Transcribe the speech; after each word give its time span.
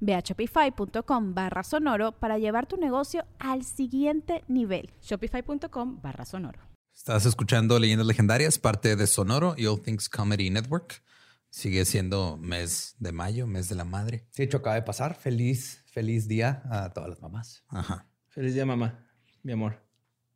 Ve 0.00 0.14
a 0.14 0.20
shopify.com 0.20 1.34
barra 1.34 1.62
sonoro 1.62 2.12
para 2.12 2.38
llevar 2.38 2.66
tu 2.66 2.76
negocio 2.76 3.24
al 3.38 3.64
siguiente 3.64 4.44
nivel. 4.48 4.90
Shopify.com 5.02 6.00
barra 6.00 6.24
sonoro. 6.24 6.60
Estás 6.94 7.26
escuchando 7.26 7.78
Leyendas 7.78 8.06
Legendarias, 8.06 8.58
parte 8.58 8.96
de 8.96 9.06
Sonoro 9.06 9.54
y 9.56 9.66
All 9.66 9.80
Things 9.80 10.08
Comedy 10.08 10.50
Network. 10.50 11.02
Sigue 11.50 11.84
siendo 11.84 12.36
mes 12.36 12.96
de 12.98 13.12
mayo, 13.12 13.46
mes 13.46 13.68
de 13.68 13.76
la 13.76 13.84
madre. 13.84 14.26
Sí, 14.30 14.42
hecho, 14.42 14.58
acaba 14.58 14.74
de 14.74 14.82
pasar. 14.82 15.14
Feliz, 15.14 15.84
feliz 15.86 16.26
día 16.26 16.62
a 16.70 16.90
todas 16.92 17.08
las 17.08 17.20
mamás. 17.20 17.64
Ajá. 17.68 18.06
Feliz 18.26 18.52
día, 18.54 18.66
mamá. 18.66 19.06
Mi 19.42 19.52
amor. 19.52 19.80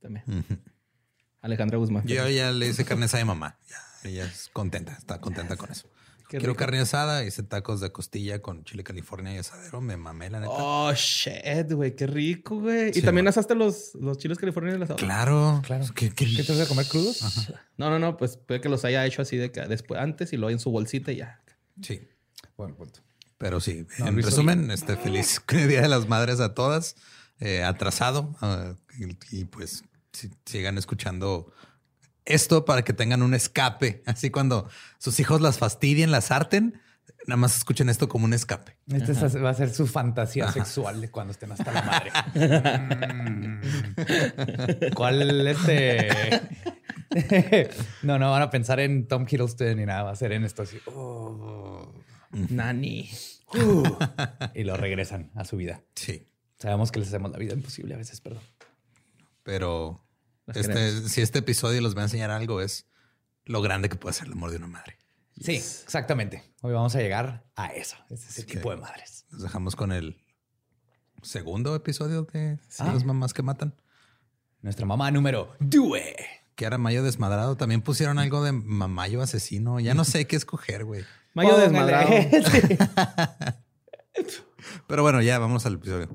También. 0.00 0.24
Alejandra 1.40 1.78
Guzmán. 1.78 2.06
Yo 2.06 2.28
ya 2.28 2.52
le 2.52 2.68
hice 2.68 2.84
carne 2.84 3.06
mi 3.12 3.24
mamá. 3.24 3.58
Ya, 3.68 4.08
ella 4.08 4.24
es 4.24 4.48
contenta, 4.52 4.92
está 4.92 5.20
contenta 5.20 5.56
con 5.56 5.70
eso. 5.70 5.88
Qué 6.32 6.38
Quiero 6.38 6.54
rico. 6.54 6.60
carne 6.60 6.78
asada, 6.80 7.24
hice 7.26 7.42
tacos 7.42 7.80
de 7.80 7.92
costilla 7.92 8.40
con 8.40 8.64
chile 8.64 8.82
california 8.82 9.34
y 9.34 9.36
asadero. 9.36 9.82
Me 9.82 9.98
mamé, 9.98 10.30
la 10.30 10.40
neta. 10.40 10.50
Oh, 10.50 10.90
shit, 10.94 11.70
güey. 11.72 11.94
Qué 11.94 12.06
rico, 12.06 12.58
güey. 12.58 12.90
Sí, 12.94 13.00
y 13.00 13.02
también 13.02 13.26
güey. 13.26 13.30
asaste 13.30 13.54
los, 13.54 13.94
los 13.96 14.16
chiles 14.16 14.38
californianos 14.38 14.76
del 14.78 14.82
asado. 14.84 14.96
Claro, 14.96 15.60
Claro. 15.62 15.84
¿Qué, 15.94 16.08
qué- 16.08 16.34
¿Qué 16.34 16.42
te 16.42 16.52
vas 16.52 16.62
a 16.62 16.66
comer 16.66 16.86
crudos? 16.86 17.50
No, 17.76 17.90
no, 17.90 17.98
no. 17.98 18.16
Pues 18.16 18.38
puede 18.38 18.62
que 18.62 18.70
los 18.70 18.82
haya 18.86 19.04
hecho 19.04 19.20
así 19.20 19.36
de 19.36 19.52
que 19.52 19.60
después, 19.66 20.00
antes 20.00 20.32
y 20.32 20.38
luego 20.38 20.50
en 20.52 20.58
su 20.58 20.70
bolsita 20.70 21.12
y 21.12 21.16
ya. 21.16 21.42
Sí, 21.82 22.00
Buen 22.56 22.74
punto. 22.76 23.00
pero 23.36 23.60
sí. 23.60 23.86
No, 23.98 24.06
en 24.06 24.14
Luis, 24.14 24.24
resumen, 24.24 24.70
este 24.70 24.96
feliz 24.96 25.42
Día 25.68 25.82
de 25.82 25.88
las 25.88 26.08
Madres 26.08 26.40
a 26.40 26.54
todas. 26.54 26.96
eh, 27.40 27.62
atrasado. 27.62 28.34
ah, 28.40 28.72
y, 28.98 29.38
y, 29.40 29.44
pues 29.44 29.84
si- 30.14 30.30
sigan 30.46 30.78
escuchando 30.78 31.52
esto 32.24 32.64
para 32.64 32.82
que 32.82 32.92
tengan 32.92 33.22
un 33.22 33.34
escape. 33.34 34.02
Así 34.06 34.30
cuando 34.30 34.68
sus 34.98 35.18
hijos 35.20 35.40
las 35.40 35.58
fastidien, 35.58 36.10
las 36.10 36.30
harten, 36.30 36.80
nada 37.26 37.36
más 37.36 37.56
escuchen 37.56 37.88
esto 37.88 38.08
como 38.08 38.24
un 38.24 38.32
escape. 38.34 38.76
Este 38.88 39.12
es- 39.12 39.42
va 39.42 39.50
a 39.50 39.54
ser 39.54 39.72
su 39.72 39.86
fantasía 39.86 40.50
sexual 40.52 41.00
de 41.00 41.10
cuando 41.10 41.32
estén 41.32 41.52
hasta 41.52 41.72
la 41.72 41.82
madre. 41.82 42.10
Mm. 43.22 43.60
¿Cuál 44.94 45.46
este? 45.46 46.08
no, 48.02 48.18
no 48.18 48.30
van 48.30 48.42
a 48.42 48.50
pensar 48.50 48.80
en 48.80 49.06
Tom 49.06 49.26
Hiddleston 49.30 49.76
ni 49.76 49.86
nada. 49.86 50.02
Va 50.04 50.10
a 50.12 50.16
ser 50.16 50.32
en 50.32 50.44
esto 50.44 50.62
así. 50.62 50.78
oh, 50.86 51.92
Nani. 52.30 53.10
uh, 53.54 53.82
y 54.54 54.64
lo 54.64 54.76
regresan 54.76 55.30
a 55.34 55.44
su 55.44 55.56
vida. 55.56 55.82
Sí, 55.94 56.26
Sabemos 56.58 56.92
que 56.92 57.00
les 57.00 57.08
hacemos 57.08 57.30
la 57.32 57.38
vida 57.38 57.54
imposible 57.54 57.94
a 57.94 57.96
veces, 57.98 58.20
perdón. 58.20 58.42
pero 59.42 60.04
este, 60.48 61.08
si 61.08 61.20
este 61.20 61.40
episodio 61.40 61.80
los 61.80 61.96
va 61.96 62.00
a 62.00 62.04
enseñar 62.04 62.30
algo 62.30 62.60
es 62.60 62.86
lo 63.44 63.62
grande 63.62 63.88
que 63.88 63.96
puede 63.96 64.12
ser 64.14 64.26
el 64.28 64.32
amor 64.34 64.50
de 64.50 64.56
una 64.58 64.66
madre. 64.68 64.98
Sí, 65.40 65.56
exactamente. 65.56 66.42
Hoy 66.60 66.72
vamos 66.72 66.94
a 66.94 67.00
llegar 67.00 67.44
a 67.56 67.66
eso. 67.68 67.96
Ese 68.10 68.28
es 68.28 68.38
el 68.38 68.44
Así 68.44 68.54
tipo 68.56 68.70
de 68.70 68.76
madres. 68.76 69.24
Los 69.30 69.42
dejamos 69.42 69.74
con 69.76 69.90
el 69.92 70.16
segundo 71.22 71.74
episodio 71.74 72.22
de 72.24 72.58
Sí. 72.68 72.84
las 72.84 73.04
mamás 73.04 73.32
que 73.32 73.42
matan. 73.42 73.74
Nuestra 74.60 74.86
mamá 74.86 75.10
número 75.10 75.56
Due. 75.58 76.14
Que 76.54 76.66
era 76.66 76.78
Mayo 76.78 77.02
desmadrado. 77.02 77.56
También 77.56 77.80
pusieron 77.82 78.18
algo 78.18 78.44
de 78.44 78.52
Mamayo 78.52 79.22
asesino. 79.22 79.80
Ya 79.80 79.94
no 79.94 80.04
sé 80.04 80.26
qué 80.26 80.36
escoger, 80.36 80.84
güey. 80.84 81.02
Mayo 81.34 81.50
Póngale. 81.50 81.68
desmadrado. 81.70 82.10
Sí. 84.18 84.38
Pero 84.86 85.02
bueno, 85.02 85.22
ya 85.22 85.38
vamos 85.38 85.64
al 85.66 85.74
episodio. 85.74 86.08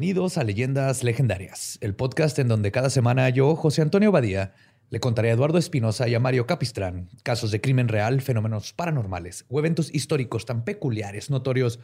Bienvenidos 0.00 0.38
a 0.38 0.44
Leyendas 0.44 1.04
Legendarias, 1.04 1.76
el 1.82 1.94
podcast 1.94 2.38
en 2.38 2.48
donde 2.48 2.72
cada 2.72 2.88
semana 2.88 3.28
yo, 3.28 3.54
José 3.54 3.82
Antonio 3.82 4.10
Badía, 4.10 4.54
le 4.88 4.98
contaré 4.98 5.28
a 5.28 5.34
Eduardo 5.34 5.58
Espinosa 5.58 6.08
y 6.08 6.14
a 6.14 6.20
Mario 6.20 6.46
Capistrán 6.46 7.10
casos 7.22 7.50
de 7.50 7.60
crimen 7.60 7.86
real, 7.86 8.22
fenómenos 8.22 8.72
paranormales 8.72 9.44
o 9.50 9.58
eventos 9.58 9.94
históricos 9.94 10.46
tan 10.46 10.64
peculiares, 10.64 11.28
notorios 11.28 11.80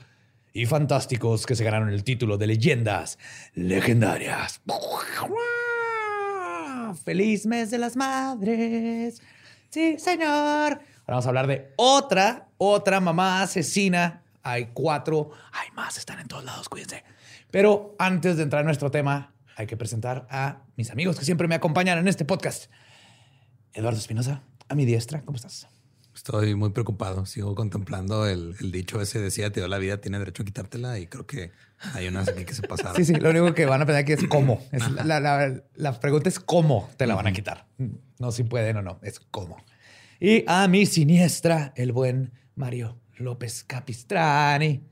y 0.54 0.64
fantásticos 0.64 1.44
que 1.44 1.56
se 1.56 1.64
ganaron 1.64 1.90
el 1.90 2.04
título 2.04 2.38
de 2.38 2.46
Leyendas 2.46 3.18
Legendarias. 3.52 4.62
¡Feliz 7.04 7.44
mes 7.44 7.70
de 7.70 7.76
las 7.76 7.96
madres! 7.96 9.20
Sí, 9.68 9.98
señor. 9.98 10.26
Ahora 10.30 10.80
vamos 11.06 11.26
a 11.26 11.28
hablar 11.28 11.48
de 11.48 11.70
otra, 11.76 12.48
otra 12.56 12.98
mamá 12.98 13.42
asesina. 13.42 14.22
Hay 14.42 14.70
cuatro, 14.72 15.32
hay 15.52 15.68
más, 15.72 15.98
están 15.98 16.18
en 16.20 16.28
todos 16.28 16.44
lados, 16.44 16.70
cuídense. 16.70 17.04
Pero 17.50 17.94
antes 17.98 18.36
de 18.36 18.42
entrar 18.42 18.60
en 18.60 18.66
nuestro 18.66 18.90
tema, 18.90 19.34
hay 19.56 19.66
que 19.66 19.76
presentar 19.76 20.26
a 20.30 20.62
mis 20.76 20.90
amigos 20.90 21.18
que 21.18 21.24
siempre 21.24 21.48
me 21.48 21.54
acompañan 21.54 21.98
en 21.98 22.08
este 22.08 22.24
podcast. 22.24 22.70
Eduardo 23.72 23.98
Espinosa, 23.98 24.42
a 24.68 24.74
mi 24.74 24.84
diestra, 24.84 25.22
¿cómo 25.22 25.36
estás? 25.36 25.68
Estoy 26.14 26.54
muy 26.54 26.70
preocupado. 26.70 27.26
Sigo 27.26 27.54
contemplando 27.54 28.26
el, 28.26 28.54
el 28.60 28.72
dicho 28.72 29.00
ese 29.02 29.20
decía 29.20 29.52
te 29.52 29.60
dio 29.60 29.68
la 29.68 29.76
vida, 29.78 30.00
tiene 30.00 30.18
derecho 30.18 30.42
a 30.42 30.46
quitártela 30.46 30.98
y 30.98 31.06
creo 31.06 31.26
que 31.26 31.52
hay 31.94 32.08
unas 32.08 32.28
aquí 32.28 32.44
que 32.46 32.54
se 32.54 32.62
pasaron. 32.62 32.96
Sí, 32.96 33.04
sí, 33.04 33.14
lo 33.14 33.28
único 33.30 33.52
que 33.54 33.66
van 33.66 33.82
a 33.82 33.86
pensar 33.86 34.02
aquí 34.02 34.12
es 34.12 34.24
cómo. 34.26 34.62
Es 34.72 34.90
la, 34.90 35.20
la- 35.20 35.62
la 35.74 36.00
pregunta 36.00 36.28
es 36.30 36.40
cómo 36.40 36.88
te 36.96 37.06
la 37.06 37.14
van 37.14 37.26
a 37.26 37.32
quitar. 37.32 37.66
No 38.18 38.32
si 38.32 38.44
pueden 38.44 38.78
o 38.78 38.82
no, 38.82 38.98
es 39.02 39.20
cómo. 39.20 39.58
Y 40.18 40.42
a 40.46 40.66
mi 40.68 40.86
siniestra, 40.86 41.74
el 41.76 41.92
buen 41.92 42.32
Mario 42.54 42.98
López 43.18 43.62
Capistrani. 43.64 44.88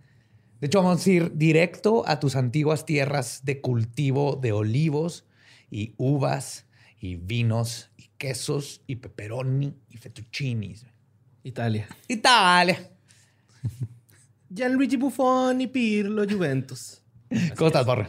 De 0.64 0.68
hecho, 0.68 0.82
vamos 0.82 1.06
a 1.06 1.10
ir 1.10 1.36
directo 1.36 2.08
a 2.08 2.18
tus 2.18 2.36
antiguas 2.36 2.86
tierras 2.86 3.44
de 3.44 3.60
cultivo 3.60 4.38
de 4.40 4.52
olivos 4.52 5.26
y 5.70 5.92
uvas 5.98 6.64
y 6.98 7.16
vinos 7.16 7.90
y 7.98 8.08
quesos 8.16 8.80
y 8.86 8.96
pepperoni 8.96 9.74
y 9.90 9.98
fettuccinis. 9.98 10.86
Italia. 11.42 11.86
Italia. 12.08 12.90
Gianluigi 14.48 14.96
Buffon 14.96 15.60
y 15.60 15.66
Pirlo 15.66 16.24
Juventus. 16.26 17.02
¿Cómo 17.58 17.66
estás, 17.66 17.84
Borre? 17.84 18.08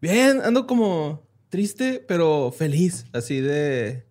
Bien, 0.00 0.40
ando 0.44 0.64
como 0.64 1.26
triste, 1.48 2.04
pero 2.06 2.54
feliz. 2.56 3.04
Así 3.12 3.40
de. 3.40 4.06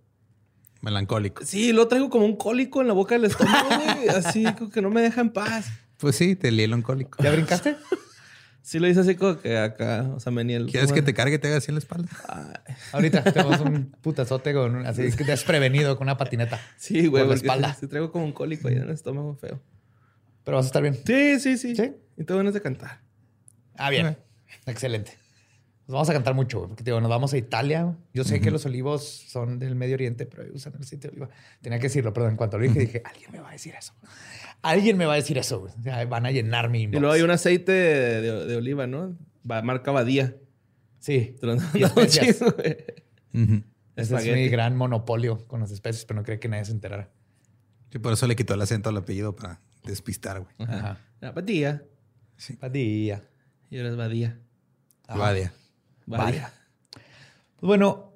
Melancólico. 0.81 1.45
Sí, 1.45 1.71
lo 1.71 1.87
traigo 1.87 2.09
como 2.09 2.25
un 2.25 2.35
cólico 2.35 2.81
en 2.81 2.87
la 2.87 2.93
boca 2.93 3.15
del 3.15 3.23
estómago, 3.23 3.69
güey. 3.69 4.09
Así 4.09 4.43
como 4.55 4.69
que 4.69 4.81
no 4.81 4.89
me 4.89 5.01
deja 5.01 5.21
en 5.21 5.29
paz. 5.29 5.67
Pues 5.97 6.15
sí, 6.15 6.35
te 6.35 6.51
lié 6.51 6.65
el 6.65 6.73
oncólico. 6.73 7.21
¿Ya 7.23 7.31
brincaste? 7.31 7.75
Sí 8.61 8.79
lo 8.79 8.87
hice 8.87 9.01
así 9.01 9.13
como 9.13 9.37
que 9.39 9.59
acá, 9.59 10.09
o 10.15 10.19
sea, 10.19 10.31
me 10.31 10.43
ni 10.43 10.55
el... 10.55 10.65
¿Quieres 10.65 10.91
que 10.91 11.03
te 11.03 11.13
cargue 11.13 11.35
y 11.35 11.37
te 11.37 11.49
haga 11.49 11.57
así 11.57 11.69
en 11.69 11.75
la 11.75 11.79
espalda? 11.79 12.09
Ahorita 12.93 13.23
tenemos 13.23 13.59
un 13.61 13.91
putazote 14.01 14.55
con 14.55 14.77
un- 14.77 14.87
así 14.87 15.03
que 15.11 15.23
desprevenido 15.23 15.95
con 15.99 16.05
una 16.07 16.17
patineta. 16.17 16.59
Sí, 16.75 17.05
güey, 17.05 17.21
por 17.25 17.29
la 17.29 17.35
espalda. 17.35 17.77
sí 17.79 17.85
traigo 17.85 18.11
como 18.11 18.25
un 18.25 18.31
cólico 18.33 18.67
ahí 18.67 18.73
en 18.77 18.81
el 18.81 18.89
estómago 18.89 19.35
feo. 19.35 19.61
Pero 20.43 20.57
vas 20.57 20.65
a 20.65 20.69
estar 20.69 20.81
bien. 20.81 20.95
Sí, 21.05 21.39
sí, 21.39 21.59
sí. 21.59 21.75
¿Sí? 21.75 21.93
Y 22.17 22.23
tengo 22.23 22.39
ganas 22.39 22.55
de 22.55 22.61
cantar. 22.63 23.01
Ah, 23.75 23.91
bien. 23.91 24.17
Excelente. 24.65 25.15
Nos 25.87 25.93
vamos 25.93 26.09
a 26.09 26.13
cantar 26.13 26.33
mucho, 26.33 26.57
güey, 26.59 26.69
porque 26.69 26.83
digo, 26.83 26.99
nos 26.99 27.09
vamos 27.09 27.31
a 27.33 27.37
Italia. 27.37 27.95
Yo 28.13 28.23
sé 28.23 28.41
que 28.41 28.49
los 28.49 28.65
olivos 28.65 29.03
son 29.05 29.59
del 29.59 29.75
Medio 29.75 29.93
Oriente, 29.93 30.25
pero 30.25 30.43
usan 30.53 30.73
el 30.75 30.81
aceite 30.81 31.07
de 31.09 31.11
oliva. 31.13 31.29
Tenía 31.61 31.77
que 31.77 31.83
decirlo, 31.83 32.11
pero 32.11 32.27
en 32.27 32.35
cuanto 32.35 32.57
lo 32.57 32.63
dije, 32.63 32.79
dije, 32.79 33.01
alguien 33.05 33.31
me 33.31 33.39
va 33.39 33.49
a 33.49 33.51
decir 33.51 33.75
eso. 33.77 33.93
Alguien 34.63 34.97
me 34.97 35.05
va 35.05 35.13
a 35.13 35.17
decir 35.17 35.37
eso. 35.37 35.59
güey. 35.59 35.73
O 35.79 35.83
sea, 35.83 36.03
van 36.05 36.25
a 36.25 36.31
llenar 36.31 36.69
mi 36.71 36.79
Y 36.79 36.83
inbox. 36.85 37.01
luego 37.01 37.13
hay 37.13 37.21
un 37.21 37.29
aceite 37.29 37.71
de, 37.71 38.45
de 38.45 38.55
oliva, 38.55 38.87
¿no? 38.87 39.15
Va- 39.49 39.61
marca 39.61 39.91
Badía. 39.91 40.35
Sí. 40.99 41.35
Te 41.39 41.45
lo 41.45 41.51
han 41.53 41.59
Y 41.75 41.81
dado 41.81 42.01
especias. 42.01 42.37
chido, 42.39 42.51
güey. 42.53 42.77
Ujú. 43.43 43.63
Ese 43.95 44.15
es 44.15 44.25
mi 44.35 44.47
gran 44.49 44.75
monopolio 44.75 45.45
con 45.47 45.59
las 45.59 45.69
especies, 45.69 46.03
pero 46.05 46.19
no 46.19 46.25
creo 46.25 46.39
que 46.39 46.47
nadie 46.49 46.65
se 46.65 46.71
enterara. 46.71 47.11
Sí, 47.91 47.99
por 47.99 48.11
eso 48.11 48.25
le 48.25 48.35
quitó 48.35 48.55
el 48.55 48.61
acento 48.61 48.89
al 48.89 48.97
apellido 48.97 49.35
para 49.35 49.61
despistar, 49.83 50.39
güey. 50.41 50.51
Ajá. 50.67 50.97
Ah, 51.21 51.29
Badía. 51.31 51.83
Padilla. 52.59 53.23
Y 53.69 53.77
ahora 53.77 53.89
es 53.89 53.95
Badía. 53.97 54.39
Vadia. 55.07 55.53
Vaya. 56.05 56.53
Pues 56.91 57.67
bueno, 57.67 58.13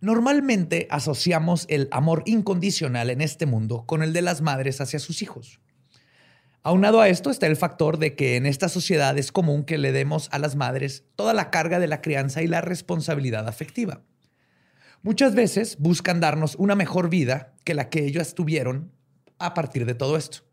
normalmente 0.00 0.86
asociamos 0.90 1.66
el 1.68 1.88
amor 1.92 2.22
incondicional 2.26 3.10
en 3.10 3.20
este 3.20 3.46
mundo 3.46 3.84
con 3.86 4.02
el 4.02 4.12
de 4.12 4.22
las 4.22 4.40
madres 4.40 4.80
hacia 4.80 4.98
sus 4.98 5.22
hijos. 5.22 5.60
Aunado 6.64 7.00
a 7.00 7.08
esto 7.08 7.30
está 7.30 7.48
el 7.48 7.56
factor 7.56 7.98
de 7.98 8.14
que 8.14 8.36
en 8.36 8.46
esta 8.46 8.68
sociedad 8.68 9.18
es 9.18 9.32
común 9.32 9.64
que 9.64 9.78
le 9.78 9.90
demos 9.90 10.28
a 10.30 10.38
las 10.38 10.54
madres 10.54 11.04
toda 11.16 11.34
la 11.34 11.50
carga 11.50 11.80
de 11.80 11.88
la 11.88 12.00
crianza 12.00 12.42
y 12.42 12.46
la 12.46 12.60
responsabilidad 12.60 13.48
afectiva. 13.48 14.02
Muchas 15.02 15.34
veces 15.34 15.76
buscan 15.80 16.20
darnos 16.20 16.54
una 16.54 16.76
mejor 16.76 17.10
vida 17.10 17.54
que 17.64 17.74
la 17.74 17.90
que 17.90 18.04
ellos 18.04 18.34
tuvieron 18.34 18.92
a 19.40 19.54
partir 19.54 19.86
de 19.86 19.94
todo 19.94 20.16
esto. 20.16 20.44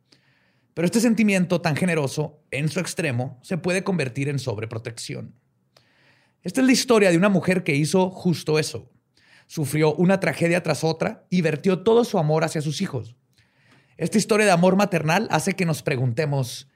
Pero 0.73 0.85
este 0.87 0.99
sentimiento 0.99 1.61
tan 1.61 1.75
generoso, 1.75 2.41
en 2.49 2.69
su 2.69 2.79
extremo, 2.79 3.39
se 3.43 3.59
puede 3.59 3.83
convertir 3.83 4.29
en 4.29 4.39
sobreprotección. 4.39 5.38
Esta 6.41 6.61
es 6.61 6.67
la 6.67 6.73
historia 6.73 7.11
de 7.11 7.17
una 7.17 7.29
mujer 7.29 7.63
que 7.63 7.75
hizo 7.75 8.09
justo 8.09 8.59
eso. 8.59 8.89
Sufrió 9.47 9.93
una 9.95 10.19
tragedia 10.19 10.63
tras 10.63 10.83
otra 10.83 11.25
y 11.29 11.41
vertió 11.41 11.79
todo 11.79 12.05
su 12.05 12.17
amor 12.17 12.43
hacia 12.43 12.61
sus 12.61 12.81
hijos. 12.81 13.15
Esta 13.97 14.17
historia 14.17 14.45
de 14.45 14.51
amor 14.53 14.77
maternal 14.77 15.27
hace 15.31 15.53
que 15.53 15.65
nos 15.65 15.83
preguntemos, 15.83 16.69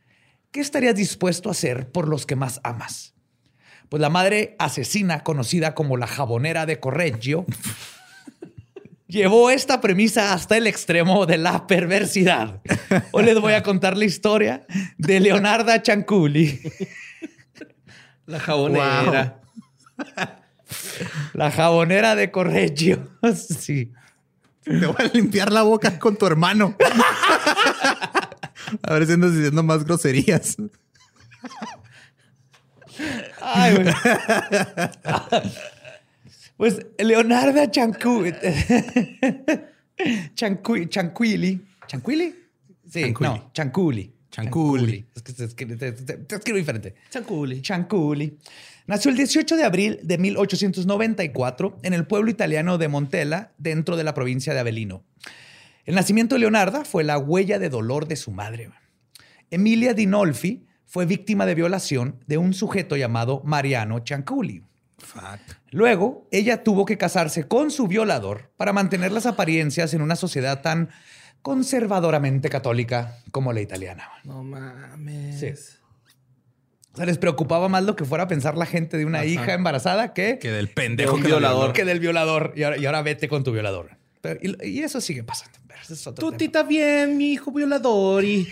¿qué 0.51 0.59
estarías 0.59 0.95
dispuesto 0.95 1.49
a 1.49 1.53
hacer 1.53 1.91
por 1.91 2.09
los 2.09 2.25
que 2.25 2.35
más 2.35 2.59
amas? 2.63 3.13
Pues 3.87 4.01
la 4.01 4.09
madre 4.09 4.55
asesina, 4.59 5.23
conocida 5.23 5.75
como 5.75 5.95
la 5.95 6.07
jabonera 6.07 6.65
de 6.65 6.79
Correggio, 6.79 7.45
llevó 9.07 9.51
esta 9.51 9.79
premisa 9.79 10.33
hasta 10.33 10.57
el 10.57 10.67
extremo 10.67 11.25
de 11.25 11.37
la 11.37 11.67
perversidad. 11.67 12.61
Hoy 13.11 13.23
les 13.23 13.39
voy 13.39 13.53
a 13.53 13.63
contar 13.63 13.95
la 13.95 14.05
historia 14.05 14.65
de 14.97 15.19
Leonarda 15.19 15.81
Cianculi. 15.81 16.59
La 18.25 18.39
jabonera. 18.39 19.42
La 21.33 21.51
jabonera 21.51 22.15
de 22.15 22.31
Correggio. 22.31 23.09
Sí. 23.33 23.91
Te 24.63 24.85
voy 24.85 24.95
a 24.97 25.03
limpiar 25.13 25.51
la 25.51 25.63
boca 25.63 25.99
con 25.99 26.15
tu 26.15 26.25
hermano. 26.25 26.77
A 28.83 28.93
ver 28.93 29.05
si 29.05 29.13
andas 29.13 29.35
diciendo 29.35 29.61
más 29.61 29.83
groserías. 29.83 30.55
Ay, 33.41 33.75
güey. 33.75 33.93
Pues 36.55 36.85
Leonarda 36.97 37.69
Chancu... 37.69 38.23
Chancu... 40.33 40.85
Chanquili. 40.85 41.67
¿Chanquili? 41.87 42.35
Sí, 42.89 43.13
no, 43.19 43.51
Chanculi. 43.53 44.13
Chanculi. 44.33 45.05
Es 45.15 45.21
que 45.21 45.31
se 45.31 45.45
escribe, 45.45 45.77
se 45.77 46.35
escribe 46.35 46.57
diferente. 46.57 46.95
Chanculi. 47.11 47.61
Chanculi. 47.61 48.39
Nació 48.87 49.11
el 49.11 49.17
18 49.17 49.55
de 49.55 49.63
abril 49.63 49.99
de 50.01 50.17
1894 50.17 51.77
en 51.83 51.93
el 51.93 52.07
pueblo 52.07 52.31
italiano 52.31 52.79
de 52.79 52.87
Montella, 52.87 53.53
dentro 53.59 53.95
de 53.95 54.03
la 54.03 54.15
provincia 54.15 54.55
de 54.55 54.59
Avellino. 54.59 55.03
El 55.85 55.93
nacimiento 55.93 56.33
de 56.33 56.39
Leonarda 56.39 56.83
fue 56.83 57.03
la 57.03 57.19
huella 57.19 57.59
de 57.59 57.69
dolor 57.69 58.07
de 58.07 58.15
su 58.15 58.31
madre. 58.31 58.71
Emilia 59.51 59.93
Dinolfi 59.93 60.65
fue 60.87 61.05
víctima 61.05 61.45
de 61.45 61.53
violación 61.53 62.23
de 62.25 62.39
un 62.39 62.55
sujeto 62.55 62.97
llamado 62.97 63.43
Mariano 63.45 64.01
Cianculi. 64.03 64.63
Fuck. 64.97 65.57
Luego, 65.69 66.27
ella 66.31 66.63
tuvo 66.63 66.85
que 66.85 66.97
casarse 66.97 67.47
con 67.47 67.69
su 67.69 67.87
violador 67.87 68.51
para 68.57 68.73
mantener 68.73 69.11
las 69.11 69.27
apariencias 69.27 69.93
en 69.93 70.01
una 70.01 70.15
sociedad 70.15 70.61
tan 70.63 70.89
conservadoramente 71.43 72.49
católica 72.49 73.19
como 73.31 73.53
la 73.53 73.61
italiana. 73.61 74.09
No 74.23 74.43
mames. 74.43 75.39
Sí. 75.39 75.51
O 76.93 76.97
sea, 76.97 77.05
les 77.05 77.17
preocupaba 77.19 77.69
más 77.69 77.83
lo 77.83 77.95
que 77.95 78.05
fuera 78.05 78.23
a 78.23 78.27
pensar 78.27 78.57
la 78.57 78.65
gente 78.65 78.97
de 78.97 79.05
una 79.05 79.19
Ajá. 79.19 79.25
hija 79.27 79.53
embarazada 79.53 80.13
que, 80.13 80.39
Que 80.39 80.51
del 80.51 80.69
pendejo 80.69 81.17
que 81.17 81.23
violador. 81.23 81.73
que 81.73 81.85
del 81.85 81.99
violador. 81.99 82.53
Y 82.55 82.63
ahora, 82.63 82.77
y 82.77 82.85
ahora 82.85 83.01
vete 83.03 83.27
con 83.27 83.43
tu 83.43 83.51
violador. 83.51 83.97
Pero- 84.21 84.39
y, 84.41 84.67
y 84.69 84.79
eso 84.83 84.99
sigue 85.01 85.23
pasando. 85.23 85.59
Pero 85.67 85.79
es 85.81 86.07
otro 86.07 86.23
Tú 86.25 86.29
tema. 86.31 86.37
tita 86.37 86.63
bien, 86.63 87.17
mi 87.17 87.33
hijo 87.33 87.51
violador. 87.51 88.23
Y 88.23 88.47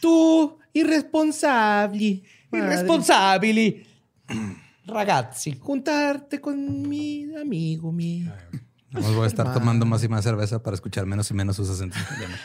tú, 0.00 0.58
irresponsable. 0.72 2.22
Irresponsabili. 2.52 3.86
Ragazzi. 4.86 5.56
Juntarte 5.60 6.40
con 6.40 6.88
mi 6.88 7.34
amigo, 7.36 7.92
mi. 7.92 8.26
Vamos, 8.94 9.14
voy 9.16 9.24
a 9.24 9.26
estar 9.26 9.52
tomando 9.52 9.84
más 9.86 10.04
y 10.04 10.08
más 10.08 10.22
cerveza 10.22 10.62
para 10.62 10.74
escuchar 10.74 11.04
menos 11.04 11.28
y 11.30 11.34
menos 11.34 11.56
sus 11.56 11.68
acentos. 11.68 12.00
italianos. 12.00 12.38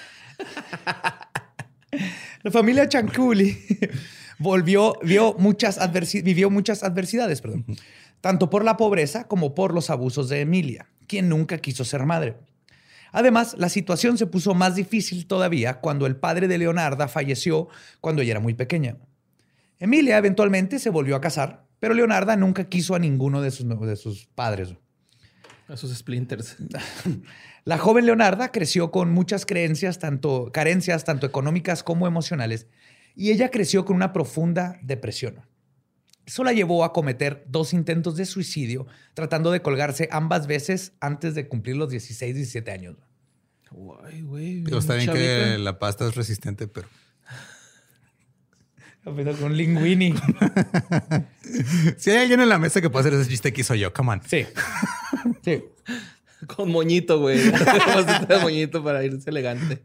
La 2.44 2.52
familia 2.52 2.90
Chanculi 2.90 3.58
volvió, 4.40 4.96
vio 5.04 5.36
muchas 5.38 5.80
vivió 6.24 6.50
muchas 6.50 6.84
adversidades, 6.84 7.42
perdón, 7.42 7.66
tanto 8.20 8.50
por 8.50 8.66
la 8.66 8.78
pobreza 8.78 9.28
como 9.28 9.54
por 9.54 9.76
los 9.76 9.92
abusos 9.92 10.28
de 10.28 10.42
Emilia, 10.42 10.90
quien 11.06 11.30
nunca 11.30 11.60
quiso 11.60 11.86
ser 11.86 12.06
madre. 12.06 12.38
Además, 13.12 13.56
la 13.58 13.70
situación 13.70 14.18
se 14.18 14.26
puso 14.26 14.56
más 14.56 14.76
difícil 14.76 15.28
todavía 15.28 15.82
cuando 15.82 16.08
el 16.08 16.16
padre 16.16 16.48
de 16.48 16.58
Leonarda 16.58 17.08
falleció 17.08 17.68
cuando 18.02 18.22
ella 18.22 18.32
era 18.32 18.40
muy 18.40 18.56
pequeña. 18.56 18.98
Emilia 19.78 20.18
eventualmente 20.18 20.80
se 20.80 20.90
volvió 20.90 21.16
a 21.16 21.22
casar, 21.22 21.68
pero 21.80 21.94
Leonarda 21.94 22.36
nunca 22.36 22.66
quiso 22.66 22.96
a 22.96 23.00
ninguno 23.00 23.42
de 23.42 23.52
sus, 23.52 23.68
de 23.68 23.96
sus 23.96 24.26
padres. 24.28 24.76
A 25.70 25.78
sus 25.78 25.96
splinters. 25.96 26.58
La 27.66 27.78
joven 27.78 28.06
Leonarda 28.06 28.52
creció 28.52 28.92
con 28.92 29.12
muchas 29.12 29.46
creencias, 29.46 30.00
tanto, 30.00 30.52
carencias, 30.52 31.04
tanto 31.04 31.28
económicas 31.28 31.84
como 31.84 32.08
emocionales, 32.08 32.68
y 33.16 33.32
ella 33.32 33.52
creció 33.52 33.86
con 33.86 33.96
una 33.96 34.12
profunda 34.12 34.80
depresión. 34.82 35.42
Eso 36.26 36.44
la 36.44 36.54
llevó 36.54 36.84
a 36.84 36.94
cometer 36.94 37.44
dos 37.48 37.74
intentos 37.74 38.16
de 38.16 38.26
suicidio, 38.26 38.88
tratando 39.14 39.52
de 39.52 39.62
colgarse 39.62 40.10
ambas 40.12 40.48
veces 40.48 40.94
antes 41.00 41.36
de 41.36 41.48
cumplir 41.48 41.78
los 41.78 41.90
16, 41.90 42.36
17 42.36 42.72
años. 42.72 42.98
Guay, 43.72 44.22
güey. 44.22 44.62
Digo, 44.62 44.80
está 44.80 44.96
bien 44.96 45.08
Chavita. 45.08 45.24
que 45.24 45.58
la 45.60 45.80
pasta 45.80 46.08
es 46.08 46.16
resistente, 46.16 46.68
pero 46.68 46.88
Empezó 49.10 49.42
con 49.42 49.56
linguini. 49.56 50.14
si 51.98 52.12
hay 52.12 52.18
alguien 52.18 52.42
en 52.42 52.50
la 52.50 52.60
mesa 52.60 52.82
que 52.82 52.90
puede 52.90 53.08
hacer 53.08 53.20
ese 53.20 53.30
chiste 53.30 53.52
que 53.52 53.62
hizo 53.62 53.76
yo, 53.76 53.94
come 53.94 54.14
on. 54.14 54.22
Sí. 54.28 54.46
Sí. 55.44 55.64
Con 56.48 56.72
moñito, 56.72 57.20
güey. 57.20 57.40
Moñito 58.42 58.84
para 58.84 59.04
irse 59.04 59.30
elegante. 59.30 59.84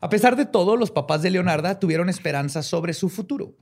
A 0.00 0.08
pesar 0.08 0.36
de 0.36 0.46
todo, 0.46 0.76
los 0.76 0.90
papás 0.90 1.22
de 1.22 1.30
Leonarda 1.30 1.78
tuvieron 1.78 2.08
esperanzas 2.08 2.66
sobre 2.66 2.92
su 2.92 3.08
futuro. 3.08 3.54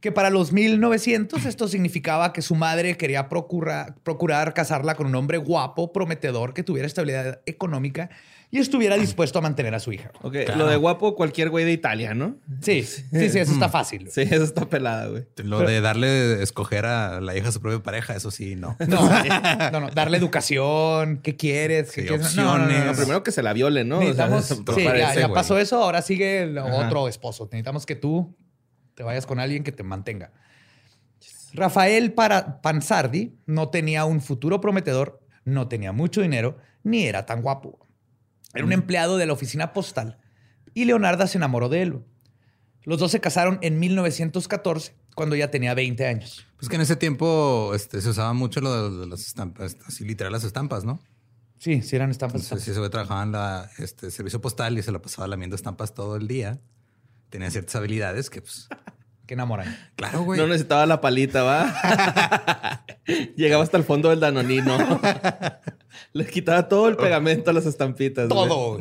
Que 0.00 0.12
para 0.12 0.28
los 0.28 0.52
1900 0.52 1.46
esto 1.46 1.68
significaba 1.68 2.32
que 2.32 2.42
su 2.42 2.54
madre 2.54 2.96
quería 2.96 3.28
procurar, 3.28 3.94
procurar 4.02 4.52
casarla 4.52 4.94
con 4.94 5.06
un 5.06 5.14
hombre 5.14 5.38
guapo, 5.38 5.92
prometedor, 5.92 6.52
que 6.52 6.62
tuviera 6.62 6.86
estabilidad 6.86 7.40
económica 7.46 8.10
y 8.54 8.60
estuviera 8.60 8.96
dispuesto 8.96 9.40
a 9.40 9.42
mantener 9.42 9.74
a 9.74 9.80
su 9.80 9.92
hija. 9.92 10.12
Ok, 10.22 10.36
lo 10.56 10.68
de 10.68 10.76
guapo, 10.76 11.16
cualquier 11.16 11.50
güey 11.50 11.64
de 11.64 11.72
Italia, 11.72 12.14
¿no? 12.14 12.36
Sí, 12.60 12.84
sí, 12.84 13.02
sí, 13.10 13.38
eso 13.40 13.52
está 13.52 13.68
fácil. 13.68 14.08
Sí, 14.12 14.20
eso 14.20 14.44
está 14.44 14.68
pelada, 14.68 15.08
güey. 15.08 15.24
Lo 15.42 15.58
de 15.58 15.80
darle 15.80 16.40
escoger 16.40 16.86
a 16.86 17.20
la 17.20 17.36
hija 17.36 17.48
a 17.48 17.52
su 17.52 17.60
propia 17.60 17.82
pareja, 17.82 18.14
eso 18.14 18.30
sí, 18.30 18.54
no. 18.54 18.76
No, 18.86 19.08
no, 19.72 19.80
no, 19.80 19.90
darle 19.90 20.18
educación, 20.18 21.18
¿qué 21.20 21.34
quieres? 21.34 21.90
¿Qué 21.90 22.02
Sí, 22.02 22.06
quieres? 22.06 22.36
No, 22.36 22.44
no, 22.44 22.50
no, 22.50 22.58
no, 22.58 22.62
opciones. 22.66 22.84
no. 22.86 22.92
No, 22.92 22.96
primero 22.96 23.22
que 23.24 23.32
se 23.32 23.42
la 23.42 23.52
violen, 23.52 23.88
¿no? 23.88 23.98
O 23.98 24.02
sea, 24.14 24.28
Necesitamos, 24.28 24.50
eso 24.50 24.74
sí, 24.76 25.18
ya, 25.20 25.28
pasó 25.32 25.58
eso, 25.58 25.82
ahora 25.82 26.00
sigue 26.00 26.44
el 26.44 26.56
Ajá. 26.56 26.86
otro 26.86 27.08
esposo. 27.08 27.46
Necesitamos 27.46 27.84
que 27.86 27.96
tú 27.96 28.36
te 28.94 29.02
vayas 29.02 29.26
con 29.26 29.40
alguien 29.40 29.64
que 29.64 29.72
te 29.72 29.82
mantenga. 29.82 30.30
Rafael 31.54 32.12
para 32.12 32.60
Pansardi 32.62 33.34
no 33.46 33.68
tenía 33.70 34.04
un 34.04 34.20
futuro 34.20 34.60
prometedor, 34.60 35.20
no 35.44 35.66
tenía 35.66 35.90
mucho 35.90 36.20
dinero, 36.22 36.56
ni 36.84 37.04
era 37.04 37.26
tan 37.26 37.42
guapo. 37.42 37.83
Era 38.54 38.64
un 38.64 38.72
empleado 38.72 39.16
de 39.16 39.26
la 39.26 39.32
oficina 39.32 39.72
postal 39.72 40.18
y 40.74 40.84
Leonarda 40.84 41.26
se 41.26 41.38
enamoró 41.38 41.68
de 41.68 41.82
él. 41.82 42.04
Los 42.82 42.98
dos 42.98 43.10
se 43.10 43.20
casaron 43.20 43.58
en 43.62 43.78
1914, 43.78 44.94
cuando 45.14 45.36
ya 45.36 45.50
tenía 45.50 45.74
20 45.74 46.06
años. 46.06 46.46
Pues 46.58 46.68
que 46.68 46.76
en 46.76 46.82
ese 46.82 46.96
tiempo 46.96 47.72
este, 47.74 48.00
se 48.00 48.10
usaba 48.10 48.32
mucho 48.34 48.60
lo 48.60 48.90
de, 48.90 49.00
de 49.00 49.06
las 49.06 49.26
estampas, 49.26 49.76
así 49.86 50.04
literal 50.04 50.32
las 50.32 50.44
estampas, 50.44 50.84
¿no? 50.84 51.00
Sí, 51.58 51.80
sí 51.80 51.96
eran 51.96 52.10
estampas. 52.10 52.42
Entonces, 52.42 52.64
si 52.64 52.70
ese 52.72 52.80
güey 52.80 52.90
trabajaba 52.90 53.22
en 53.22 53.32
la 53.32 53.70
este, 53.78 54.10
servicio 54.10 54.40
postal 54.40 54.76
y 54.78 54.82
se 54.82 54.92
la 54.92 55.00
pasaba 55.00 55.26
lamiendo 55.28 55.56
estampas 55.56 55.94
todo 55.94 56.16
el 56.16 56.28
día, 56.28 56.60
tenía 57.30 57.50
ciertas 57.50 57.74
habilidades 57.76 58.28
que, 58.28 58.42
pues, 58.42 58.68
Qué 59.26 59.34
enamoran. 59.34 59.76
Claro, 59.96 60.22
güey. 60.22 60.38
No 60.38 60.46
necesitaba 60.46 60.84
la 60.86 61.00
palita, 61.00 61.42
¿va? 61.42 62.84
Llegaba 63.36 63.62
hasta 63.62 63.76
el 63.76 63.84
fondo 63.84 64.10
del 64.10 64.20
danonino. 64.20 64.76
Le 66.12 66.26
quitaba 66.26 66.68
todo 66.68 66.88
el 66.88 66.96
pegamento 66.96 67.50
a 67.50 67.54
las 67.54 67.66
estampitas. 67.66 68.28
güey. 68.28 68.48
Todo. 68.48 68.78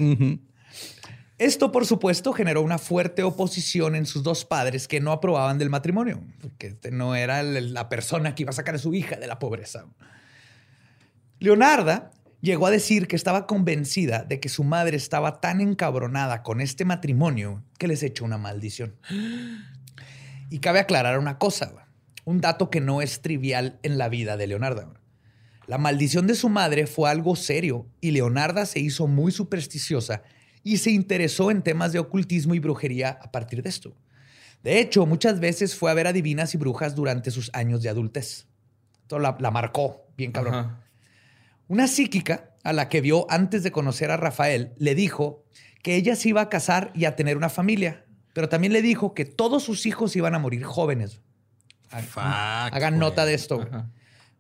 Esto, 1.38 1.72
por 1.72 1.86
supuesto, 1.86 2.32
generó 2.32 2.62
una 2.62 2.78
fuerte 2.78 3.24
oposición 3.24 3.96
en 3.96 4.06
sus 4.06 4.24
dos 4.24 4.46
padres 4.46 4.88
que 4.88 5.00
no 5.00 5.12
aprobaban 5.12 5.58
del 5.58 5.70
matrimonio, 5.70 6.22
porque 6.42 6.68
este 6.68 6.92
no 6.92 7.16
era 7.16 7.42
la 7.44 7.90
persona 7.90 8.36
que 8.36 8.44
iba 8.44 8.52
a 8.52 8.54
sacar 8.54 8.76
a 8.76 8.78
su 8.78 8.94
hija 8.94 9.16
de 9.18 9.28
la 9.28 9.40
pobreza. 9.40 9.86
Leonarda 11.40 12.12
llegó 12.40 12.68
a 12.68 12.72
decir 12.72 13.08
que 13.08 13.16
estaba 13.16 13.48
convencida 13.48 14.24
de 14.24 14.40
que 14.40 14.48
su 14.48 14.64
madre 14.64 14.96
estaba 14.96 15.42
tan 15.42 15.60
encabronada 15.60 16.44
con 16.44 16.62
este 16.62 16.86
matrimonio 16.86 17.64
que 17.78 17.88
les 17.88 18.04
echó 18.04 18.26
una 18.26 18.38
maldición. 18.38 18.96
Y 20.54 20.60
cabe 20.60 20.78
aclarar 20.78 21.18
una 21.18 21.40
cosa, 21.40 21.72
güey, 21.72 21.84
un 22.26 22.40
dato 22.40 22.70
que 22.70 22.80
no 22.80 23.02
es 23.02 23.24
trivial 23.24 23.80
en 23.82 23.98
la 23.98 24.08
vida 24.08 24.38
de 24.38 24.46
Leonarda. 24.46 24.84
güey. 24.84 24.98
La 25.66 25.80
maldición 25.80 26.28
de 26.28 26.36
su 26.36 26.48
madre 26.48 26.86
fue 26.86 27.10
algo 27.10 27.36
serio 27.36 27.88
y 28.02 28.12
Leonarda 28.12 28.68
se 28.68 28.80
hizo 28.80 29.08
muy 29.08 29.32
supersticiosa 29.32 30.22
y 30.62 30.78
se 30.78 30.92
interesó 30.92 31.50
en 31.50 31.64
temas 31.64 31.92
de 31.92 31.98
ocultismo 31.98 32.54
y 32.54 32.60
brujería 32.60 33.18
a 33.20 33.32
partir 33.32 33.64
de 33.64 33.70
esto. 33.70 33.98
De 34.62 34.80
hecho, 34.80 35.08
muchas 35.08 35.40
veces 35.40 35.74
fue 35.74 35.90
a 35.90 35.96
ver 35.96 36.06
a 36.06 36.14
divinas 36.14 36.54
y 36.54 36.60
brujas 36.60 36.94
durante 36.94 37.32
sus 37.32 37.50
años 37.56 37.82
de 37.82 37.90
adultez. 37.90 38.46
Esto 39.02 39.18
la, 39.18 39.36
la 39.40 39.50
marcó 39.50 40.06
bien 40.16 40.32
cabrón. 40.32 40.54
Ajá. 40.54 40.84
Una 41.68 41.88
psíquica 41.88 42.54
a 42.64 42.74
la 42.74 42.90
que 42.90 43.02
vio 43.02 43.26
antes 43.32 43.64
de 43.64 43.72
conocer 43.72 44.12
a 44.12 44.18
Rafael 44.18 44.76
le 44.78 44.94
dijo 44.94 45.46
que 45.82 45.96
ella 45.96 46.16
se 46.16 46.30
iba 46.30 46.42
a 46.42 46.50
casar 46.50 46.92
y 46.94 47.06
a 47.06 47.16
tener 47.16 47.38
una 47.38 47.50
familia, 47.50 48.03
pero 48.34 48.50
también 48.50 48.74
le 48.74 48.82
dijo 48.82 49.14
que 49.14 49.26
todos 49.26 49.64
sus 49.64 49.86
hijos 49.86 50.16
iban 50.16 50.36
a 50.36 50.40
morir 50.40 50.64
jóvenes. 50.64 51.22
Fuck, 51.90 52.18
Hagan 52.24 52.96
güey. 52.96 53.00
nota 53.00 53.26
de 53.26 53.36
esto. 53.36 53.58
güey. 53.58 53.70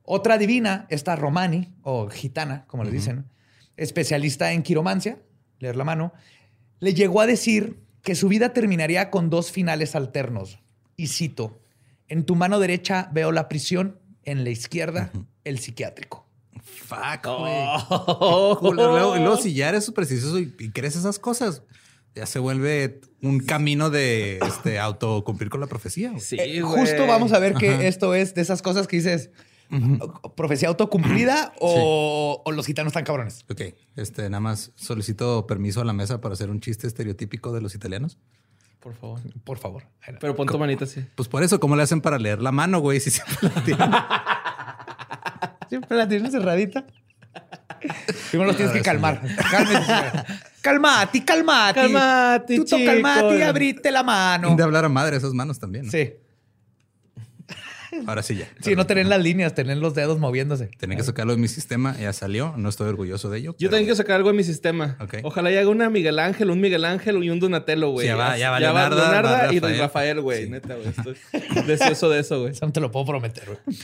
Otra 0.03 0.37
divina, 0.37 0.85
esta 0.89 1.15
romani 1.15 1.73
o 1.83 2.09
gitana, 2.09 2.65
como 2.67 2.83
le 2.83 2.91
dicen, 2.91 3.25
especialista 3.77 4.51
en 4.51 4.63
quiromancia, 4.63 5.19
leer 5.59 5.75
la 5.75 5.83
mano, 5.83 6.13
le 6.79 6.93
llegó 6.93 7.21
a 7.21 7.27
decir 7.27 7.79
que 8.01 8.15
su 8.15 8.27
vida 8.27 8.51
terminaría 8.53 9.09
con 9.09 9.29
dos 9.29 9.51
finales 9.51 9.95
alternos. 9.95 10.59
Y 10.97 11.07
cito, 11.07 11.61
en 12.07 12.25
tu 12.25 12.35
mano 12.35 12.59
derecha 12.59 13.09
veo 13.13 13.31
la 13.31 13.47
prisión, 13.47 13.99
en 14.23 14.43
la 14.43 14.49
izquierda 14.49 15.11
el 15.43 15.59
psiquiátrico. 15.59 16.25
Fuck, 16.61 17.25
güey. 17.25 17.65
Oh. 17.89 18.71
Luego, 18.73 19.37
si 19.37 19.53
ya 19.53 19.69
eres 19.69 19.85
supersticioso 19.85 20.39
y, 20.39 20.53
y 20.59 20.71
crees 20.71 20.95
esas 20.95 21.19
cosas, 21.19 21.63
ya 22.15 22.25
se 22.25 22.39
vuelve 22.39 23.01
un 23.21 23.39
camino 23.39 23.89
de 23.89 24.39
este, 24.39 24.79
autocumplir 24.79 25.49
con 25.49 25.59
la 25.61 25.67
profecía. 25.67 26.13
Sí, 26.19 26.37
Eh, 26.39 26.61
justo 26.61 27.07
vamos 27.07 27.33
a 27.33 27.39
ver 27.39 27.53
que 27.55 27.69
Ajá. 27.69 27.83
esto 27.83 28.13
es 28.15 28.33
de 28.35 28.41
esas 28.41 28.61
cosas 28.61 28.87
que 28.87 28.97
dices, 28.97 29.29
profecía 30.35 30.67
autocumplida 30.67 31.53
o, 31.59 32.41
o 32.45 32.51
los 32.51 32.65
gitanos 32.67 32.91
están 32.91 33.05
cabrones. 33.05 33.43
Ok, 33.49 33.61
este, 33.95 34.23
nada 34.29 34.39
más 34.41 34.71
solicito 34.75 35.47
permiso 35.47 35.81
a 35.81 35.85
la 35.85 35.93
mesa 35.93 36.21
para 36.21 36.33
hacer 36.33 36.49
un 36.51 36.59
chiste 36.59 36.85
estereotípico 36.85 37.51
de 37.53 37.61
los 37.61 37.73
italianos. 37.73 38.19
Por 38.79 38.93
favor. 38.95 39.21
Por 39.45 39.57
favor. 39.57 39.83
Pero 40.19 40.35
pon 40.35 40.45
tu 40.45 40.59
manita 40.59 40.83
así. 40.83 41.03
Pues 41.15 41.29
por 41.29 41.41
eso, 41.41 41.59
¿cómo 41.59 41.75
le 41.77 41.83
hacen 41.83 42.01
para 42.01 42.19
leer 42.19 42.41
la 42.41 42.51
mano, 42.51 42.79
güey? 42.79 42.99
Si 42.99 43.09
siempre 43.11 43.37
la 43.55 43.63
tienen. 43.63 43.89
Siempre 45.69 45.97
la 45.97 46.07
tienes 46.07 46.31
cerradita. 46.31 46.85
Primero 48.29 48.47
los 48.49 48.57
tienes 48.57 48.75
que 48.75 48.81
calmar. 48.83 49.21
Cálmate, 49.49 49.85
señora. 49.85 50.25
Calmati, 50.63 51.21
calmati. 51.21 51.79
Calmati, 51.79 52.55
Tú 52.55 52.65
to 52.65 52.77
chico. 52.77 52.91
calmati 52.91 53.35
y 53.35 53.41
abrite 53.41 53.91
la 53.91 54.01
mano. 54.01 54.55
De 54.55 54.63
hablar 54.63 54.85
a 54.85 54.89
madre 54.89 55.17
esas 55.17 55.33
manos 55.33 55.59
también. 55.59 55.85
¿no? 55.85 55.91
Sí. 55.91 56.13
Ahora 58.07 58.23
sí 58.23 58.35
ya. 58.37 58.47
Sí, 58.61 58.75
no 58.75 58.87
tener 58.87 59.05
las 59.05 59.21
líneas, 59.21 59.53
tener 59.53 59.77
los 59.77 59.93
dedos 59.93 60.17
moviéndose. 60.17 60.71
Tenía 60.79 60.97
que 60.97 61.03
sacarlo 61.03 61.33
de 61.35 61.39
mi 61.39 61.47
sistema, 61.47 61.95
ya 61.99 62.11
salió. 62.11 62.55
No 62.57 62.69
estoy 62.69 62.89
orgulloso 62.89 63.29
de 63.29 63.37
ello. 63.39 63.51
Yo 63.59 63.69
pero- 63.69 63.77
tengo 63.77 63.89
que 63.91 63.95
sacar 63.95 64.15
algo 64.15 64.31
en 64.31 64.35
mi 64.37 64.43
sistema. 64.43 64.97
Ok. 64.99 65.17
Ojalá 65.23 65.51
y 65.51 65.57
haga 65.57 65.69
una 65.69 65.91
Miguel 65.91 66.17
Ángel, 66.17 66.49
un 66.49 66.59
Miguel 66.59 66.85
Ángel 66.85 67.23
y 67.23 67.29
un 67.29 67.39
Donatello, 67.39 67.91
güey. 67.91 68.07
Sí, 68.07 68.09
ya 68.09 68.15
va- 68.15 68.35
ya 68.37 68.49
va 68.49 68.59
ya 68.59 68.71
va 68.71 68.89
Leonardo, 68.89 68.95
Leonardo 68.97 69.29
va 69.29 69.53
y 69.53 69.59
Rafael. 69.59 69.79
Rafael, 69.79 70.21
güey. 70.21 70.43
Sí. 70.45 70.49
Neta, 70.49 70.75
güey. 70.75 70.87
Estoy 70.87 71.15
deseoso 71.67 72.09
de 72.09 72.19
eso, 72.21 72.39
güey. 72.41 72.51
Eso 72.53 72.65
no 72.65 72.71
te 72.71 72.79
lo 72.79 72.89
puedo 72.89 73.05
prometer, 73.05 73.43
güey. 73.45 73.77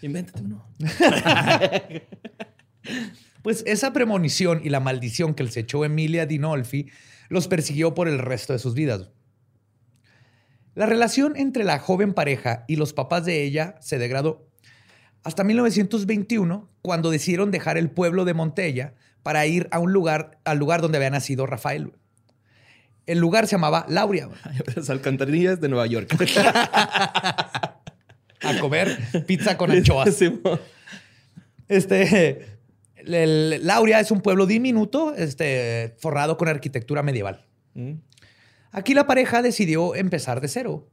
Invéntate 0.00 0.40
uno. 0.42 0.64
Pues 3.42 3.62
esa 3.66 3.92
premonición 3.92 4.60
y 4.64 4.68
la 4.68 4.80
maldición 4.80 5.34
que 5.34 5.44
les 5.44 5.56
echó 5.56 5.84
Emilia 5.84 6.26
Dinolfi 6.26 6.90
los 7.28 7.48
persiguió 7.48 7.94
por 7.94 8.08
el 8.08 8.18
resto 8.18 8.52
de 8.52 8.58
sus 8.58 8.74
vidas. 8.74 9.10
La 10.74 10.86
relación 10.86 11.36
entre 11.36 11.64
la 11.64 11.78
joven 11.78 12.14
pareja 12.14 12.64
y 12.68 12.76
los 12.76 12.92
papás 12.92 13.24
de 13.24 13.42
ella 13.42 13.76
se 13.80 13.98
degradó 13.98 14.50
hasta 15.22 15.44
1921, 15.44 16.70
cuando 16.82 17.10
decidieron 17.10 17.50
dejar 17.50 17.76
el 17.76 17.90
pueblo 17.90 18.24
de 18.24 18.32
Montella 18.34 18.94
para 19.22 19.44
ir 19.46 19.68
a 19.70 19.78
un 19.78 19.92
lugar, 19.92 20.38
al 20.44 20.58
lugar 20.58 20.80
donde 20.80 20.96
había 20.96 21.10
nacido 21.10 21.46
Rafael. 21.46 21.92
El 23.06 23.18
lugar 23.18 23.46
se 23.46 23.52
llamaba 23.52 23.84
Lauria, 23.88 24.28
Las 24.76 24.88
alcantarillas 24.88 25.60
de 25.60 25.68
Nueva 25.68 25.86
York. 25.86 26.08
a 28.42 28.58
comer 28.60 28.98
pizza 29.26 29.58
con 29.58 29.70
anchoas. 29.72 30.18
Este, 31.68 32.59
el- 33.06 33.14
el- 33.14 33.66
Lauria 33.66 34.00
es 34.00 34.10
un 34.10 34.20
pueblo 34.20 34.46
diminuto, 34.46 35.14
este, 35.14 35.94
forrado 35.98 36.36
con 36.36 36.48
arquitectura 36.48 37.02
medieval. 37.02 37.46
Mm. 37.74 37.92
Aquí 38.72 38.94
la 38.94 39.06
pareja 39.06 39.42
decidió 39.42 39.94
empezar 39.94 40.40
de 40.40 40.48
cero. 40.48 40.88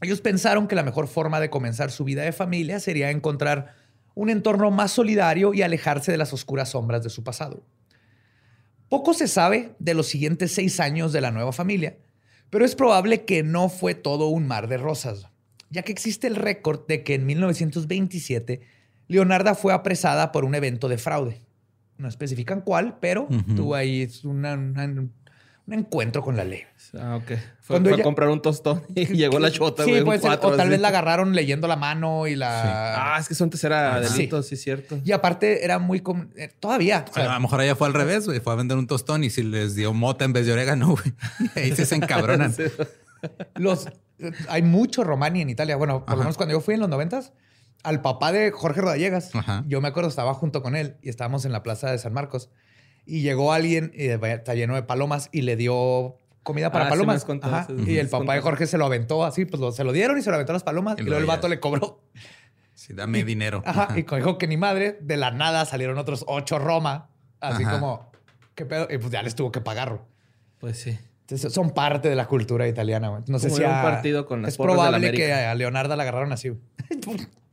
Ellos 0.00 0.20
pensaron 0.20 0.66
que 0.68 0.74
la 0.74 0.82
mejor 0.82 1.06
forma 1.08 1.40
de 1.40 1.50
comenzar 1.50 1.90
su 1.90 2.04
vida 2.04 2.22
de 2.22 2.32
familia 2.32 2.80
sería 2.80 3.10
encontrar 3.10 3.74
un 4.14 4.28
entorno 4.30 4.70
más 4.70 4.92
solidario 4.92 5.54
y 5.54 5.62
alejarse 5.62 6.10
de 6.12 6.18
las 6.18 6.32
oscuras 6.32 6.70
sombras 6.70 7.02
de 7.02 7.10
su 7.10 7.22
pasado. 7.22 7.62
Poco 8.88 9.14
se 9.14 9.26
sabe 9.28 9.74
de 9.78 9.94
los 9.94 10.06
siguientes 10.06 10.52
seis 10.52 10.80
años 10.80 11.12
de 11.12 11.20
la 11.20 11.30
nueva 11.30 11.52
familia, 11.52 11.96
pero 12.50 12.64
es 12.64 12.74
probable 12.74 13.24
que 13.24 13.42
no 13.42 13.68
fue 13.68 13.94
todo 13.94 14.28
un 14.28 14.46
mar 14.46 14.68
de 14.68 14.76
rosas, 14.78 15.26
ya 15.70 15.82
que 15.82 15.92
existe 15.92 16.26
el 16.28 16.36
récord 16.36 16.86
de 16.86 17.02
que 17.02 17.14
en 17.14 17.26
1927 17.26 18.60
Leonarda 19.08 19.54
fue 19.54 19.72
apresada 19.72 20.32
por 20.32 20.44
un 20.44 20.54
evento 20.54 20.88
de 20.88 20.98
fraude. 20.98 21.40
No 21.98 22.08
especifican 22.08 22.60
cuál, 22.60 22.98
pero 23.00 23.22
Ujú. 23.30 23.54
tuvo 23.54 23.74
ahí 23.74 24.08
una- 24.24 24.54
una- 24.54 24.84
un 24.84 25.72
encuentro 25.74 26.22
con 26.22 26.36
la 26.36 26.44
ley. 26.44 26.60
Ah, 26.96 27.16
ok. 27.16 27.26
Fue, 27.26 27.38
Cuando 27.74 27.88
fue 27.90 27.94
ella- 27.96 28.02
a 28.02 28.04
comprar 28.04 28.28
un 28.28 28.40
tostón 28.40 28.82
y 28.94 29.06
llegó 29.16 29.38
la 29.40 29.50
chota, 29.50 29.82
Sí, 29.84 29.90
güey. 29.90 30.04
puede 30.04 30.18
ser. 30.20 30.28
cuatro, 30.28 30.48
O 30.50 30.52
tal 30.52 30.60
así. 30.60 30.70
vez 30.70 30.80
la 30.80 30.88
agarraron 30.88 31.34
leyendo 31.34 31.66
la 31.66 31.74
mano 31.76 32.26
y 32.28 32.36
la. 32.36 33.16
Ah, 33.16 33.18
es 33.18 33.26
que 33.26 33.34
eso 33.34 33.42
antes 33.44 33.64
era 33.64 33.96
Ah, 33.96 34.04
sí. 34.04 34.12
delito, 34.14 34.42
sí, 34.44 34.56
cierto. 34.56 34.98
Y 35.04 35.10
aparte 35.12 35.64
era 35.64 35.78
muy. 35.80 36.00
com- 36.00 36.28
eh, 36.36 36.48
Todavía. 36.60 37.04
o 37.10 37.12
sea, 37.12 37.30
a 37.30 37.34
lo 37.34 37.40
mejor 37.40 37.60
allá 37.60 37.74
fue 37.74 37.88
al 37.88 37.94
revés, 37.94 38.26
güey. 38.26 38.38
Fue 38.40 38.52
a 38.52 38.56
vender 38.56 38.76
un 38.76 38.86
tostón 38.86 39.24
y 39.24 39.30
si 39.30 39.42
les 39.42 39.74
dio 39.74 39.92
mota 39.92 40.24
en 40.24 40.32
vez 40.32 40.46
de 40.46 40.52
orégano, 40.52 40.86
güey. 40.96 41.14
Ahí 41.56 41.74
sí 41.74 41.84
se 41.84 41.96
encabronan. 41.96 42.52
Sí. 42.56 42.62
los, 43.56 43.86
eh, 44.20 44.30
hay 44.48 44.62
mucho 44.62 45.02
romani 45.02 45.40
en 45.40 45.50
Italia. 45.50 45.74
Bueno, 45.76 46.00
por 46.00 46.08
Ajá. 46.10 46.16
lo 46.16 46.22
menos 46.24 46.36
cuando 46.36 46.54
yo 46.54 46.60
fui 46.60 46.74
en 46.74 46.80
los 46.80 46.88
noventas, 46.88 47.32
al 47.86 48.02
papá 48.02 48.32
de 48.32 48.50
Jorge 48.50 48.80
Rodallegas, 48.80 49.34
Ajá. 49.34 49.64
yo 49.66 49.80
me 49.80 49.88
acuerdo, 49.88 50.08
estaba 50.08 50.34
junto 50.34 50.62
con 50.62 50.76
él 50.76 50.96
y 51.02 51.08
estábamos 51.08 51.44
en 51.44 51.52
la 51.52 51.62
plaza 51.62 51.90
de 51.90 51.98
San 51.98 52.12
Marcos. 52.12 52.50
Y 53.06 53.22
llegó 53.22 53.52
alguien 53.52 53.92
y 53.94 54.06
está 54.08 54.54
lleno 54.54 54.74
de 54.74 54.82
palomas 54.82 55.28
y 55.32 55.42
le 55.42 55.56
dio 55.56 56.18
comida 56.42 56.72
para 56.72 56.86
Ah, 56.86 56.88
palomas. 56.90 57.24
Ajá. 57.42 57.66
sí, 57.68 57.74
Y 57.92 57.98
el 57.98 58.08
papá 58.08 58.34
de. 58.34 58.40
Jorge 58.40 58.66
se 58.66 58.78
lo 58.78 58.84
aventó 58.86 59.24
así, 59.24 59.44
pues 59.44 59.60
lo- 59.60 59.72
se 59.72 59.84
lo 59.84 59.92
dieron 59.92 60.18
y 60.18 60.22
se 60.22 60.30
lo 60.30 60.34
aventó 60.36 60.52
a 60.52 60.54
las 60.54 60.64
palomas. 60.64 60.96
Y 60.98 61.02
Y, 61.02 61.04
luego 61.04 61.20
el 61.20 61.26
vato 61.26 61.48
le 61.48 61.60
cobró. 61.60 62.02
Sí, 62.74 62.92
dame 62.92 63.24
dinero. 63.24 63.62
Ajá. 63.64 63.88
Y 63.96 64.02
dijo 64.02 64.38
que 64.38 64.46
ni 64.46 64.56
madre, 64.56 64.98
de 65.00 65.16
la 65.16 65.30
nada 65.30 65.64
salieron 65.64 65.96
otros 65.98 66.24
ocho 66.28 66.58
Roma. 66.58 67.08
Así 67.40 67.62
Ajá. 67.62 67.72
como, 67.80 68.10
¿qué 68.54 68.66
pedo? 68.66 68.86
Y 68.90 68.98
pues 68.98 69.10
ya 69.10 69.22
les 69.22 69.34
tuvo 69.34 69.50
que 69.52 69.60
pagar. 69.60 70.02
Pues 70.58 70.78
sí. 70.78 70.98
Entonces, 71.22 71.52
son 71.52 71.70
parte 71.70 72.08
de 72.08 72.14
la 72.16 72.26
cultura 72.26 72.68
italiana. 72.68 73.08
güey. 73.08 73.22
No 73.28 73.38
sé 73.38 73.48
Como 73.48 73.58
si 73.58 73.64
a 73.64 73.68
un 73.68 73.82
partido 73.82 74.26
con 74.26 74.42
las 74.42 74.52
es 74.52 74.56
porras 74.56 74.76
de 74.76 74.82
la 74.82 74.88
probable 74.90 75.12
que 75.12 75.32
a 75.32 75.54
Leonarda 75.54 75.96
la 75.96 76.02
agarraron 76.04 76.32
así. 76.32 76.52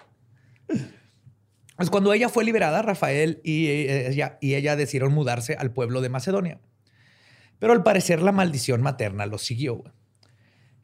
Pues 1.76 1.90
cuando 1.90 2.14
ella 2.14 2.30
fue 2.30 2.46
liberada, 2.46 2.82
Rafael 2.82 3.42
y 3.44 3.68
ella, 3.68 4.38
y 4.42 4.56
ella 4.56 4.76
decidieron 4.76 5.14
mudarse 5.14 5.56
al 5.56 5.72
pueblo 5.72 6.02
de 6.02 6.10
Macedonia. 6.10 6.62
Pero 7.60 7.74
al 7.74 7.84
parecer 7.84 8.22
la 8.22 8.32
maldición 8.32 8.82
materna 8.82 9.26
los 9.26 9.44
siguió. 9.44 9.84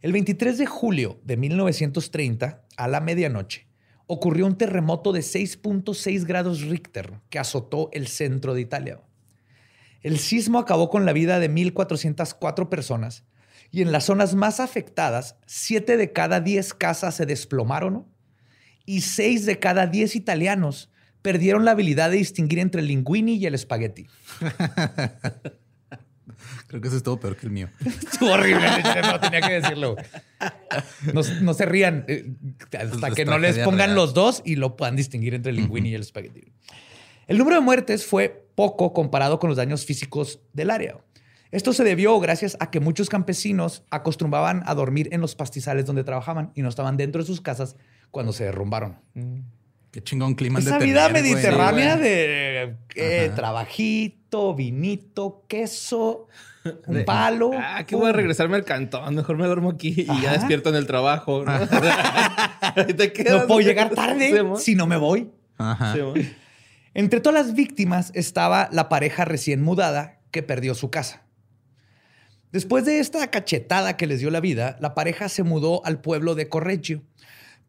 El 0.02 0.14
23 0.14 0.58
de 0.58 0.66
julio 0.66 1.20
de 1.24 1.38
1930, 1.38 2.64
a 2.78 2.88
la 2.88 3.02
medianoche, 3.02 3.68
ocurrió 4.08 4.48
un 4.48 4.58
terremoto 4.58 5.12
de 5.12 5.20
6.6 5.20 6.26
grados 6.26 6.62
Richter 6.62 7.20
que 7.30 7.38
azotó 7.38 7.90
el 7.92 8.08
centro 8.08 8.54
de 8.54 8.62
Italia. 8.62 9.02
El 10.02 10.18
sismo 10.18 10.58
acabó 10.58 10.90
con 10.90 11.06
la 11.06 11.14
vida 11.14 11.40
de 11.40 11.52
1.404 11.52 12.70
personas 12.70 13.26
y 13.72 13.82
en 13.82 13.92
las 13.92 14.06
zonas 14.06 14.34
más 14.36 14.60
afectadas, 14.60 15.36
7 15.46 15.98
de 15.98 16.12
cada 16.14 16.40
10 16.40 16.74
casas 16.74 17.16
se 17.16 17.26
desplomaron. 17.26 18.08
Y 18.90 19.02
6 19.02 19.46
de 19.46 19.60
cada 19.60 19.86
10 19.86 20.16
italianos 20.16 20.90
perdieron 21.22 21.64
la 21.64 21.72
habilidad 21.72 22.10
de 22.10 22.18
distinguir 22.18 22.58
entre 22.58 22.82
el 22.82 22.88
linguini 22.88 23.36
y 23.36 23.46
el 23.46 23.54
espagueti. 23.54 24.08
Creo 26.66 26.82
que 26.82 26.88
eso 26.88 26.98
estuvo 26.98 27.20
peor 27.20 27.36
que 27.36 27.46
el 27.46 27.52
mío. 27.52 27.70
Estuvo 27.86 28.32
horrible. 28.32 28.66
No 29.02 29.20
tenía 29.20 29.42
que 29.42 29.54
decirlo. 29.62 29.96
No, 31.14 31.22
no 31.42 31.54
se 31.54 31.66
rían 31.66 32.06
eh, 32.08 32.34
hasta 32.80 33.12
que 33.12 33.26
no 33.26 33.38
les 33.38 33.60
pongan 33.60 33.90
real. 33.90 33.96
los 33.96 34.16
dos 34.16 34.42
y 34.44 34.56
lo 34.56 34.76
puedan 34.76 34.96
distinguir 34.96 35.36
entre 35.36 35.52
el 35.52 35.58
linguini 35.58 35.90
y 35.90 35.96
el 35.96 36.02
espagueti. 36.02 36.52
El 37.28 37.38
número 37.38 37.58
de 37.58 37.62
muertes 37.62 38.08
fue 38.08 38.50
poco 38.56 38.94
comparado 38.94 39.38
con 39.40 39.50
los 39.50 39.58
daños 39.58 39.86
físicos 39.86 40.40
del 40.54 40.72
área. 40.72 40.98
Esto 41.52 41.74
se 41.74 41.84
debió 41.84 42.20
gracias 42.20 42.58
a 42.60 42.72
que 42.72 42.80
muchos 42.80 43.10
campesinos 43.10 43.84
acostumbraban 43.92 44.64
a 44.66 44.74
dormir 44.74 45.10
en 45.12 45.22
los 45.22 45.36
pastizales 45.36 45.86
donde 45.86 46.04
trabajaban 46.04 46.52
y 46.56 46.64
no 46.64 46.70
estaban 46.70 46.98
dentro 46.98 47.22
de 47.22 47.28
sus 47.28 47.42
casas 47.42 47.76
cuando 48.12 48.34
se 48.34 48.46
derrumbaron. 48.46 48.98
Qué 49.92 50.04
chingón 50.04 50.36
clima 50.36 50.60
Esa 50.60 50.78
de 50.78 50.86
vida 50.86 51.08
tener, 51.08 51.24
mediterránea 51.24 51.96
güey. 51.98 52.10
de 52.10 52.76
eh, 52.96 53.32
trabajito, 53.36 54.54
vinito, 54.54 55.46
queso, 55.48 56.28
un 56.86 57.06
palo. 57.06 57.52
Ah, 57.56 57.84
que 57.88 57.96
voy 57.96 58.10
a 58.10 58.14
regresarme 58.14 58.56
al 58.56 58.66
cantón. 58.66 59.16
Mejor 59.16 59.38
me 59.38 59.46
duermo 59.48 59.72
aquí 59.72 60.06
y 60.08 60.22
ya 60.22 60.34
despierto 60.34 60.70
en 60.70 60.76
el 60.76 60.86
trabajo. 60.86 61.44
¿no? 61.44 61.52
Ahí 61.52 62.94
te 62.98 63.12
quedas. 63.14 63.42
No 63.42 63.48
puedo 63.48 63.62
llegar 63.62 63.90
tarde 63.90 64.30
Sí, 64.58 64.64
si 64.64 64.76
no 64.76 64.86
me 64.86 64.98
voy. 64.98 65.32
Ajá. 65.58 65.94
Sí. 65.94 66.36
Entre 66.94 67.20
todas 67.20 67.46
las 67.46 67.56
víctimas 67.56 68.12
estaba 68.14 68.70
la 68.72 68.90
pareja 68.90 69.26
recién 69.26 69.62
mudada 69.62 70.20
que 70.32 70.44
perdió 70.44 70.76
su 70.76 70.92
casa. 70.92 71.24
Después 72.52 72.86
de 72.86 73.00
esta 73.00 73.28
cachetada 73.28 73.96
que 73.96 74.08
les 74.08 74.20
dio 74.20 74.32
la 74.32 74.40
vida, 74.40 74.76
la 74.80 74.96
pareja 74.96 75.30
se 75.30 75.44
mudó 75.44 75.86
al 75.86 76.02
pueblo 76.02 76.34
de 76.34 76.50
Correggio. 76.50 77.04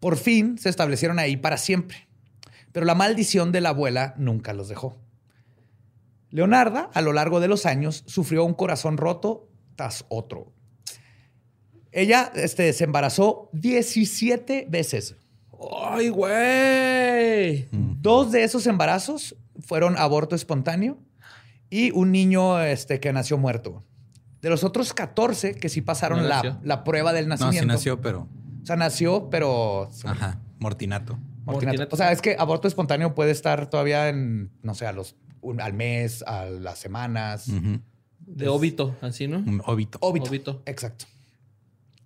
Por 0.00 0.16
fin 0.16 0.59
se 0.59 0.69
establecieron 0.69 1.19
ahí 1.19 1.37
para 1.37 1.57
siempre. 1.59 2.09
Pero 2.73 2.87
la 2.87 2.95
maldición 2.95 3.52
de 3.52 3.61
la 3.61 3.71
abuela 3.71 4.14
nunca 4.16 4.52
los 4.52 4.69
dejó. 4.69 4.97
Leonarda, 6.30 6.90
a 6.95 7.00
lo 7.02 7.12
largo 7.12 7.40
de 7.40 7.49
los 7.49 7.66
años, 7.66 8.04
sufrió 8.07 8.45
un 8.45 8.54
corazón 8.54 8.97
roto 8.97 9.49
tras 9.76 10.04
otro. 10.09 10.52
Ella 11.92 12.30
este, 12.37 12.73
se 12.73 12.85
embarazó 12.85 13.50
17 13.52 14.66
veces. 14.69 15.16
¡Ay, 15.83 16.09
güey! 16.09 17.69
Dos 17.73 18.30
de 18.30 18.45
esos 18.45 18.66
embarazos 18.66 19.37
fueron 19.61 19.99
aborto 19.99 20.37
espontáneo 20.37 20.99
y 21.69 21.90
un 21.90 22.12
niño 22.12 22.61
este, 22.62 23.00
que 23.00 23.12
nació 23.12 23.37
muerto. 23.38 23.85
De 24.40 24.49
los 24.49 24.62
otros 24.64 24.95
14 24.95 25.54
que 25.57 25.69
sí 25.69 25.83
pasaron 25.83 26.23
No 26.23 26.28
la, 26.28 26.61
la 26.62 26.85
prueba 26.85 27.12
del 27.12 27.25
No, 27.28 27.30
nacimiento. 27.35 27.61
sí 27.62 27.66
nació, 27.66 28.00
pero. 28.00 28.28
O 28.62 28.67
sea, 28.67 28.76
nació, 28.76 29.29
pero... 29.31 29.90
Ajá. 30.05 30.40
Mortinato. 30.59 31.14
Mortinato. 31.45 31.47
Mortinato. 31.47 31.95
O 31.95 31.97
sea, 31.97 32.12
es 32.12 32.21
que 32.21 32.37
aborto 32.38 32.69
espontáneo 32.69 33.14
puede 33.14 33.31
estar 33.31 33.69
todavía 33.71 34.09
en, 34.09 34.50
no 34.62 34.75
sé, 34.75 34.87
a 34.87 34.93
los, 34.93 35.17
un- 35.40 35.61
al 35.61 35.73
mes, 35.73 36.23
a 36.26 36.45
las 36.47 36.79
semanas. 36.79 37.47
De 38.19 38.49
óbito, 38.49 38.95
así, 39.00 39.26
¿no? 39.26 39.38
Un 39.38 39.62
óbito. 39.67 39.99
Óbito. 40.02 40.29
Óbito. 40.29 40.62
Exacto. 40.67 41.07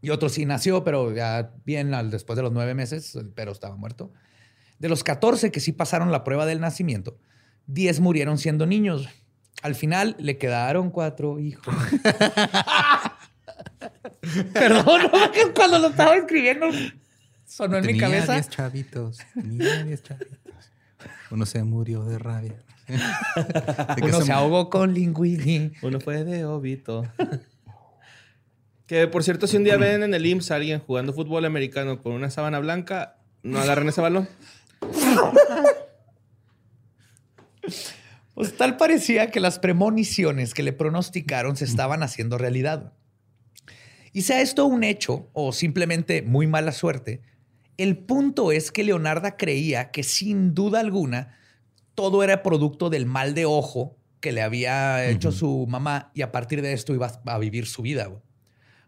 Y 0.01 0.11
otro 0.11 0.29
sí 0.29 0.47
nació, 0.47 0.85
pero 0.85 1.13
ya 1.15 1.53
bien 1.65 1.95
al, 1.95 2.11
después 2.11 2.37
de 2.37 2.43
los 2.43 2.53
nueve 2.53 2.75
meses, 2.75 3.19
pero 3.35 3.53
estaba 3.53 3.77
muerto. 3.77 4.13
De 4.79 4.89
los 4.89 5.03
14 5.03 5.51
que 5.51 5.61
sí 5.61 5.73
pasaron 5.73 6.13
la 6.13 6.25
prueba 6.25 6.47
del 6.47 6.61
nacimiento, 6.61 7.17
10 7.67 8.01
murieron 8.01 8.39
siendo 8.39 8.67
niños. 8.67 9.09
Al 9.63 9.75
final 9.75 10.15
le 10.19 10.37
quedaron 10.37 10.91
cuatro 10.91 11.39
hijos. 11.41 11.75
Perdón, 14.53 15.03
no, 15.13 15.55
cuando 15.55 15.79
lo 15.79 15.89
estaba 15.89 16.17
escribiendo 16.17 16.67
sonó 17.47 17.77
en 17.77 17.87
mi 17.87 17.93
Tenía 17.93 18.09
cabeza. 18.09 18.33
10 18.35 18.49
chavitos. 18.49 19.19
Tenía 19.35 19.85
10 19.85 20.03
chavitos. 20.03 20.39
Uno 21.31 21.47
se 21.47 21.63
murió 21.63 22.05
de 22.05 22.19
rabia. 22.19 22.57
De 22.87 24.03
que 24.03 24.09
Uno 24.09 24.21
se 24.23 24.33
ahogó 24.33 24.71
con 24.71 24.93
linguini. 24.93 25.73
Uno 25.83 26.01
fue 26.01 26.25
de 26.25 26.45
óbito. 26.45 27.05
que 28.87 29.07
por 29.07 29.23
cierto, 29.25 29.47
si 29.47 29.57
un 29.57 29.65
día 29.65 29.77
ven 29.77 30.03
en 30.03 30.15
el 30.15 30.27
IMSS 30.27 30.51
a 30.51 30.57
alguien 30.57 30.81
jugando 30.81 31.13
fútbol 31.13 31.45
americano 31.45 32.03
con 32.03 32.13
una 32.13 32.31
sábana 32.31 32.59
blanca, 32.59 33.17
no 33.43 33.59
agarren 33.61 33.89
ese 33.89 34.01
balón. 34.01 34.29
Pues 38.35 38.57
tal 38.57 38.77
parecía 38.77 39.31
que 39.31 39.39
las 39.41 39.59
premoniciones 39.61 40.55
que 40.55 40.65
le 40.65 40.73
pronosticaron 40.73 41.57
se 41.57 41.65
estaban 41.65 42.03
haciendo 42.03 42.37
realidad. 42.37 42.93
Y 44.15 44.23
sea 44.23 44.41
esto 44.41 44.65
un 44.65 44.85
hecho 44.85 45.29
o 45.35 45.53
simplemente 45.53 46.23
muy 46.23 46.47
mala 46.47 46.73
suerte, 46.73 47.21
el 47.77 47.99
punto 47.99 48.53
es 48.53 48.71
que 48.73 48.85
Leonarda 48.85 49.37
creía 49.37 49.91
que 49.91 50.05
sin 50.05 50.55
duda 50.55 50.79
alguna 50.81 51.37
todo 51.95 52.23
era 52.23 52.43
producto 52.43 52.89
del 52.91 53.05
mal 53.07 53.35
de 53.35 53.45
ojo 53.45 53.97
que 54.21 54.33
le 54.33 54.41
había 54.41 55.07
hecho 55.11 55.33
su 55.33 55.67
mamá 55.69 56.11
y 56.15 56.23
a 56.23 56.33
partir 56.33 56.63
de 56.63 56.73
esto 56.73 56.95
iba 56.95 57.21
a 57.27 57.39
vivir 57.39 57.67
su 57.67 57.83
vida. 57.83 58.09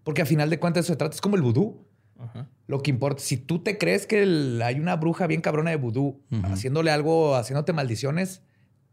Porque 0.05 0.23
a 0.23 0.27
final 0.27 0.49
de 0.49 0.59
cuentas 0.61 0.85
eso 0.85 0.93
se 0.93 0.97
trata, 0.97 1.15
es 1.15 1.21
como 1.21 1.35
el 1.37 1.43
vudú. 1.43 1.85
Lo 2.69 2.81
que 2.83 2.91
importa, 2.91 3.21
si 3.23 3.37
tú 3.37 3.59
te 3.59 3.77
crees 3.79 4.07
que 4.07 4.23
el- 4.23 4.63
hay 4.63 4.79
una 4.81 4.97
bruja 4.97 5.27
bien 5.27 5.41
cabrona 5.41 5.71
de 5.71 5.77
vudú 5.77 6.23
haciéndole 6.45 6.91
algo, 6.93 7.35
haciéndote 7.35 7.73
maldiciones, 7.73 8.43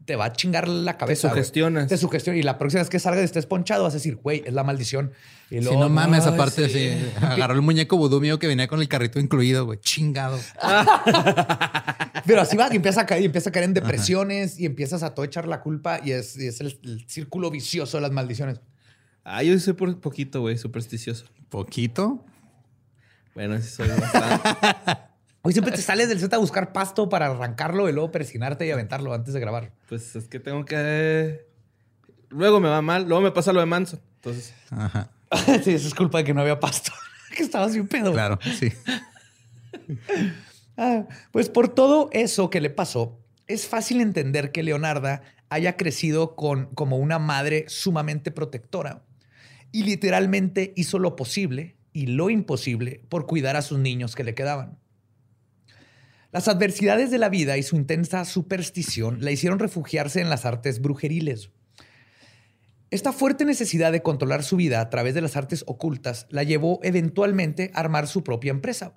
te 0.06 0.16
va 0.16 0.26
a 0.26 0.34
chingar 0.34 0.68
la 0.68 0.98
cabeza. 0.98 1.30
güey. 1.30 1.40
sugestionas. 1.40 1.88
Te 1.88 1.98
sugestiona. 1.98 2.38
Y 2.38 2.44
la 2.44 2.58
próxima 2.58 2.82
vez 2.82 2.90
que 2.90 3.00
salgas 3.00 3.22
y 3.22 3.26
estés 3.26 3.46
ponchado, 3.46 3.84
vas 3.84 3.94
a 3.94 3.98
decir, 3.98 4.16
güey, 4.18 4.44
es 4.46 4.54
la 4.54 4.64
maldición. 4.64 5.12
Y 5.50 5.60
Si 5.60 5.64
luego, 5.64 5.80
no 5.80 5.90
mames, 5.90 6.26
"Ay, 6.26 6.34
aparte, 6.34 6.68
sí". 6.68 6.90
sí. 6.90 7.12
Agarró 7.22 7.54
el 7.54 7.62
muñeco 7.62 7.96
vudú 7.98 8.20
mío 8.20 8.40
que 8.40 8.48
venía 8.48 8.68
con 8.68 8.82
el 8.82 8.88
carrito 8.88 9.20
incluido, 9.20 9.66
güey. 9.66 9.80
Chingado. 9.80 10.40
Pero 12.26 12.42
así 12.42 12.56
va 12.58 12.70
y 12.72 12.76
empieza 12.76 13.02
a 13.02 13.06
caer, 13.06 13.22
y 13.22 13.26
empieza 13.26 13.50
a 13.50 13.52
caer 13.54 13.66
en 13.66 13.74
depresiones 13.74 14.60
y 14.60 14.66
empiezas 14.66 15.04
a 15.04 15.14
todo 15.14 15.26
echar 15.26 15.48
la 15.48 15.62
culpa 15.62 16.00
y 16.04 16.12
es, 16.12 16.38
y 16.38 16.48
es 16.48 16.62
el, 16.62 16.78
el 16.84 17.06
círculo 17.08 17.52
vicioso 17.52 17.98
de 17.98 18.02
las 18.02 18.12
maldiciones. 18.12 18.60
Ah, 19.24 19.44
yo 19.44 19.58
soy 19.60 19.74
por 19.74 20.00
poquito, 20.00 20.42
güey, 20.42 20.58
supersticioso. 20.58 21.26
Poquito. 21.50 22.24
Bueno, 23.36 23.60
sí 23.62 23.70
soy 23.70 23.88
bastante. 23.90 24.50
Hoy 25.46 25.52
siempre 25.52 25.74
te 25.74 25.82
sales 25.82 26.08
del 26.08 26.22
set 26.22 26.34
a 26.34 26.38
buscar 26.38 26.72
pasto 26.72 27.10
para 27.10 27.26
arrancarlo 27.26 27.90
y 27.90 27.92
luego 27.92 28.12
persinarte 28.12 28.66
y 28.66 28.72
aventarlo 28.72 29.14
antes 29.14 29.34
de 29.34 29.42
grabar. 29.42 29.74
pues 29.90 30.16
es 30.16 30.30
que 30.30 30.40
tengo 30.40 30.64
que... 30.64 31.46
Luego 32.30 32.62
me 32.62 32.70
va 32.70 32.82
mal, 32.82 33.04
luego 33.04 33.22
me 33.22 33.32
pasa 33.32 33.52
lo 33.52 33.60
de 33.60 33.66
Manson. 33.66 34.00
Entonces, 34.16 34.54
Ajá. 34.72 35.12
sí, 35.64 35.72
eso 35.72 35.90
es 35.90 35.94
culpa 35.94 36.20
de 36.20 36.24
que 36.24 36.34
no 36.34 36.40
había 36.40 36.62
pasto. 36.62 36.94
que 37.36 37.44
estabas 37.44 37.74
bien 37.74 37.90
pedo. 37.90 38.14
Claro, 38.14 38.40
sí. 38.58 38.72
Ah, 40.76 41.06
pues 41.32 41.50
por 41.50 41.70
todo 41.70 42.10
eso 42.14 42.50
que 42.50 42.60
le 42.60 42.72
pasó, 42.72 43.20
es 43.46 43.68
fácil 43.68 44.02
entender 44.02 44.52
que 44.52 44.64
Leonarda 44.64 45.22
haya 45.50 45.78
crecido 45.78 46.36
con, 46.36 46.66
como 46.74 46.98
una 46.98 47.20
madre 47.20 47.66
sumamente 47.68 48.32
protectora 48.32 49.04
y 49.72 49.84
literalmente 49.84 50.74
hizo 50.76 50.98
lo 50.98 51.16
posible 51.16 51.76
y 51.92 52.08
lo 52.08 52.32
imposible 52.32 53.04
por 53.08 53.28
cuidar 53.28 53.56
a 53.56 53.62
sus 53.62 53.78
niños 53.78 54.16
que 54.16 54.24
le 54.24 54.34
quedaban. 54.34 54.80
Las 56.34 56.50
adversidades 56.50 57.12
de 57.12 57.20
la 57.20 57.30
vida 57.30 57.58
y 57.58 57.64
su 57.64 57.78
intensa 57.78 58.26
superstición 58.26 59.20
la 59.22 59.32
hicieron 59.32 59.60
refugiarse 59.60 60.20
en 60.20 60.30
las 60.30 60.46
artes 60.46 60.82
brujeriles. 60.82 61.52
Esta 62.92 63.14
fuerte 63.14 63.46
necesidad 63.46 63.92
de 63.92 64.02
controlar 64.02 64.44
su 64.44 64.58
vida 64.58 64.82
a 64.82 64.90
través 64.90 65.14
de 65.14 65.22
las 65.22 65.38
artes 65.38 65.64
ocultas 65.68 66.28
la 66.30 66.44
llevó 66.44 66.80
eventualmente 66.84 67.72
a 67.74 67.80
armar 67.80 68.08
su 68.08 68.24
propia 68.24 68.52
empresa 68.52 68.96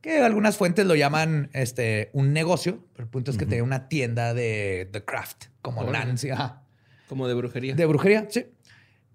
que 0.00 0.20
algunas 0.20 0.56
fuentes 0.56 0.86
lo 0.86 0.94
llaman 0.94 1.50
este, 1.52 2.10
un 2.12 2.32
negocio, 2.32 2.84
pero 2.92 3.04
el 3.04 3.10
punto 3.10 3.30
es 3.30 3.38
que 3.38 3.46
tenía 3.46 3.64
una 3.64 3.88
tienda 3.88 4.34
de, 4.34 4.88
de 4.90 5.04
craft, 5.04 5.46
como. 5.62 5.82
Nancy, 5.84 6.30
ajá, 6.30 6.62
como 7.08 7.26
de 7.26 7.34
brujería. 7.34 7.74
de 7.74 7.86
brujería, 7.86 8.26
sí. 8.30 8.46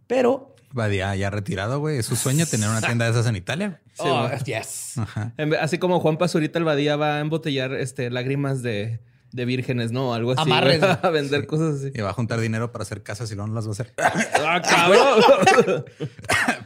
Pero, 0.07 0.52
Badía 0.73 1.15
ya 1.15 1.29
retirado, 1.29 1.79
güey. 1.79 1.99
Es 1.99 2.07
su 2.07 2.15
sueño 2.15 2.45
tener 2.47 2.67
una 2.67 2.81
tienda 2.81 3.05
de 3.05 3.11
esas 3.11 3.27
en 3.27 3.35
Italia. 3.35 3.79
Sí, 3.93 4.01
oh, 4.07 4.27
yes. 4.43 4.97
Ajá. 4.97 5.33
Así 5.61 5.77
como 5.77 5.99
Juan 5.99 6.17
Pazurita 6.17 6.57
el 6.57 6.65
Badía 6.65 6.95
va 6.95 7.17
a 7.17 7.19
embotellar 7.19 7.75
este, 7.75 8.09
lágrimas 8.09 8.63
de, 8.63 8.99
de 9.31 9.45
vírgenes, 9.45 9.91
¿no? 9.91 10.15
Algo 10.15 10.31
así. 10.31 10.41
Amarres. 10.41 10.79
güey, 10.79 10.97
A 11.03 11.09
vender 11.11 11.45
cosas 11.45 11.75
así. 11.75 11.91
Y 11.93 12.01
va 12.01 12.09
a 12.09 12.13
juntar 12.13 12.39
dinero 12.39 12.71
para 12.71 12.81
hacer 12.81 13.03
casas 13.03 13.31
y 13.31 13.35
luego 13.35 13.49
no 13.49 13.53
las 13.53 13.65
va 13.67 13.69
a 13.69 13.73
hacer. 13.73 13.93
¡Ah, 13.99 14.61
cabrón! 14.63 15.85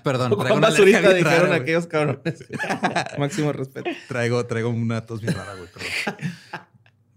Perdón, 0.06 0.30
traigo 0.40 0.58
Juan 0.58 0.58
una 0.58 0.70
dijeron 0.70 1.24
rara, 1.24 1.56
aquellos 1.56 1.88
cabrones. 1.88 2.46
Máximo 3.18 3.52
respeto. 3.52 3.90
Traigo, 4.08 4.46
traigo 4.46 4.70
una 4.70 5.06
tos 5.06 5.20
bien 5.20 5.34
rara, 5.34 5.54
güey. 5.56 5.68
perdón. 5.68 6.30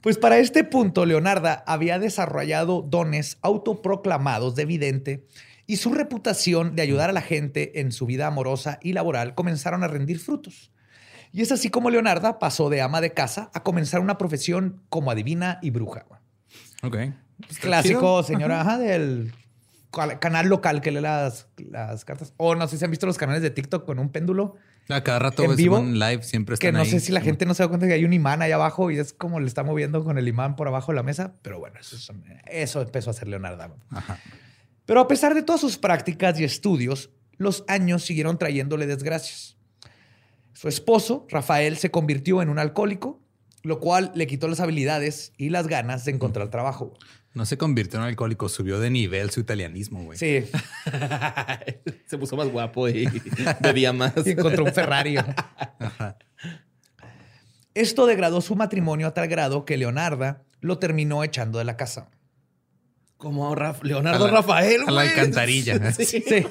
Pues 0.00 0.18
para 0.18 0.38
este 0.38 0.64
punto, 0.64 1.04
Leonarda 1.04 1.62
había 1.66 2.00
desarrollado 2.00 2.82
dones 2.82 3.38
autoproclamados 3.42 4.56
de 4.56 4.64
vidente 4.64 5.26
y 5.70 5.76
su 5.76 5.94
reputación 5.94 6.74
de 6.74 6.82
ayudar 6.82 7.10
a 7.10 7.12
la 7.12 7.20
gente 7.20 7.78
en 7.78 7.92
su 7.92 8.04
vida 8.04 8.26
amorosa 8.26 8.80
y 8.82 8.92
laboral 8.92 9.36
comenzaron 9.36 9.84
a 9.84 9.86
rendir 9.86 10.18
frutos. 10.18 10.72
Y 11.32 11.42
es 11.42 11.52
así 11.52 11.70
como 11.70 11.90
Leonarda 11.90 12.40
pasó 12.40 12.70
de 12.70 12.80
ama 12.80 13.00
de 13.00 13.12
casa 13.12 13.52
a 13.54 13.62
comenzar 13.62 14.00
una 14.00 14.18
profesión 14.18 14.82
como 14.88 15.12
adivina 15.12 15.60
y 15.62 15.70
bruja. 15.70 16.06
Ok. 16.82 16.96
Clásico, 17.60 18.24
señora, 18.24 18.62
ajá, 18.62 18.78
del 18.78 19.32
canal 20.18 20.48
local 20.48 20.80
que 20.80 20.90
lee 20.90 21.02
las, 21.02 21.46
las 21.56 22.04
cartas. 22.04 22.34
O 22.36 22.56
no 22.56 22.66
sé 22.66 22.76
si 22.76 22.84
han 22.84 22.90
visto 22.90 23.06
los 23.06 23.16
canales 23.16 23.40
de 23.40 23.50
TikTok 23.50 23.86
con 23.86 24.00
un 24.00 24.08
péndulo. 24.08 24.56
A 24.88 25.04
cada 25.04 25.20
rato, 25.20 25.44
En 25.44 25.54
vivo, 25.54 25.76
Simón 25.76 26.00
live 26.00 26.24
siempre 26.24 26.56
Que 26.56 26.72
no 26.72 26.80
ahí. 26.80 26.90
sé 26.90 26.98
si 26.98 27.12
la 27.12 27.20
gente 27.20 27.46
no 27.46 27.54
se 27.54 27.62
da 27.62 27.68
cuenta 27.68 27.86
que 27.86 27.92
hay 27.92 28.04
un 28.04 28.12
imán 28.12 28.42
ahí 28.42 28.50
abajo 28.50 28.90
y 28.90 28.98
es 28.98 29.12
como 29.12 29.38
le 29.38 29.46
está 29.46 29.62
moviendo 29.62 30.02
con 30.02 30.18
el 30.18 30.26
imán 30.26 30.56
por 30.56 30.66
abajo 30.66 30.90
de 30.90 30.96
la 30.96 31.04
mesa. 31.04 31.34
Pero 31.42 31.60
bueno, 31.60 31.78
eso, 31.78 31.96
eso 32.48 32.82
empezó 32.82 33.10
a 33.10 33.12
hacer 33.12 33.28
Leonardo. 33.28 33.76
Ajá. 33.90 34.18
Pero 34.90 35.02
a 35.02 35.06
pesar 35.06 35.36
de 35.36 35.44
todas 35.44 35.60
sus 35.60 35.78
prácticas 35.78 36.40
y 36.40 36.42
estudios, 36.42 37.10
los 37.36 37.62
años 37.68 38.04
siguieron 38.04 38.38
trayéndole 38.38 38.88
desgracias. 38.88 39.56
Su 40.52 40.66
esposo, 40.66 41.28
Rafael, 41.30 41.76
se 41.76 41.92
convirtió 41.92 42.42
en 42.42 42.48
un 42.48 42.58
alcohólico, 42.58 43.22
lo 43.62 43.78
cual 43.78 44.10
le 44.16 44.26
quitó 44.26 44.48
las 44.48 44.58
habilidades 44.58 45.32
y 45.36 45.50
las 45.50 45.68
ganas 45.68 46.04
de 46.06 46.10
encontrar 46.10 46.50
trabajo. 46.50 46.92
No 47.34 47.46
se 47.46 47.56
convirtió 47.56 48.00
en 48.00 48.06
alcohólico, 48.06 48.48
subió 48.48 48.80
de 48.80 48.90
nivel 48.90 49.30
su 49.30 49.38
italianismo, 49.38 50.02
güey. 50.02 50.18
Sí, 50.18 50.42
Se 52.06 52.18
puso 52.18 52.36
más 52.36 52.48
guapo 52.48 52.88
y 52.88 53.06
bebía 53.60 53.92
más. 53.92 54.12
y 54.26 54.30
encontró 54.30 54.64
un 54.64 54.72
Ferrari. 54.72 55.14
Esto 57.74 58.06
degradó 58.06 58.40
su 58.40 58.56
matrimonio 58.56 59.06
a 59.06 59.14
tal 59.14 59.28
grado 59.28 59.64
que 59.64 59.76
Leonarda 59.76 60.42
lo 60.58 60.80
terminó 60.80 61.22
echando 61.22 61.60
de 61.60 61.64
la 61.64 61.76
casa. 61.76 62.10
Como 63.20 63.54
Raf- 63.54 63.82
Leonardo 63.84 64.24
A 64.24 64.28
la- 64.28 64.34
Rafael, 64.38 64.80
a 64.86 64.90
la 64.90 65.02
alcantarilla. 65.02 65.92
Sí. 65.92 66.04
Sí. 66.04 66.46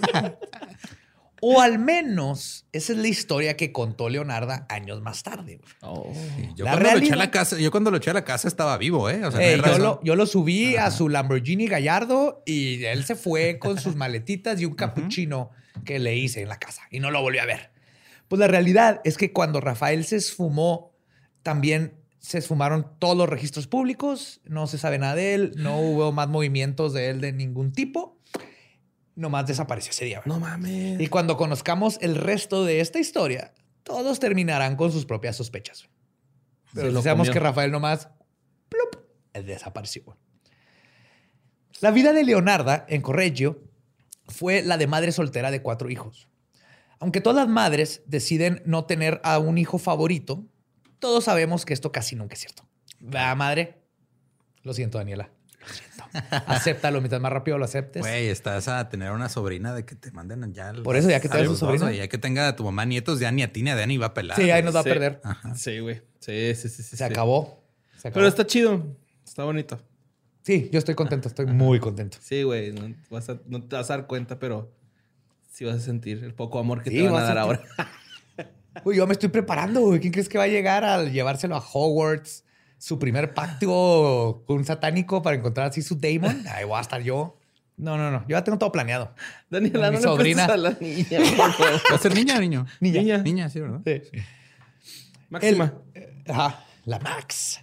O 1.42 1.62
al 1.62 1.80
menos 1.80 2.66
esa 2.74 2.92
es 2.92 3.00
la 3.00 3.08
historia 3.08 3.56
que 3.56 3.72
contó 3.72 4.10
Leonarda 4.10 4.66
años 4.70 5.02
más 5.02 5.24
tarde. 5.24 5.62
Yo 6.56 6.66
La 6.66 6.72
cuando 6.72 6.92
lo 6.92 6.98
eché 6.98 7.14
a 7.14 7.16
la 7.16 7.32
casa, 7.32 7.58
yo 7.58 7.72
cuando 7.72 7.92
lo 7.92 7.98
eché 7.98 8.10
a 8.10 8.14
la 8.14 8.26
casa 8.26 8.48
estaba 8.50 8.78
vivo, 8.78 9.10
¿eh? 9.10 9.26
O 9.26 9.32
sea, 9.32 9.42
Eh, 9.42 9.56
no 9.58 9.66
yo, 9.68 9.78
lo, 9.78 10.04
yo 10.04 10.16
lo 10.18 10.26
subí 10.26 10.76
a 10.76 10.92
su 10.92 11.08
Lamborghini 11.08 11.68
Gallardo 11.68 12.44
y 12.46 12.84
él 12.84 13.06
se 13.06 13.16
fue 13.16 13.58
con 13.58 13.80
sus 13.80 13.96
maletitas 13.96 14.60
y 14.60 14.66
un 14.66 14.76
capuchino 14.76 15.52
que 15.86 15.98
le 16.00 16.18
hice 16.18 16.42
en 16.42 16.50
la 16.50 16.60
casa 16.60 16.82
y 16.92 17.00
no 17.00 17.10
lo 17.10 17.22
volvió 17.22 17.42
a 17.42 17.46
ver. 17.46 17.72
Pues 18.28 18.40
la 18.40 18.48
realidad 18.48 19.00
es 19.06 19.18
que 19.18 19.32
cuando 19.32 19.62
Rafael 19.62 20.04
se 20.04 20.18
esfumó, 20.18 20.92
también 21.42 21.94
se 22.20 22.38
esfumaron 22.38 22.88
todos 23.00 23.18
los 23.18 23.30
registros 23.30 23.68
públicos, 23.68 24.42
no 24.44 24.68
se 24.68 24.78
sabe 24.78 25.00
nada 25.00 25.16
de 25.16 25.34
él, 25.34 25.54
no 25.56 25.80
hubo 25.80 26.12
más 26.12 26.28
movimientos 26.28 26.94
de 26.94 27.10
él 27.10 27.22
de 27.22 27.32
ningún 27.32 27.72
tipo, 27.72 28.18
nomás 29.16 29.48
desapareció 29.48 29.92
ese 29.92 30.06
día. 30.06 30.22
No 30.26 30.40
mames. 30.40 31.00
Y 31.00 31.08
cuando 31.08 31.38
conozcamos 31.38 31.98
el 32.02 32.16
resto 32.16 32.66
de 32.66 32.82
esta 32.82 33.00
historia, 33.00 33.54
todos 33.84 34.20
terminarán 34.20 34.76
con 34.76 34.92
sus 34.92 35.06
propias 35.06 35.36
sospechas. 35.36 35.90
Pero 36.74 37.02
comió. 37.02 37.32
que 37.32 37.40
Rafael 37.40 37.72
nomás 37.72 38.10
él 39.34 39.46
desapareció. 39.46 40.18
La 41.82 41.92
vida 41.92 42.14
de 42.14 42.24
Leonarda 42.24 42.86
en 42.90 43.02
Correggio 43.02 43.64
fue 44.28 44.62
la 44.62 44.78
de 44.78 44.88
madre 44.88 45.12
soltera 45.12 45.52
de 45.52 45.62
cuatro 45.62 45.90
hijos. 45.90 46.28
Aunque 47.00 47.22
todas 47.22 47.46
las 47.46 47.54
madres 47.54 48.04
deciden 48.06 48.62
no 48.66 48.86
tener 48.86 49.22
a 49.24 49.40
un 49.40 49.58
hijo 49.58 49.78
favorito, 49.78 50.46
todos 51.00 51.24
sabemos 51.26 51.66
que 51.66 51.74
esto 51.74 51.92
casi 51.92 52.16
nunca 52.16 52.34
es 52.34 52.40
cierto. 52.42 52.64
¿Va, 53.04 53.34
madre? 53.36 53.76
Lo 54.64 54.74
siento, 54.74 54.98
Daniela. 54.98 55.30
Lo 55.60 55.68
siento. 55.74 56.04
Acéptalo. 56.48 57.00
Mientras 57.02 57.22
más 57.22 57.32
rápido 57.32 57.58
lo 57.58 57.66
aceptes. 57.66 58.02
Güey, 58.02 58.28
estás 58.28 58.68
a 58.68 58.90
tener 58.90 59.12
una 59.12 59.30
sobrina 59.30 59.74
de 59.74 59.86
que 59.86 59.96
te 59.96 60.12
manden 60.12 60.54
ya. 60.54 60.74
Por 60.84 60.96
eso, 60.96 61.10
ya 61.10 61.20
que 61.20 61.28
a 61.28 61.46
su 61.46 61.56
sobrina. 61.56 61.92
Ya 61.92 62.08
que 62.08 62.18
tenga 62.18 62.48
a 62.48 62.56
tu 62.56 62.64
mamá 62.64 62.86
nietos, 62.86 63.20
ya 63.20 63.32
ni 63.32 63.44
a 63.44 63.52
ti 63.54 63.64
ni 63.64 63.70
a 63.70 63.76
Dani 63.76 63.98
va 63.98 64.08
a 64.08 64.14
pelar. 64.14 64.38
sí, 64.38 64.50
ahí 64.52 64.64
nos 64.64 64.76
va 64.76 64.84
Sí. 64.84 64.90
a 64.90 64.94
perder. 64.94 65.22
Ajá. 65.24 65.56
Sí, 65.56 65.80
güey. 65.80 66.02
Sí, 66.20 66.54
sí, 66.56 66.70
sí. 66.70 66.84
sí, 66.84 66.84
Se 66.84 66.98
sí. 66.98 67.04
acabó. 67.04 67.64
Se 67.98 68.08
acabó. 68.10 68.14
Pero 68.16 68.28
está 68.28 68.46
chido. 68.46 68.96
Está 69.26 69.44
bonito. 69.44 69.80
Sí, 70.42 70.70
yo 70.72 70.80
estoy 70.80 70.96
contento. 70.96 71.28
Estoy 71.28 71.46
muy 71.46 71.80
contento. 71.80 72.18
Sí, 72.22 72.44
güey. 72.44 72.72
No, 72.74 72.94
vas 73.10 73.30
a- 73.30 73.40
no 73.46 73.62
te 73.64 73.76
vas 73.76 73.90
a 73.92 73.98
dar 73.98 74.08
cuenta, 74.08 74.40
pero 74.40 74.74
sí 75.52 75.66
vas 75.66 75.76
a 75.76 75.80
sentir 75.80 76.24
el 76.24 76.34
poco 76.34 76.60
amor 76.60 76.82
que 76.84 76.90
Sí, 76.90 76.98
te 76.98 77.10
van 77.10 77.24
a 77.24 77.26
dar 77.28 77.38
ahora. 77.38 77.62
Uy, 78.84 78.96
yo 78.98 79.06
me 79.08 79.14
estoy 79.14 79.30
preparando, 79.30 79.82
güey. 79.82 80.00
¿Quién 80.00 80.12
crees 80.14 80.30
que 80.30 80.38
va 80.38 80.46
a 80.46 80.48
llegar 80.48 80.84
al 80.84 81.12
llevárselo 81.12 81.56
a 81.56 81.60
Hogwarts? 81.74 82.44
Su 82.78 82.98
primer 82.98 83.34
pacto 83.34 84.44
con 84.48 84.58
un 84.58 84.66
satánico 84.66 85.22
para 85.22 85.36
encontrar 85.36 85.68
así 85.68 85.82
su 85.82 85.96
Damon. 86.00 86.46
Ahí 86.48 86.64
voy 86.64 86.78
a 86.78 86.82
estar 86.82 87.02
yo. 87.02 87.38
No, 87.76 87.98
no, 87.98 88.10
no. 88.12 88.22
Yo 88.22 88.38
ya 88.38 88.44
tengo 88.44 88.58
todo 88.58 88.72
planeado. 88.72 89.14
Daniela, 89.50 89.90
Mi 89.92 89.98
no 89.98 90.02
sobrina. 90.04 90.48
le 90.48 90.54
a 90.54 90.58
la 90.58 90.78
niña. 90.80 91.20
¿Va 91.92 91.96
a 91.96 91.98
ser 91.98 92.14
niña 92.16 92.38
o 92.38 92.40
niño? 92.40 92.66
Niña. 92.80 93.02
Niña. 93.02 93.18
Niña, 93.20 93.50
sí, 93.50 93.60
¿verdad? 93.60 93.82
Sí. 93.86 94.02
Máxima. 95.30 95.74
El- 95.94 96.02
eh, 96.04 96.24
ajá, 96.30 96.66
la 96.86 97.00
Max. 97.00 97.60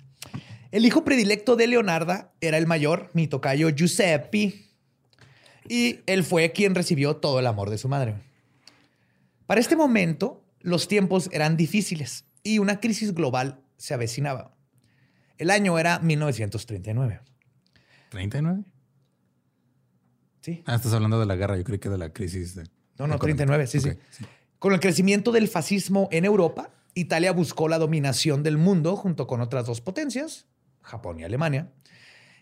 El 0.71 0.85
hijo 0.85 1.05
predilecto 1.05 1.57
de 1.57 1.67
Leonarda 1.67 2.33
era 2.41 2.59
el 2.59 2.67
mayor, 2.67 3.11
mi 3.15 3.27
tocayo 3.27 3.71
Giuseppe. 3.71 4.67
Y 5.69 6.01
él 6.07 6.25
fue 6.25 6.53
quien 6.53 6.75
recibió 6.75 7.17
todo 7.17 7.39
el 7.41 7.47
amor 7.47 7.71
de 7.71 7.79
su 7.79 7.89
madre. 7.89 8.15
Para 9.47 9.61
este 9.61 9.77
momento, 9.77 10.43
los 10.67 10.89
tiempos 10.89 11.31
eran 11.33 11.57
difíciles 11.57 12.25
y 12.43 12.59
una 12.59 12.81
crisis 12.81 13.15
global 13.15 13.61
se 13.77 13.95
avecinaba. 13.95 14.57
El 15.39 15.51
año 15.51 15.79
era 15.79 16.01
1939. 16.01 17.21
¿39? 18.11 18.65
Sí. 20.41 20.65
Ah, 20.67 20.75
estás 20.75 20.93
hablando 20.93 21.21
de 21.21 21.27
la 21.27 21.37
guerra. 21.37 21.57
Yo 21.57 21.63
creí 21.63 21.79
que 21.79 21.89
de 21.89 21.99
la 21.99 22.13
crisis 22.13 22.57
de. 22.57 22.65
No, 22.99 23.07
no, 23.07 23.15
económica. 23.15 23.47
39, 23.47 23.67
sí, 23.69 23.81
sí. 23.81 23.91
Con 24.59 24.73
el 24.73 24.81
crecimiento 24.81 25.31
del 25.31 25.47
fascismo 25.47 26.09
en 26.11 26.25
Europa, 26.25 26.71
Italia 26.95 27.31
buscó 27.31 27.69
la 27.69 27.79
dominación 27.79 28.43
del 28.43 28.59
mundo 28.59 28.97
junto 28.97 29.29
con 29.29 29.41
otras 29.41 29.67
dos 29.67 29.81
potencias, 29.81 30.49
Japón 30.83 31.21
y 31.21 31.25
Alemania. 31.25 31.71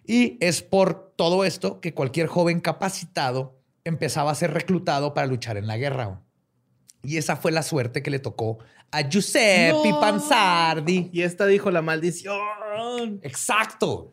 Y 0.07 0.39
es 0.41 0.63
por 0.63 1.13
todo 1.15 1.45
esto 1.45 1.81
que 1.83 1.93
cualquier 1.93 2.29
joven 2.29 2.61
capacitado 2.61 3.61
empezaba 3.85 4.31
a 4.31 4.35
ser 4.35 4.55
reclutado 4.55 5.13
para 5.13 5.27
luchar 5.27 5.59
en 5.59 5.67
la 5.67 5.77
guerra. 5.77 6.23
Y 7.05 7.17
esa 7.19 7.37
fue 7.37 7.53
la 7.53 7.63
suerte 7.63 8.03
que 8.03 8.11
le 8.11 8.19
tocó 8.19 8.59
a 8.91 9.03
Giuseppe 9.09 9.91
No. 9.91 10.01
Panzardi. 10.01 11.11
Y 11.13 11.23
esta 11.23 11.47
dijo 11.47 11.71
la 11.71 11.83
maldición. 11.83 13.21
Exacto. 13.23 14.13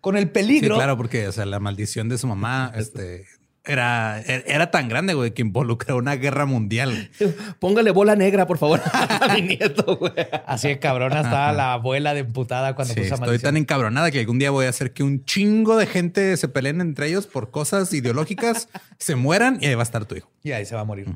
Con 0.00 0.16
el 0.16 0.24
Sí, 0.24 0.30
peligro. 0.30 0.74
claro, 0.76 0.96
porque 0.96 1.28
o 1.28 1.32
sea, 1.32 1.46
la 1.46 1.60
maldición 1.60 2.08
de 2.10 2.18
su 2.18 2.26
mamá 2.26 2.70
este, 2.76 3.24
era, 3.64 4.20
era 4.20 4.70
tan 4.70 4.88
grande, 4.90 5.14
güey, 5.14 5.30
que 5.32 5.40
involucró 5.40 5.96
una 5.96 6.16
guerra 6.16 6.44
mundial. 6.44 7.10
Póngale 7.58 7.90
bola 7.90 8.14
negra, 8.14 8.46
por 8.46 8.58
favor, 8.58 8.82
a 8.92 9.32
mi 9.34 9.40
nieto, 9.40 9.96
güey. 9.96 10.12
Así 10.46 10.68
de 10.68 10.78
cabrona 10.78 11.22
estaba 11.22 11.52
la 11.54 11.72
abuela 11.72 12.12
de 12.12 12.20
emputada 12.20 12.74
cuando 12.74 12.92
Sí, 12.92 13.00
puso 13.00 13.14
estoy 13.14 13.26
maldición. 13.28 13.54
tan 13.54 13.56
encabronada 13.56 14.10
que 14.10 14.20
algún 14.20 14.38
día 14.38 14.50
voy 14.50 14.66
a 14.66 14.68
hacer 14.68 14.92
que 14.92 15.02
un 15.02 15.24
chingo 15.24 15.78
de 15.78 15.86
gente 15.86 16.36
se 16.36 16.48
peleen 16.48 16.82
entre 16.82 17.06
ellos 17.08 17.26
por 17.26 17.50
cosas 17.50 17.90
ideológicas, 17.94 18.68
se 18.98 19.16
mueran 19.16 19.56
y 19.62 19.66
ahí 19.66 19.74
va 19.74 19.82
a 19.82 19.84
estar 19.84 20.04
tu 20.04 20.16
hijo. 20.16 20.30
Y 20.42 20.52
ahí 20.52 20.66
se 20.66 20.74
va 20.74 20.82
a 20.82 20.84
morir. 20.84 21.06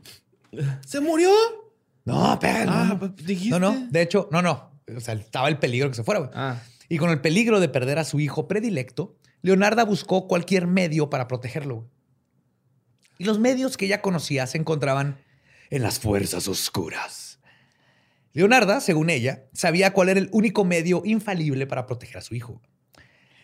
¿Se 0.87 1.00
murió? 1.00 1.30
No, 2.04 2.32
espera, 2.32 2.64
no, 2.64 2.72
Ah, 2.72 2.84
no. 2.90 2.98
pues, 2.98 3.16
dijiste. 3.16 3.50
No, 3.50 3.58
no. 3.72 3.87
De 3.90 4.02
hecho, 4.02 4.28
no, 4.32 4.40
no. 4.42 4.70
O 4.96 5.00
sea, 5.00 5.14
estaba 5.14 5.48
el 5.48 5.58
peligro 5.58 5.88
que 5.90 5.96
se 5.96 6.04
fuera, 6.04 6.20
güey. 6.20 6.30
Ah. 6.34 6.61
Y 6.88 6.96
con 6.98 7.11
el 7.11 7.20
peligro 7.20 7.61
de 7.61 7.68
perder 7.68 7.98
a 7.98 8.04
su 8.04 8.18
hijo 8.20 8.48
predilecto, 8.48 9.16
Leonarda 9.42 9.84
buscó 9.84 10.26
cualquier 10.26 10.66
medio 10.66 11.11
para 11.11 11.28
protegerlo. 11.28 11.76
güey. 11.76 11.88
Y 13.18 13.24
los 13.24 13.38
medios 13.38 13.76
que 13.76 13.84
ella 13.87 14.00
conocía 14.00 14.46
se 14.46 14.58
encontraban 14.58 15.18
en 15.70 15.82
las 15.82 15.98
fuerzas 15.98 16.48
oscuras. 16.48 17.40
Leonarda, 18.32 18.80
según 18.80 19.11
ella, 19.11 19.44
sabía 19.52 19.92
cuál 19.92 20.08
era 20.08 20.20
el 20.20 20.28
único 20.32 20.64
medio 20.64 21.02
infalible 21.04 21.66
para 21.66 21.87
proteger 21.87 22.18
a 22.18 22.22
su 22.22 22.34
hijo. 22.34 22.62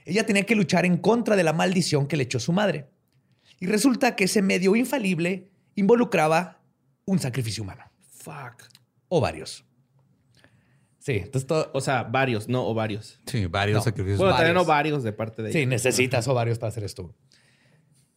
Ella 0.06 0.24
tenía 0.24 0.44
que 0.44 0.54
luchar 0.54 0.86
en 0.86 0.96
contra 0.98 1.36
de 1.36 1.42
la 1.42 1.52
maldición 1.52 2.06
que 2.06 2.16
le 2.16 2.24
echó 2.24 2.38
su 2.38 2.52
madre. 2.52 2.88
Y 3.60 3.66
resulta 3.66 4.16
que 4.16 4.24
ese 4.24 4.42
medio 4.42 4.76
infalible 4.76 5.50
involucraba 5.74 6.60
un 7.06 7.18
sacrificio 7.18 7.62
humano. 7.62 7.82
Fuck. 8.10 8.62
O 9.08 9.20
varios. 9.20 9.64
Sí, 10.98 11.12
entonces 11.16 11.46
todo. 11.46 11.70
O 11.74 11.80
sea, 11.82 12.04
varios, 12.04 12.48
no 12.48 12.62
ovarios. 12.66 13.20
Sí, 13.26 13.46
varios 13.46 13.76
No. 13.78 13.82
sacrificios. 13.84 14.18
Bueno, 14.18 14.32
varios. 14.32 14.48
también 14.48 14.64
ovarios 14.64 15.02
de 15.02 15.12
parte 15.12 15.42
de 15.42 15.52
Sí, 15.52 15.58
ella. 15.58 15.68
necesitas 15.68 16.26
ovarios 16.28 16.58
para 16.58 16.68
hacer 16.68 16.84
esto. 16.84 17.14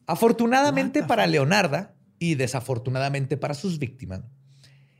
Afortunadamente 0.05 1.03
para 1.03 1.27
Leonarda 1.27 1.95
y 2.17 2.35
desafortunadamente 2.35 3.35
para 3.35 3.53
sus 3.53 3.77
víctimas, 3.77 4.21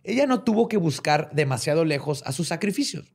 ella 0.04 0.26
no 0.28 0.44
tuvo 0.44 0.68
que 0.68 0.78
buscar 0.78 1.30
demasiado 1.34 1.86
lejos 1.86 2.24
a 2.26 2.32
sus 2.34 2.50
sacrificios, 2.50 3.14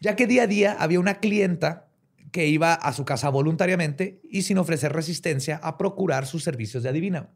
ya 0.00 0.16
que 0.16 0.26
día 0.26 0.44
a 0.44 0.46
día 0.46 0.76
había 0.78 1.00
una 1.00 1.20
clienta 1.20 1.88
que 2.32 2.46
iba 2.46 2.72
a 2.74 2.92
su 2.92 3.04
casa 3.04 3.28
voluntariamente 3.28 4.20
y 4.24 4.42
sin 4.42 4.58
ofrecer 4.58 4.92
resistencia 4.92 5.56
a 5.62 5.76
procurar 5.78 6.26
sus 6.26 6.44
servicios 6.44 6.82
de 6.82 6.88
adivina. 6.90 7.30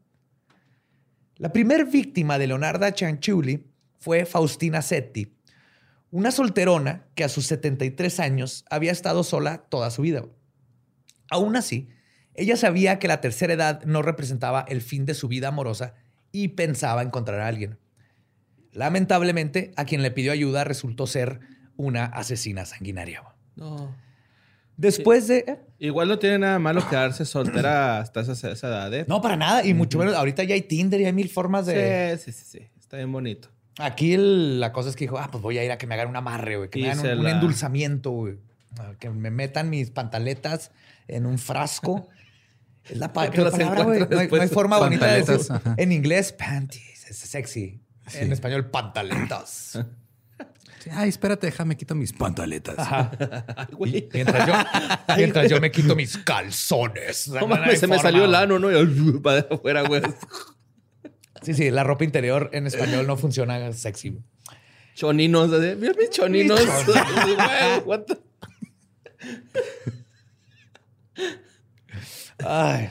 La 1.43 1.51
primer 1.51 1.83
víctima 1.83 2.39
de 2.39 2.47
Leonarda 2.47 2.93
Cianciulli 2.93 3.67
fue 3.99 4.25
Faustina 4.25 4.81
Setti, 4.81 5.35
una 6.09 6.31
solterona 6.31 7.07
que 7.15 7.25
a 7.25 7.27
sus 7.27 7.47
73 7.47 8.21
años 8.21 8.63
había 8.69 8.93
estado 8.93 9.25
sola 9.25 9.57
toda 9.67 9.91
su 9.91 10.03
vida. 10.03 10.23
Aún 11.29 11.57
así, 11.57 11.89
ella 12.33 12.55
sabía 12.55 12.97
que 12.97 13.09
la 13.09 13.19
tercera 13.19 13.51
edad 13.51 13.83
no 13.83 14.01
representaba 14.01 14.63
el 14.69 14.81
fin 14.81 15.05
de 15.05 15.15
su 15.15 15.27
vida 15.27 15.49
amorosa 15.49 15.95
y 16.31 16.47
pensaba 16.47 17.01
encontrar 17.01 17.41
a 17.41 17.47
alguien. 17.47 17.77
Lamentablemente, 18.71 19.73
a 19.75 19.83
quien 19.83 20.01
le 20.01 20.11
pidió 20.11 20.31
ayuda 20.31 20.63
resultó 20.63 21.07
ser 21.07 21.41
una 21.75 22.05
asesina 22.05 22.63
sanguinaria. 22.65 23.21
No. 23.57 23.93
Después 24.77 25.27
de... 25.27 25.59
Igual 25.85 26.07
no 26.07 26.17
tiene 26.17 26.39
nada 26.39 26.59
malo 26.59 26.87
quedarse 26.89 27.25
soltera 27.25 27.99
hasta 27.99 28.21
esa, 28.21 28.51
esa 28.51 28.67
edad, 28.67 28.93
¿eh? 28.93 29.05
No, 29.07 29.21
para 29.21 29.35
nada. 29.35 29.65
Y 29.65 29.73
mucho 29.73 29.97
menos, 29.99 30.15
ahorita 30.15 30.43
ya 30.43 30.55
hay 30.55 30.61
Tinder 30.61 31.01
y 31.01 31.05
hay 31.05 31.11
mil 31.13 31.27
formas 31.29 31.65
de... 31.65 32.17
Sí, 32.17 32.31
sí, 32.31 32.39
sí, 32.39 32.59
sí. 32.59 32.67
Está 32.79 32.97
bien 32.97 33.11
bonito. 33.11 33.49
Aquí 33.79 34.13
el- 34.13 34.61
la 34.61 34.71
cosa 34.71 34.89
es 34.89 34.95
que 34.95 35.03
dijo, 35.03 35.17
ah, 35.17 35.27
pues 35.29 35.41
voy 35.41 35.57
a 35.57 35.63
ir 35.65 35.71
a 35.73 35.77
que 35.77 35.85
me 35.85 35.95
hagan 35.95 36.07
un 36.07 36.15
amarre, 36.15 36.55
güey. 36.55 36.69
Que 36.69 36.79
me 36.79 36.91
hagan 36.91 37.05
un, 37.05 37.17
un 37.19 37.23
la- 37.25 37.31
endulzamiento, 37.31 38.11
güey. 38.11 38.37
Que 38.99 39.09
me 39.09 39.29
metan 39.29 39.69
mis 39.69 39.89
pantaletas 39.91 40.71
en 41.09 41.25
un 41.25 41.37
frasco 41.37 42.07
Es 42.85 42.97
la 42.97 43.11
pa- 43.11 43.29
palabra, 43.29 43.83
güey. 43.83 43.99
No, 43.99 44.05
hay- 44.05 44.09
no 44.09 44.19
hay 44.19 44.27
después. 44.27 44.51
forma 44.51 44.77
bonita 44.79 45.05
de 45.07 45.21
decir. 45.23 45.51
Ajá. 45.51 45.75
En 45.77 45.91
inglés, 45.91 46.31
panties. 46.31 47.09
Es 47.09 47.17
sexy. 47.17 47.81
En 48.13 48.31
español, 48.31 48.69
pantaletas. 48.69 49.79
Sí, 50.83 50.89
Ay, 50.91 51.07
espérate, 51.07 51.47
déjame 51.47 51.77
quito 51.77 51.95
mis 51.95 52.11
pantaletas. 52.11 52.75
Güey. 53.71 54.09
Mientras 54.13 54.45
yo, 54.47 54.53
mientras 55.17 55.49
yo 55.49 55.61
me 55.61 55.71
quito 55.71 55.95
mis 55.95 56.17
calzones. 56.17 57.29
No 57.29 57.47
mames, 57.47 57.79
se 57.79 57.87
me 57.87 57.97
salió 57.99 58.25
el 58.25 58.35
ano, 58.35 58.59
¿no? 58.59 58.69
Y 58.69 59.19
para 59.23 59.47
afuera, 59.49 59.83
güey. 59.83 60.01
Sí, 61.41 61.53
sí, 61.53 61.71
la 61.71 61.85
ropa 61.85 62.03
interior 62.03 62.49
en 62.51 62.67
español 62.67 63.07
no 63.07 63.15
funciona 63.15 63.71
sexy. 63.71 64.09
güey. 64.09 64.23
Choninos. 64.95 65.49
Mira 65.77 65.93
mis 65.97 66.09
choninos. 66.09 66.59
What 67.85 68.01
the- 68.01 68.17
Ay. 72.45 72.89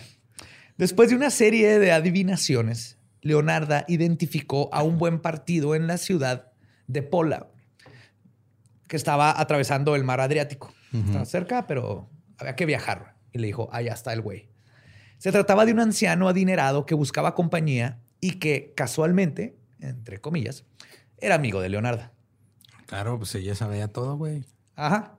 Después 0.79 1.11
de 1.11 1.17
una 1.17 1.31
serie 1.31 1.79
de 1.79 1.93
adivinaciones, 1.93 2.97
Leonarda 3.21 3.85
identificó 3.87 4.71
a 4.73 4.83
un 4.83 4.97
buen 4.99 5.21
partido 5.21 5.75
en 5.75 5.87
la 5.87 5.99
ciudad 5.99 6.53
de 6.87 7.03
Pola, 7.03 7.49
que 8.93 8.99
estaba 8.99 9.41
atravesando 9.41 9.97
el 9.97 10.05
mar 10.05 10.21
Adriático. 10.21 10.71
Estaba 10.93 11.25
cerca, 11.25 11.67
pero 11.67 12.11
había 12.37 12.57
que 12.57 12.67
viajar. 12.67 13.15
Y 13.33 13.39
le 13.39 13.47
dijo, 13.47 13.71
allá 13.73 13.95
está 13.95 14.13
el 14.13 14.21
güey. 14.21 14.51
Se 15.17 15.33
trataba 15.33 15.65
de 15.65 15.73
un 15.73 15.81
anciano 15.81 16.29
adinerado 16.29 16.85
que 16.85 16.95
buscaba 16.95 17.35
compañía 17.35 18.03
y 18.21 18.33
que 18.33 18.75
casualmente, 18.77 19.57
entre 19.81 20.21
comillas, 20.21 20.67
era 21.17 21.37
amigo 21.37 21.63
de 21.63 21.71
Leonarda. 21.71 22.13
Claro, 22.85 23.17
pues 23.17 23.35
ella 23.35 23.55
sabía 23.55 23.89
todo, 23.89 24.19
güey. 24.19 24.45
Ajá. 24.77 25.17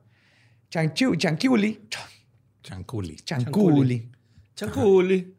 Chanchu, 0.70 1.16
Chanquiuli, 1.16 1.82
Chanculi. 2.62 3.16
Chanculi. 3.16 4.12
Chanculi. 4.54 5.34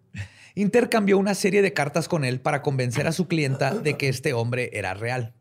intercambió 0.56 1.18
una 1.18 1.36
serie 1.36 1.62
de 1.62 1.72
cartas 1.72 2.08
con 2.08 2.24
él 2.24 2.40
para 2.40 2.62
convencer 2.62 3.06
a 3.06 3.12
su 3.12 3.28
clienta 3.28 3.72
de 3.72 3.96
que 3.96 4.08
este 4.08 4.32
hombre 4.32 4.70
era 4.72 4.92
real. 4.94 5.34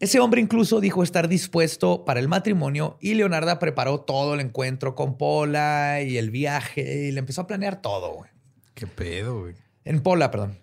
Ese 0.00 0.18
hombre 0.18 0.40
incluso 0.40 0.80
dijo 0.80 1.02
estar 1.02 1.28
dispuesto 1.28 2.06
para 2.06 2.20
el 2.20 2.28
matrimonio 2.28 2.96
y 3.02 3.12
Leonarda 3.12 3.58
preparó 3.58 4.00
todo 4.00 4.32
el 4.32 4.40
encuentro 4.40 4.94
con 4.94 5.18
Pola 5.18 6.00
y 6.00 6.16
el 6.16 6.30
viaje 6.30 7.08
y 7.08 7.12
le 7.12 7.18
empezó 7.18 7.42
a 7.42 7.46
planear 7.46 7.82
todo. 7.82 8.14
güey. 8.14 8.30
Qué 8.74 8.86
pedo, 8.86 9.40
güey. 9.40 9.54
En 9.84 10.02
Pola, 10.02 10.30
perdón. 10.30 10.58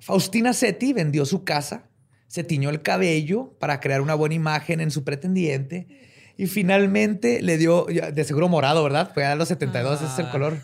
Faustina 0.00 0.52
Setti 0.52 0.92
vendió 0.92 1.24
su 1.24 1.44
casa, 1.44 1.88
se 2.26 2.42
tiñó 2.42 2.68
el 2.68 2.82
cabello 2.82 3.54
para 3.60 3.78
crear 3.78 4.00
una 4.00 4.16
buena 4.16 4.34
imagen 4.34 4.80
en 4.80 4.90
su 4.90 5.04
pretendiente 5.04 5.86
y 6.36 6.48
finalmente 6.48 7.42
le 7.42 7.58
dio, 7.58 7.86
de 7.86 8.24
seguro 8.24 8.48
morado, 8.48 8.82
¿verdad? 8.82 9.12
Fue 9.14 9.24
a 9.24 9.36
los 9.36 9.46
72, 9.48 10.02
ese 10.02 10.12
es 10.12 10.18
el 10.18 10.30
color. 10.30 10.58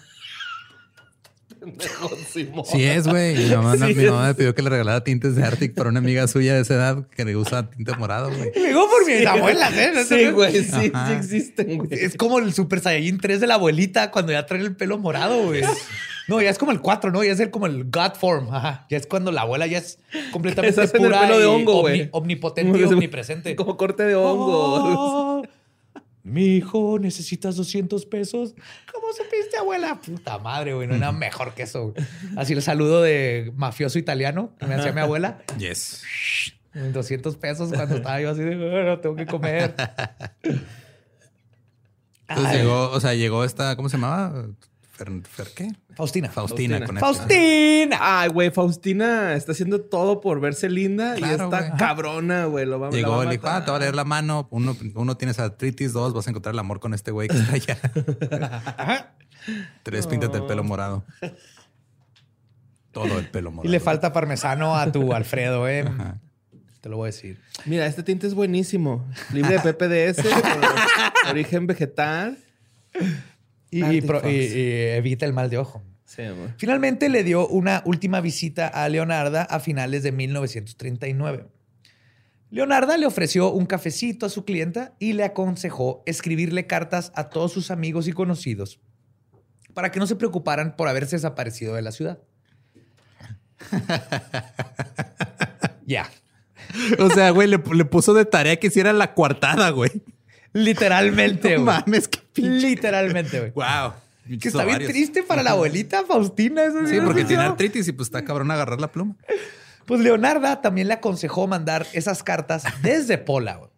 Pendejo, 1.65 2.11
Simón. 2.33 2.65
Sí 2.65 2.83
es, 2.85 3.07
güey. 3.07 3.37
Mi 3.37 3.55
mamá, 3.55 3.77
Sí 3.87 3.95
mi 3.95 4.05
mamá 4.07 4.29
me 4.29 4.35
pidió 4.35 4.55
que 4.55 4.63
le 4.63 4.71
regalara 4.71 5.05
tintes 5.05 5.37
de 5.37 5.45
Arctic 5.45 5.75
para 5.75 5.91
una 5.91 5.99
amiga 5.99 6.27
suya 6.27 6.55
de 6.55 6.63
esa 6.63 6.75
edad 6.75 7.07
que 7.09 7.25
le 7.25 7.37
usa 7.37 7.71
tinte 7.71 7.95
morado, 7.97 8.29
güey. 8.35 8.51
Y 8.55 8.61
Llegó 8.61 8.89
por 8.89 9.07
mis 9.07 9.27
abuelas, 9.27 9.73
¿eh? 9.77 9.93
Sí, 10.09 10.31
güey, 10.31 10.65
sí, 10.65 10.91
Ajá. 10.93 11.07
sí 11.09 11.13
existen, 11.37 11.79
güey. 11.79 11.89
Es 11.93 12.17
como 12.17 12.39
el 12.39 12.53
Super 12.55 12.81
Saiyajin 12.81 13.19
3 13.19 13.41
de 13.41 13.47
la 13.47 13.55
abuelita 13.55 14.11
cuando 14.11 14.33
ya 14.33 14.47
trae 14.47 14.61
el 14.61 14.75
pelo 14.75 14.99
morado, 14.99 15.43
güey. 15.45 15.63
No, 16.29 16.41
ya 16.41 16.51
es 16.51 16.59
como 16.59 16.71
el 16.71 16.81
4, 16.81 17.11
¿no? 17.11 17.25
Ya 17.25 17.33
es 17.33 17.41
el, 17.41 17.51
como 17.51 17.67
el 17.67 17.85
God 17.91 18.13
Form. 18.19 18.55
Ajá. 18.55 18.87
Ya 18.89 18.97
es 18.97 19.07
cuando 19.07 19.33
la 19.33 19.41
abuela 19.43 19.67
ya 19.67 19.79
es 19.79 19.99
completamente 20.31 20.81
hacen 20.81 21.01
el 21.03 21.09
pura 21.09 21.23
pelo 21.23 21.39
de 21.39 21.45
y 21.45 21.49
hongo, 21.49 21.79
omni- 21.79 21.81
güey. 21.81 22.09
omnipotente 22.13 22.79
y 22.79 22.85
omnipresente. 22.85 23.57
Como 23.57 23.77
corte 23.77 24.05
de 24.05 24.15
hongo. 24.15 25.39
Oh, 25.39 25.43
mi 26.23 26.57
hijo, 26.57 26.99
¿necesitas 27.01 27.57
200 27.57 28.05
pesos? 28.07 28.55
¿Cómo 28.93 29.07
supiste, 29.13 29.57
abuela? 29.59 30.01
Puta 30.01 30.39
madre, 30.39 30.75
güey. 30.75 30.87
No 30.87 30.97
nada 30.99 31.13
mejor 31.13 31.55
que 31.55 31.63
eso. 31.63 31.93
güey. 31.93 32.07
Así 32.37 32.53
el 32.53 32.63
saludo 32.63 33.03
de 33.03 33.53
mafioso 33.57 33.99
italiano 33.99 34.55
que 34.59 34.67
me 34.67 34.75
hacía 34.75 34.93
mi 34.93 35.01
abuela. 35.01 35.43
Yes. 35.59 36.03
200 36.75 37.37
pesos 37.37 37.73
cuando 37.73 37.97
estaba 37.97 38.21
yo 38.21 38.31
así 38.31 38.43
de, 38.43 38.57
bueno, 38.57 39.01
tengo 39.01 39.17
que 39.17 39.27
comer. 39.27 39.75
Entonces 42.29 42.53
Ay. 42.53 42.59
llegó, 42.59 42.91
o 42.91 43.01
sea, 43.01 43.15
llegó 43.15 43.43
esta, 43.45 43.75
¿cómo 43.75 43.89
se 43.89 43.97
llamaba? 43.97 44.47
Fer, 45.01 45.09
Fer- 45.23 45.55
¿qué? 45.55 45.69
Faustina. 45.95 46.29
Faustina. 46.29 46.79
Faustina. 46.79 46.87
con 46.87 46.97
F. 46.99 47.01
Faustina. 47.07 47.99
Ay, 48.01 48.29
güey, 48.29 48.51
Faustina 48.51 49.35
está 49.35 49.53
haciendo 49.53 49.81
todo 49.81 50.21
por 50.21 50.41
verse 50.41 50.69
linda 50.69 51.19
y 51.19 51.25
está 51.25 51.75
cabrona, 51.77 52.45
güey. 52.45 52.67
Lo 52.67 52.79
va, 52.79 52.87
la 52.89 52.91
va 52.91 52.97
Llegó, 52.97 53.25
le 53.25 53.31
dijo, 53.31 53.49
ah, 53.49 53.65
te 53.65 53.71
va 53.71 53.79
a 53.79 53.81
leer 53.81 53.95
la 53.95 54.05
mano. 54.05 54.47
Uno, 54.51 54.77
uno 54.95 55.17
tienes 55.17 55.39
artritis, 55.39 55.95
dos, 55.95 56.13
vas 56.13 56.27
a 56.27 56.31
encontrar 56.31 56.55
el 56.55 56.59
amor 56.59 56.81
con 56.81 56.93
este 56.93 57.13
güey 57.13 57.29
que 57.29 57.37
está 57.39 57.55
allá. 57.55 57.79
Tres, 59.85 60.07
píntate 60.07 60.37
el 60.37 60.45
pelo 60.45 60.63
morado. 60.65 61.03
Todo 62.93 63.19
el 63.19 63.27
pelo 63.31 63.51
morado. 63.53 63.67
Y 63.67 63.73
le 63.73 63.81
falta 63.81 64.13
parmesano 64.13 64.77
a 64.77 64.93
tu 64.93 65.13
Alfredo, 65.15 65.67
¿eh? 65.67 65.85
Te 66.83 66.91
lo 66.91 66.99
voy 66.99 67.05
a 67.05 67.13
decir. 67.13 67.41
Mira, 67.65 67.87
este 67.87 68.03
tinte 68.03 68.27
es 68.27 68.35
buenísimo. 68.35 69.07
Libre 69.33 69.59
de 69.59 69.73
PPDS, 69.73 70.27
origen 71.31 71.67
vegetal. 71.67 72.37
Y, 73.71 73.83
Arctic 73.83 74.07
pro- 74.07 74.19
y- 74.19 74.23
Fox. 74.23 74.55
y 74.57 74.71
evita 74.97 75.27
el 75.27 75.33
mal 75.33 75.49
de 75.51 75.59
ojo. 75.59 75.83
Sí, 76.05 76.23
amor. 76.23 76.51
Finalmente 76.59 77.09
le 77.09 77.23
dio 77.23 77.47
una 77.47 77.83
última 77.87 78.21
visita 78.21 78.67
a 78.67 78.89
Leonarda 78.89 79.43
a 79.43 79.61
finales 79.61 80.03
de 80.03 80.11
1939. 80.13 81.47
Leonarda 82.51 82.97
le 82.97 83.07
ofreció 83.07 83.53
un 83.53 83.65
cafecito 83.67 84.27
a 84.27 84.29
su 84.29 84.45
clienta 84.45 84.95
y 84.99 85.13
le 85.13 85.23
aconsejó 85.23 86.03
escribirle 86.07 86.67
cartas 86.67 87.13
a 87.15 87.29
todos 87.31 87.53
sus 87.53 87.71
amigos 87.71 88.09
y 88.09 88.13
conocidos 88.13 88.81
para 89.73 89.93
que 89.93 90.01
no 90.01 90.09
se 90.09 90.17
preocuparan 90.17 90.75
por 90.75 90.89
haberse 90.89 91.15
desaparecido 91.15 91.77
de 91.77 91.83
la 91.83 91.93
ciudad. 91.93 92.19
Ya. 95.87 96.09
O 97.01 97.11
sea, 97.11 97.31
güey, 97.31 97.49
le, 97.49 97.59
le 97.75 97.85
puso 97.85 98.15
de 98.15 98.25
tarea 98.25 98.57
que 98.57 98.69
hiciera 98.69 98.93
la 98.93 99.15
coartada, 99.15 99.71
güey. 99.71 99.91
Literalmente, 100.53 101.57
No 101.57 101.65
güey. 101.65 101.77
mames, 101.85 102.09
qué 102.09 102.21
pinche. 102.33 102.69
Literalmente, 102.69 103.39
güey. 103.39 103.51
Wow. 103.53 103.93
Que 104.41 104.49
está 104.49 104.65
bien 104.65 104.87
triste 104.87 105.23
para 105.23 105.43
la 105.43 105.53
abuelita 105.53 106.05
Faustina. 106.05 106.65
eso 106.65 106.87
Sí, 106.87 106.99
porque 107.05 107.25
tiene 107.25 107.43
artritis 107.43 107.89
y 107.89 107.93
pues 107.93 108.09
está 108.09 108.25
cabrón 108.25 108.51
agarrar 108.51 108.81
la 108.81 108.89
pluma. 108.93 109.17
Pues 109.87 110.01
Leonarda 110.01 110.61
también 110.63 110.87
le 110.89 110.95
aconsejó 110.95 111.47
mandar 111.49 111.87
esas 111.95 112.23
cartas 112.23 112.63
desde 112.83 113.19
Pola. 113.19 113.57
güey. 113.57 113.71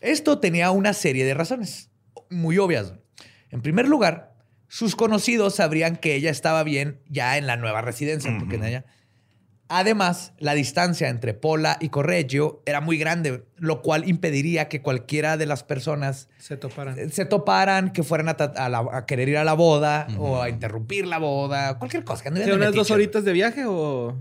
Esto 0.00 0.38
tenía 0.40 0.70
una 0.70 0.92
serie 0.92 1.24
de 1.24 1.34
razones 1.34 1.90
muy 2.28 2.58
obvias. 2.58 2.88
güey. 2.90 3.00
En 3.50 3.62
primer 3.62 3.88
lugar, 3.88 4.34
sus 4.68 4.94
conocidos 4.96 5.56
sabrían 5.56 5.96
que 5.96 6.14
ella 6.14 6.30
estaba 6.30 6.62
bien 6.62 7.00
ya 7.08 7.36
en 7.38 7.46
la 7.46 7.56
nueva 7.56 7.80
residencia. 7.82 8.34
porque 8.38 8.56
en 8.56 8.64
ella- 8.64 8.84
Además, 9.72 10.32
la 10.38 10.54
distancia 10.54 11.08
entre 11.08 11.32
Pola 11.32 11.76
y 11.80 11.90
Correggio 11.90 12.60
era 12.66 12.80
muy 12.80 12.98
grande, 12.98 13.44
lo 13.56 13.82
cual 13.82 14.08
impediría 14.08 14.68
que 14.68 14.82
cualquiera 14.82 15.36
de 15.36 15.46
las 15.46 15.62
personas 15.62 16.28
Se 16.38 16.56
toparan. 16.56 17.10
se 17.12 17.24
toparan, 17.24 17.92
que 17.92 18.02
fueran 18.02 18.28
a, 18.30 18.36
ta- 18.36 18.52
a 18.56 18.68
la- 18.68 18.84
a 18.92 19.06
querer 19.06 19.28
ir 19.28 19.36
a 19.38 19.44
la 19.44 19.52
boda 19.52 20.08
o 20.18 20.42
a 20.42 20.48
interrumpir 20.48 21.06
la 21.06 21.18
boda, 21.18 21.78
cualquier 21.78 22.02
cosa. 22.02 22.22
Que 22.24 22.28
anduvieran 22.30 22.56
¿Sí, 22.56 22.60
de 22.60 22.66
unas 22.66 22.74
dos 22.74 22.90
horitas 22.90 23.24
de 23.24 23.32
viaje 23.32 23.64
o...? 23.64 24.18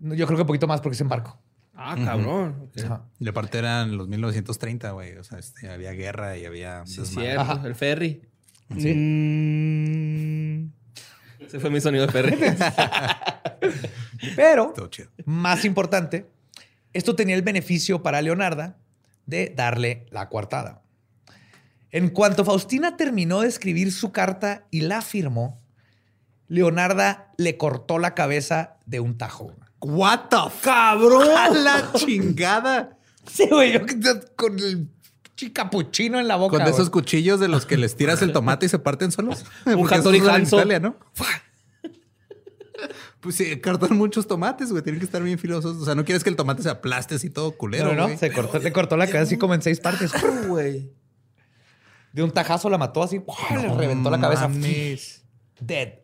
Yo 0.00 0.26
creo 0.26 0.36
que 0.36 0.42
un 0.42 0.46
poquito 0.46 0.66
más 0.66 0.82
porque 0.82 0.94
es 0.94 1.00
en 1.00 1.08
barco. 1.08 1.40
Ah, 1.74 1.96
cabrón. 2.04 2.68
Ok. 2.68 2.84
Ajá. 2.84 3.06
Y 3.18 3.26
aparte 3.28 3.56
eran 3.58 3.96
los 3.96 4.06
1930, 4.08 4.90
güey. 4.90 5.16
O 5.16 5.24
sea, 5.24 5.38
este, 5.38 5.70
había 5.70 5.92
guerra 5.92 6.36
y 6.36 6.44
había... 6.44 6.84
Sí, 6.84 7.00
cierto. 7.06 7.40
Ajá. 7.40 7.62
El 7.66 7.74
ferry. 7.74 8.20
Sí. 8.78 8.92
Mm. 8.94 10.70
Ese 11.40 11.58
fue 11.60 11.70
mi 11.70 11.80
sonido 11.80 12.06
de 12.06 12.12
ferry. 12.12 12.36
Pero, 14.36 14.74
más 15.24 15.64
importante, 15.64 16.26
esto 16.92 17.14
tenía 17.14 17.34
el 17.34 17.42
beneficio 17.42 18.02
para 18.02 18.22
Leonarda 18.22 18.76
de 19.26 19.52
darle 19.54 20.06
la 20.10 20.28
coartada. 20.28 20.82
En 21.90 22.10
cuanto 22.10 22.44
Faustina 22.44 22.96
terminó 22.96 23.42
de 23.42 23.48
escribir 23.48 23.92
su 23.92 24.10
carta 24.10 24.66
y 24.70 24.80
la 24.80 25.00
firmó, 25.00 25.60
Leonarda 26.48 27.32
le 27.36 27.56
cortó 27.56 27.98
la 27.98 28.14
cabeza 28.14 28.76
de 28.86 29.00
un 29.00 29.16
tajo. 29.16 29.52
What 29.80 30.28
the 30.30 30.36
cabrón 30.62 31.28
a 31.36 31.50
la 31.50 31.92
chingada. 31.94 32.90
Sí, 33.26 33.48
güey, 33.50 33.72
yo 33.72 33.80
con 34.36 34.58
el 34.58 34.86
chicapuchino 35.34 36.20
en 36.20 36.28
la 36.28 36.36
boca. 36.36 36.58
Con 36.58 36.66
esos 36.66 36.90
güey. 36.90 37.02
cuchillos 37.02 37.40
de 37.40 37.48
los 37.48 37.64
que 37.64 37.78
les 37.78 37.96
tiras 37.96 38.20
el 38.20 38.32
tomate 38.32 38.66
y 38.66 38.68
se 38.68 38.78
parten 38.78 39.12
solos. 39.12 39.46
Porque 39.64 39.94
Hattori 39.94 40.18
Hanzo. 40.18 40.56
Italia, 40.56 40.78
¿no? 40.78 40.96
Pues 43.24 43.36
sí, 43.36 43.58
cartan 43.58 43.96
muchos 43.96 44.26
tomates, 44.28 44.70
güey. 44.70 44.82
Tienen 44.84 45.00
que 45.00 45.06
estar 45.06 45.22
bien 45.22 45.38
filosos. 45.38 45.78
O 45.80 45.84
sea, 45.84 45.94
no 45.96 46.04
quieres 46.04 46.22
que 46.22 46.30
el 46.30 46.36
tomate 46.36 46.62
se 46.62 46.68
aplaste 46.68 47.14
así 47.16 47.30
todo 47.30 47.56
culero, 47.56 47.86
No, 47.86 47.94
no, 47.94 48.04
güey. 48.04 48.18
se 48.18 48.30
cortó, 48.30 48.58
le 48.58 48.70
cortó 48.72 48.96
la 48.98 49.06
cabeza 49.06 49.22
así 49.22 49.38
como 49.38 49.54
en 49.54 49.62
seis 49.62 49.80
partes. 49.80 50.12
güey. 50.46 50.92
De 52.12 52.22
un 52.22 52.30
tajazo 52.30 52.68
la 52.70 52.78
mató 52.78 53.02
así, 53.02 53.20
le 53.50 53.74
reventó 53.74 54.10
la 54.10 54.20
cabeza. 54.20 54.46
mames. 54.46 55.24
Dead. 55.58 55.94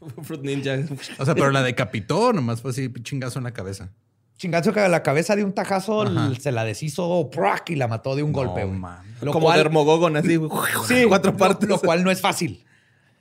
Fruit 0.22 0.42
Ninja. 0.42 0.78
O 1.18 1.24
sea, 1.24 1.34
pero 1.34 1.50
la 1.50 1.62
decapitó, 1.62 2.32
nomás 2.32 2.60
fue 2.62 2.70
así, 2.72 2.90
chingazo 3.02 3.38
en 3.38 3.44
la 3.44 3.52
cabeza. 3.52 3.92
Chingazo 4.38 4.72
que 4.72 4.86
la 4.88 5.02
cabeza 5.02 5.34
de 5.36 5.44
un 5.44 5.52
tajazo 5.54 6.02
Ajá. 6.02 6.30
se 6.38 6.52
la 6.52 6.64
deshizo 6.64 7.30
¡prac! 7.30 7.70
y 7.70 7.76
la 7.76 7.88
mató 7.88 8.16
de 8.16 8.22
un 8.22 8.32
golpe. 8.32 8.64
No. 8.66 8.98
Lo 9.22 9.32
Como 9.32 9.46
cual- 9.46 9.58
Dermogogon, 9.58 10.16
así. 10.16 10.36
güey. 10.36 10.50
Sí, 10.86 11.04
Cuatro 11.08 11.32
lo- 11.32 11.38
partes. 11.38 11.68
Lo 11.68 11.78
cual 11.80 12.04
no 12.04 12.10
es 12.10 12.20
fácil. 12.20 12.64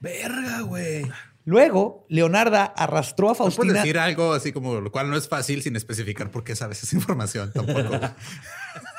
Verga, 0.01 0.61
güey. 0.61 1.05
Luego, 1.47 2.07
Leonarda 2.09 2.65
arrastró 2.65 3.27
a 3.29 3.33
No 3.33 3.37
puedes 3.37 3.55
Faustina. 3.55 3.79
decir 3.81 3.99
algo 3.99 4.33
así 4.33 4.51
como 4.51 4.81
lo 4.81 4.91
cual 4.91 5.11
no 5.11 5.15
es 5.15 5.29
fácil 5.29 5.61
sin 5.61 5.75
especificar 5.75 6.31
por 6.31 6.43
qué 6.43 6.55
sabes 6.55 6.81
esa 6.81 6.95
información 6.95 7.53
tampoco. 7.53 7.81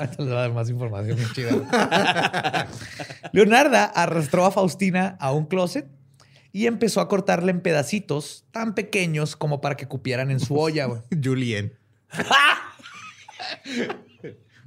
Les 0.01 0.29
va 0.31 0.39
a 0.39 0.41
dar 0.43 0.53
más 0.53 0.71
información 0.71 1.17
bien 1.17 1.29
chida. 1.33 2.69
Leonarda 3.33 3.85
arrastró 3.85 4.47
a 4.47 4.53
Faustina 4.53 5.17
a 5.19 5.33
un 5.33 5.47
closet 5.47 5.89
y 6.53 6.67
empezó 6.69 7.01
a 7.01 7.09
cortarle 7.09 7.51
en 7.51 7.61
pedacitos 7.61 8.45
tan 8.53 8.77
pequeños 8.77 9.35
como 9.35 9.61
para 9.61 9.77
que 9.77 9.89
cupieran 9.89 10.31
en 10.31 10.39
su 10.39 10.57
olla. 10.57 10.87
Julien. 11.23 11.77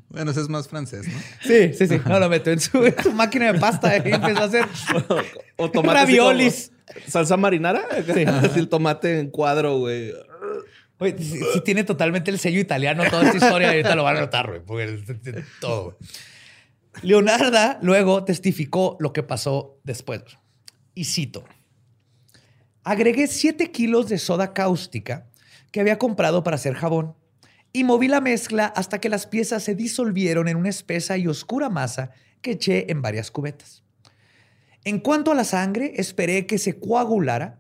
bueno, 0.10 0.32
ese 0.32 0.42
es 0.42 0.50
más 0.50 0.68
francés, 0.68 1.08
¿no? 1.08 1.18
Sí, 1.42 1.74
sí, 1.74 1.88
sí. 1.88 2.02
No, 2.06 2.20
lo 2.20 2.28
metió 2.30 2.52
en 2.52 2.60
su, 2.60 2.84
en 2.84 3.02
su 3.02 3.14
máquina 3.14 3.54
de 3.54 3.60
pasta 3.60 3.96
y 3.96 4.12
empezó 4.12 4.42
a 4.42 4.44
hacer 4.44 4.66
O 5.56 5.70
Raviolis. 5.82 6.74
Salsa 7.08 7.38
marinara. 7.38 7.82
Sí. 8.14 8.24
Así 8.26 8.60
el 8.60 8.70
tomate 8.70 9.20
en 9.20 9.30
cuadro, 9.30 9.78
güey. 9.80 10.14
Oye, 11.00 11.16
sí, 11.18 11.40
sí 11.54 11.62
tiene 11.62 11.84
totalmente 11.84 12.30
el 12.32 12.40
sello 12.40 12.60
italiano 12.60 13.04
toda 13.10 13.24
esta 13.26 13.38
historia. 13.38 13.70
Ahorita 13.70 13.96
lo 13.96 14.04
van 14.04 14.18
a 14.18 14.22
notar, 14.22 14.48
güey. 14.48 14.62
porque 14.62 15.00
todo. 15.62 15.84
güey. 15.86 15.96
Leonarda 17.02 17.80
luego 17.82 18.26
testificó 18.26 18.98
lo 19.00 19.14
que 19.14 19.24
pasó 19.24 19.80
después. 19.84 20.24
Y 20.94 21.06
cito. 21.06 21.46
Agregué 22.84 23.28
7 23.28 23.72
kilos 23.72 24.10
de 24.10 24.18
soda 24.18 24.54
cáustica 24.54 25.28
que 25.72 25.80
había 25.80 25.98
comprado 26.00 26.44
para 26.44 26.56
hacer 26.56 26.74
jabón 26.74 27.16
y 27.72 27.84
moví 27.84 28.08
la 28.08 28.22
mezcla 28.22 28.66
hasta 28.66 29.00
que 29.00 29.10
las 29.10 29.28
piezas 29.28 29.64
se 29.64 29.76
disolvieron 29.76 30.48
en 30.48 30.58
una 30.58 30.70
espesa 30.70 31.18
y 31.18 31.28
oscura 31.28 31.70
masa 31.70 32.12
que 32.42 32.52
eché 32.52 32.92
en 32.92 33.02
varias 33.02 33.32
cubetas. 33.32 33.84
En 34.86 35.00
cuanto 35.00 35.32
a 35.32 35.36
la 35.36 35.44
sangre, 35.44 35.94
esperé 35.98 36.46
que 36.46 36.58
se 36.58 36.80
coagulara, 36.80 37.60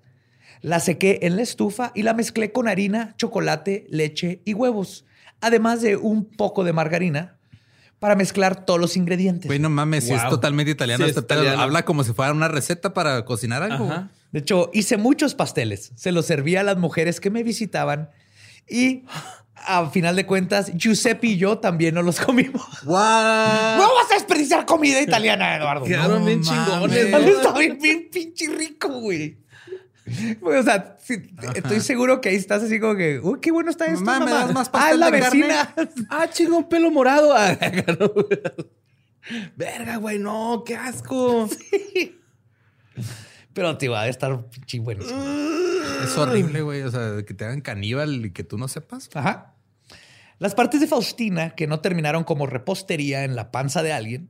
la 0.61 0.79
sequé 0.79 1.19
en 1.23 1.35
la 1.35 1.41
estufa 1.41 1.91
y 1.95 2.03
la 2.03 2.13
mezclé 2.13 2.51
con 2.51 2.67
harina, 2.67 3.13
chocolate, 3.17 3.85
leche 3.89 4.41
y 4.45 4.53
huevos, 4.53 5.05
además 5.41 5.81
de 5.81 5.95
un 5.95 6.25
poco 6.25 6.63
de 6.63 6.73
margarina 6.73 7.37
para 7.99 8.15
mezclar 8.15 8.65
todos 8.65 8.79
los 8.79 8.95
ingredientes. 8.95 9.47
Güey, 9.47 9.59
no 9.59 9.69
mames, 9.69 10.05
si 10.05 10.13
es 10.13 10.27
totalmente 10.29 10.71
italiano 10.71 11.03
Sí, 11.03 11.09
es 11.11 11.15
pedo. 11.15 11.25
italiano. 11.25 11.61
Habla 11.61 11.83
como 11.83 12.03
si 12.05 12.13
fuera 12.13 12.31
una 12.31 12.47
receta 12.47 12.93
para 12.93 13.25
cocinar 13.25 13.61
algo. 13.63 13.85
Ajá. 13.85 14.09
De 14.31 14.39
hecho, 14.39 14.69
hice 14.73 14.95
muchos 14.97 15.35
pasteles. 15.35 15.91
Se 15.95 16.11
los 16.13 16.25
servía 16.25 16.61
a 16.61 16.63
las 16.63 16.77
mujeres 16.77 17.19
que 17.19 17.29
me 17.29 17.43
visitaban 17.43 18.09
y 18.69 19.03
a 19.65 19.89
final 19.89 20.15
de 20.15 20.25
cuentas, 20.25 20.71
Giuseppe 20.75 21.27
y 21.27 21.37
yo 21.37 21.57
también 21.57 21.95
nos 21.95 22.05
los 22.05 22.19
comimos. 22.19 22.83
¡Guau! 22.83 23.77
No 23.77 23.93
vas 23.95 24.11
a 24.11 24.15
desperdiciar 24.15 24.65
comida 24.65 25.01
italiana, 25.01 25.55
Eduardo. 25.57 25.85
Quedaron 25.85 26.19
No 26.19 26.25
bien 26.25 26.41
chingones, 26.41 27.11
No. 27.11 27.17
Está 27.17 27.57
bien, 27.57 27.79
bien 27.81 28.09
pinche 28.11 28.47
rico, 28.47 28.89
güey. 28.89 29.37
O 30.41 30.63
sea, 30.63 30.97
sí, 31.01 31.21
estoy 31.55 31.81
seguro 31.81 32.19
que 32.19 32.29
ahí 32.29 32.35
estás 32.35 32.63
así 32.63 32.79
como 32.79 32.95
que, 32.95 33.19
uy, 33.19 33.39
qué 33.39 33.51
bueno 33.51 33.69
está 33.69 33.85
esto. 33.85 34.03
Mamá, 34.03 34.25
¿me 34.25 34.31
mamá. 34.31 34.45
das 34.45 34.53
más 34.53 34.67
ah, 34.69 34.71
pastel 34.71 34.93
es 34.93 34.99
la 34.99 35.11
de 35.11 35.19
carne? 35.19 35.39
vecina. 35.39 35.75
Ah, 36.09 36.29
chingón, 36.29 36.67
pelo 36.69 36.91
morado. 36.91 37.33
Ah, 37.37 37.55
no. 37.99 38.11
Verga, 39.55 39.97
güey, 39.97 40.17
no, 40.17 40.63
qué 40.65 40.75
asco. 40.75 41.47
Pero 43.59 43.77
te 43.77 43.89
va 43.89 44.03
a 44.03 44.07
estar 44.07 44.45
buenísimo. 44.79 45.21
Es 46.01 46.17
horrible, 46.17 46.61
güey. 46.61 46.81
O 46.83 46.91
sea, 46.91 47.23
que 47.27 47.33
te 47.33 47.43
hagan 47.43 47.59
caníbal 47.59 48.25
y 48.27 48.31
que 48.31 48.45
tú 48.45 48.57
no 48.57 48.69
sepas. 48.69 49.09
Ajá. 49.13 49.55
Las 50.37 50.55
partes 50.55 50.79
de 50.79 50.87
Faustina 50.87 51.49
que 51.55 51.67
no 51.67 51.81
terminaron 51.81 52.23
como 52.23 52.47
repostería 52.47 53.25
en 53.25 53.35
la 53.35 53.51
panza 53.51 53.83
de 53.83 53.91
alguien, 53.91 54.29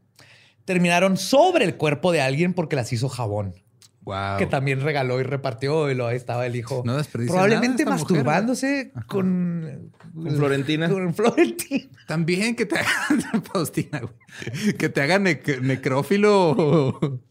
terminaron 0.66 1.16
sobre 1.16 1.66
el 1.66 1.78
cuerpo 1.78 2.12
de 2.12 2.22
alguien 2.22 2.56
porque 2.56 2.76
las 2.76 2.92
hizo 2.92 3.08
jabón. 3.08 3.54
Wow. 4.02 4.40
Que 4.40 4.48
también 4.48 4.82
regaló 4.82 5.20
y 5.20 5.24
repartió 5.24 5.92
y 5.92 5.94
lo 5.94 6.08
ahí 6.08 6.16
estaba 6.18 6.48
el 6.48 6.56
hijo. 6.56 6.82
No 6.84 6.98
desperdicia 6.98 7.34
Probablemente 7.34 7.86
nada 7.86 7.98
esta 7.98 8.04
mujer, 8.12 8.26
masturbándose 8.26 8.92
con, 9.06 9.92
Con 10.16 10.36
Florentina. 10.38 10.90
Con 10.90 11.14
Florentina. 11.14 11.86
También 12.08 12.56
que 12.56 12.66
te 12.66 12.80
hagan, 12.80 13.44
Faustina, 13.54 14.00
güey. 14.00 14.74
Que 14.74 14.90
te 14.90 15.02
hagan 15.04 15.26
nec- 15.26 15.62
necrófilo. 15.62 17.22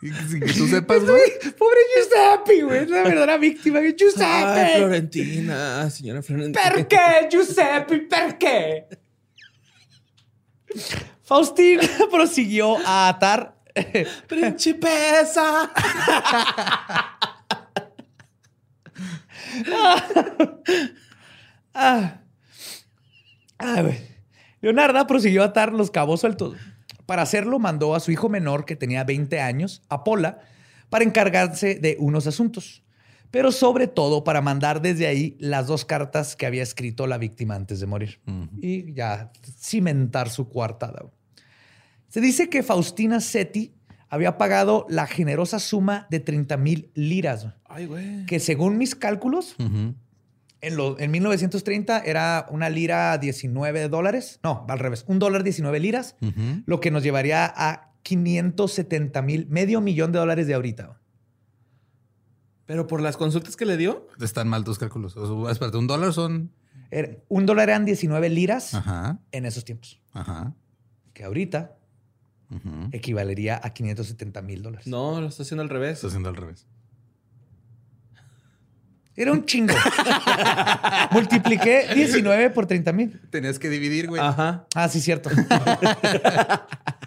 Sin 0.28 0.40
que 0.40 0.52
tú 0.52 0.68
sepas, 0.68 1.04
güey. 1.04 1.20
Pobre 1.58 1.80
Giuseppe, 1.94 2.62
güey. 2.62 2.82
Es 2.84 2.90
la 2.90 3.02
verdadera 3.02 3.36
víctima. 3.38 3.80
Giuseppe. 3.80 4.74
Florentina, 4.76 5.90
señora 5.90 6.22
Florentina. 6.22 6.72
Perché, 6.72 7.28
Giuseppe? 7.30 7.98
Perché? 8.00 8.88
Faustina 11.22 11.82
prosiguió 12.10 12.76
a 12.86 13.08
atar 13.08 13.58
Principesa. 14.28 15.70
Ah. 21.74 22.20
Ah. 23.58 23.82
Leonarda 24.60 25.06
prosiguió 25.06 25.42
a 25.42 25.46
atar 25.46 25.72
los 25.72 25.90
cabos 25.90 26.20
sueltos. 26.20 26.56
Para 27.08 27.22
hacerlo, 27.22 27.58
mandó 27.58 27.94
a 27.94 28.00
su 28.00 28.10
hijo 28.12 28.28
menor, 28.28 28.66
que 28.66 28.76
tenía 28.76 29.02
20 29.02 29.40
años, 29.40 29.80
a 29.88 30.04
Pola, 30.04 30.40
para 30.90 31.04
encargarse 31.04 31.76
de 31.76 31.96
unos 31.98 32.26
asuntos. 32.26 32.82
Pero 33.30 33.50
sobre 33.50 33.86
todo 33.86 34.24
para 34.24 34.42
mandar 34.42 34.82
desde 34.82 35.06
ahí 35.06 35.34
las 35.40 35.66
dos 35.68 35.86
cartas 35.86 36.36
que 36.36 36.44
había 36.44 36.62
escrito 36.62 37.06
la 37.06 37.16
víctima 37.16 37.54
antes 37.54 37.80
de 37.80 37.86
morir. 37.86 38.20
Y 38.60 38.92
ya 38.92 39.32
cimentar 39.58 40.28
su 40.28 40.50
coartada. 40.50 40.98
güey. 41.00 41.14
Se 42.08 42.20
dice 42.20 42.50
que 42.50 42.62
Faustina 42.62 43.20
Seti 43.20 43.72
había 44.10 44.36
pagado 44.36 44.84
la 44.90 45.06
generosa 45.06 45.60
suma 45.60 46.06
de 46.10 46.20
30 46.20 46.58
mil 46.58 46.90
liras, 46.92 47.46
Ay, 47.64 47.86
güey. 47.86 48.26
que 48.26 48.38
según 48.38 48.76
mis 48.76 48.94
cálculos. 48.94 49.56
En, 50.60 50.76
lo- 50.76 50.98
en 50.98 51.10
1930 51.10 52.00
era 52.00 52.46
una 52.50 52.68
lira 52.70 53.16
19 53.18 53.88
dólares. 53.88 54.40
No, 54.42 54.66
al 54.68 54.78
revés. 54.78 55.04
Un 55.08 55.18
dólar 55.18 55.42
19 55.44 55.78
liras, 55.80 56.16
lo 56.66 56.80
que 56.80 56.90
nos 56.90 57.02
llevaría 57.02 57.44
a 57.46 57.92
570 58.02 59.22
mil, 59.22 59.46
medio 59.48 59.80
millón 59.80 60.12
de 60.12 60.18
dólares 60.18 60.46
de 60.46 60.54
ahorita. 60.54 60.98
Pero 62.66 62.86
por 62.86 63.00
las 63.00 63.16
consultas 63.16 63.56
que 63.56 63.64
le 63.66 63.76
dio. 63.76 64.08
Están 64.20 64.48
mal 64.48 64.64
tus 64.64 64.78
cálculos. 64.78 65.16
O 65.16 65.44
sea, 65.44 65.52
espérate, 65.52 65.78
un 65.78 65.86
dólar 65.86 66.12
son. 66.12 66.52
Era- 66.90 67.16
un 67.28 67.46
dólar 67.46 67.68
eran 67.70 67.84
19 67.84 68.28
liras 68.28 68.74
Ajá. 68.74 69.18
en 69.32 69.46
esos 69.46 69.64
tiempos, 69.64 70.00
Ajá. 70.12 70.54
que 71.12 71.24
ahorita 71.24 71.74
equivalería 72.92 73.60
a 73.62 73.74
570 73.74 74.40
mil 74.42 74.62
dólares. 74.62 74.86
No, 74.86 75.20
lo 75.20 75.26
está 75.28 75.42
haciendo 75.42 75.62
al 75.62 75.68
revés. 75.68 75.94
Está 75.96 76.06
haciendo 76.08 76.30
al 76.30 76.36
revés. 76.36 76.66
Era 79.18 79.32
un 79.32 79.44
chingo. 79.44 79.74
Multipliqué 81.10 81.88
19 81.92 82.50
por 82.50 82.66
30 82.66 82.92
mil. 82.92 83.20
Tenías 83.30 83.58
que 83.58 83.68
dividir, 83.68 84.06
güey. 84.06 84.22
Ajá. 84.22 84.66
Ah, 84.76 84.88
sí, 84.88 85.00
cierto. 85.00 85.28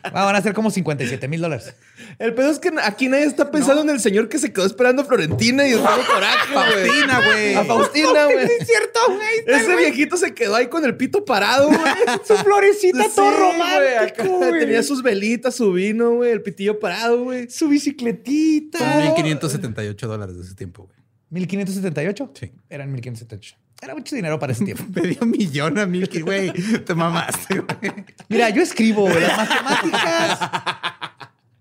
Ah, 0.04 0.26
van 0.26 0.36
a 0.36 0.42
ser 0.42 0.56
como 0.56 0.72
57 0.72 1.28
mil 1.28 1.40
dólares. 1.40 1.76
El 2.18 2.34
pedo 2.34 2.50
es 2.50 2.58
que 2.58 2.72
aquí 2.84 3.08
nadie 3.08 3.26
está 3.26 3.52
pensando 3.52 3.84
en 3.84 3.90
el 3.92 4.00
señor 4.00 4.30
que 4.30 4.40
se 4.40 4.52
quedó 4.52 4.66
esperando 4.66 5.04
a 5.04 5.06
Florentina 5.06 5.68
y 5.68 5.74
estaba 5.74 6.04
coraje, 6.04 6.52
güey. 6.52 6.66
Faustina, 6.66 7.22
güey. 7.24 7.54
A 7.54 7.64
Faustina, 7.66 8.26
güey. 8.26 8.46
es 8.46 8.68
cierto, 8.68 9.00
güey. 9.10 9.44
Ese 9.46 9.76
viejito 9.76 10.18
se 10.18 10.34
quedó 10.34 10.56
ahí 10.56 10.68
con 10.68 10.84
el 10.86 10.98
pito 10.98 11.24
parado, 11.24 11.68
güey. 11.68 11.80
Su 12.28 12.36
florecita 12.36 13.04
Sí, 13.04 13.12
todo 13.16 13.28
güey, 13.32 13.52
romántico, 13.54 14.24
güey. 14.40 14.60
Tenía 14.60 14.82
sus 14.82 15.04
velitas, 15.04 15.54
su 15.56 15.72
vino, 15.72 16.16
güey, 16.16 16.32
el 16.32 16.42
pitillo 16.42 16.80
parado, 16.80 17.24
güey. 17.24 17.48
Su 17.52 17.68
bicicletita. 17.68 18.80
Son 18.80 19.04
1578 19.04 20.08
dólares 20.08 20.36
de 20.36 20.44
ese 20.44 20.56
tiempo, 20.56 20.86
güey. 20.86 21.01
1578. 21.32 22.32
Sí. 22.40 22.52
Eran 22.70 22.92
1578. 22.92 23.56
Era 23.82 23.96
mucho 23.96 24.16
dinero 24.16 24.38
para 24.38 24.54
ese 24.54 24.64
tiempo. 24.64 24.84
Medio 25.02 25.26
millón 25.26 25.80
a 25.80 25.86
Milky, 25.88 26.22
güey. 26.22 26.52
Te 26.86 26.94
mamaste, 26.94 27.60
güey. 27.60 27.94
Mira, 28.30 28.50
yo 28.50 28.62
escribo, 28.62 29.10
las 29.10 29.38
matemáticas. 29.38 30.40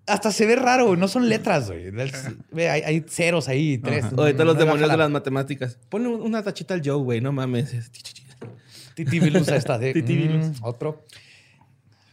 Hasta 0.07 0.33
se 0.33 0.45
ve 0.45 0.57
raro, 0.57 0.87
güey. 0.89 0.99
No 1.01 1.09
son 1.09 1.29
letras, 1.29 1.69
güey. 1.69 1.91
Ve, 2.51 2.69
hay, 2.69 2.83
hay 2.83 3.05
ceros 3.09 3.49
ahí, 3.49 3.79
tres. 3.79 4.05
Ahorita 4.05 4.45
los 4.45 4.55
No 4.55 4.59
va 4.59 4.63
a 4.63 4.65
demonios 4.67 4.91
de 4.91 4.97
las 4.97 5.11
matemáticas. 5.11 5.79
Ponle 5.89 6.09
una 6.09 6.43
tachita 6.43 6.75
al 6.75 6.83
Joe, 6.85 7.03
güey, 7.03 7.21
no 7.21 7.33
mames. 7.33 7.91
Titi 8.95 9.21
Vilusa 9.21 9.57
esta 9.57 9.79
de 9.79 9.95
Titi 9.95 10.17
Vilus. 10.17 10.61
mm, 10.61 10.65
otro. 10.65 11.07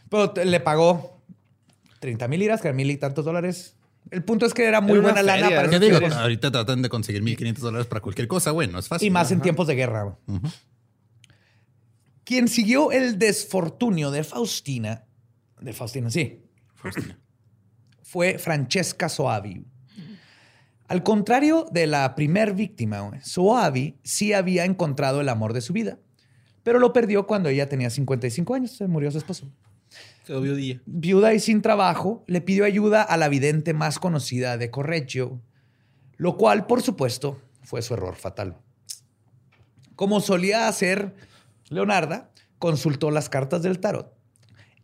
Pero 0.08 0.32
le 0.42 0.60
pagó 0.60 1.20
30 2.00 2.28
mil 2.28 2.40
liras, 2.40 2.62
que 2.62 2.68
eran 2.68 2.76
mil 2.76 2.90
y 2.90 2.96
tantos 2.96 3.24
dólares. 3.24 3.74
El 4.10 4.24
punto 4.24 4.46
es 4.46 4.54
que 4.54 4.64
era 4.64 4.80
muy 4.80 4.92
Era 4.94 5.02
buena 5.02 5.22
lana 5.22 5.48
para. 5.48 5.68
¿Qué 5.70 5.78
digo? 5.78 5.98
Ahorita 6.14 6.50
tratan 6.50 6.82
de 6.82 6.88
conseguir 6.88 7.22
1500 7.22 7.62
dólares 7.62 7.86
para 7.86 8.00
cualquier 8.00 8.28
cosa, 8.28 8.50
güey. 8.52 8.68
No 8.68 8.78
es 8.78 8.88
fácil. 8.88 9.06
Y 9.08 9.10
más 9.10 9.30
en 9.30 9.38
Ajá. 9.38 9.42
tiempos 9.44 9.66
de 9.66 9.74
guerra. 9.74 10.16
Quien 12.24 12.48
siguió 12.48 12.92
el 12.92 13.18
desfortunio 13.18 14.10
de 14.10 14.22
Faustina, 14.24 15.04
de 15.60 15.72
Faustina, 15.72 16.10
sí, 16.10 16.42
Faustina. 16.74 17.18
fue 18.02 18.38
Francesca 18.38 19.08
Soavi. 19.08 19.64
Al 20.88 21.02
contrario 21.02 21.66
de 21.70 21.86
la 21.86 22.14
primer 22.14 22.54
víctima, 22.54 23.10
Soavi 23.22 23.98
sí 24.02 24.32
había 24.32 24.64
encontrado 24.64 25.20
el 25.20 25.28
amor 25.28 25.52
de 25.52 25.60
su 25.62 25.72
vida, 25.72 25.98
pero 26.62 26.78
lo 26.78 26.92
perdió 26.92 27.26
cuando 27.26 27.48
ella 27.48 27.68
tenía 27.68 27.88
55 27.90 28.54
años, 28.54 28.70
se 28.72 28.86
murió 28.88 29.10
su 29.10 29.18
esposo. 29.18 29.50
Quedó 30.26 30.42
Viuda 30.86 31.34
y 31.34 31.40
sin 31.40 31.62
trabajo, 31.62 32.24
le 32.26 32.40
pidió 32.40 32.64
ayuda 32.64 33.02
a 33.02 33.16
la 33.16 33.28
vidente 33.28 33.72
más 33.72 33.98
conocida 33.98 34.58
de 34.58 34.70
Correggio, 34.70 35.40
lo 36.16 36.36
cual, 36.36 36.66
por 36.66 36.82
supuesto, 36.82 37.40
fue 37.62 37.82
su 37.82 37.94
error 37.94 38.16
fatal. 38.16 38.58
Como 39.96 40.20
solía 40.20 40.68
hacer 40.68 41.14
Leonarda, 41.70 42.30
consultó 42.58 43.10
las 43.10 43.28
cartas 43.28 43.62
del 43.62 43.80
tarot 43.80 44.14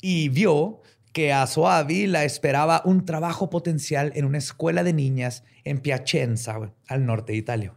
y 0.01 0.29
vio 0.29 0.83
que 1.13 1.33
a 1.33 1.47
Soavi 1.47 2.07
la 2.07 2.25
esperaba 2.25 2.83
un 2.85 3.05
trabajo 3.05 3.49
potencial 3.49 4.13
en 4.17 4.25
una 4.25 4.39
escuela 4.39 4.83
de 4.83 4.93
niñas 4.93 5.45
en 5.63 5.79
Piacenza, 5.79 6.57
al 6.89 7.07
norte 7.07 7.33
de 7.33 7.39
Italia. 7.39 7.75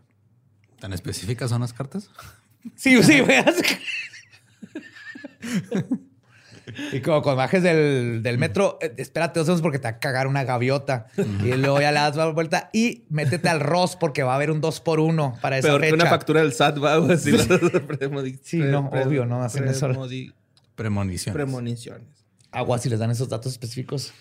¿Tan 0.79 0.93
específicas 0.93 1.49
son 1.49 1.61
las 1.61 1.73
cartas? 1.73 2.09
Sí, 2.75 3.01
sí, 3.03 3.19
güey. 3.19 3.37
Y 6.91 6.99
como 7.01 7.21
cuando 7.21 7.37
bajes 7.37 7.63
del, 7.63 8.21
del 8.23 8.37
metro, 8.37 8.77
eh, 8.81 8.93
espérate 8.97 9.39
dos 9.39 9.47
segundos 9.47 9.61
porque 9.61 9.79
te 9.79 9.83
va 9.85 9.91
a 9.91 9.99
cagar 9.99 10.27
una 10.27 10.43
gaviota. 10.43 11.07
Y 11.17 11.53
luego 11.53 11.79
ya 11.79 11.91
le 11.91 11.99
das 11.99 12.15
la 12.15 12.27
vuelta 12.27 12.69
y 12.73 13.05
métete 13.09 13.47
al 13.49 13.59
Ross 13.61 13.95
porque 13.95 14.23
va 14.23 14.33
a 14.33 14.35
haber 14.35 14.51
un 14.51 14.59
2 14.61 14.81
por 14.81 14.99
1 14.99 15.37
para 15.41 15.57
esa 15.57 15.67
Peor 15.69 15.81
que 15.81 15.87
fecha. 15.91 16.01
una 16.03 16.09
factura 16.09 16.41
del 16.41 16.51
SAT, 16.53 16.83
va, 16.83 16.97
güey, 16.97 17.17
premoni- 17.17 18.39
Sí, 18.43 18.57
no, 18.63 18.89
obvio, 18.89 19.25
no 19.25 19.41
hacen 19.43 19.67
eso. 19.67 19.87
premoni- 19.89 20.33
Premoniciones. 20.75 21.33
Premoniciones. 21.33 22.07
Agua 22.51 22.77
si 22.79 22.89
les 22.89 22.99
dan 22.99 23.11
esos 23.11 23.29
datos 23.29 23.51
específicos. 23.51 24.13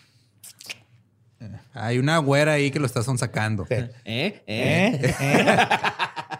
Hay 1.74 1.98
una 1.98 2.18
güera 2.18 2.54
ahí 2.54 2.70
que 2.70 2.78
lo 2.80 2.86
está 2.86 3.02
sonsacando. 3.02 3.66
Sí. 3.68 3.74
¿Eh? 3.74 3.90
¿Eh? 4.04 4.42
¿Eh? 4.46 5.14
¿Eh? 5.20 5.56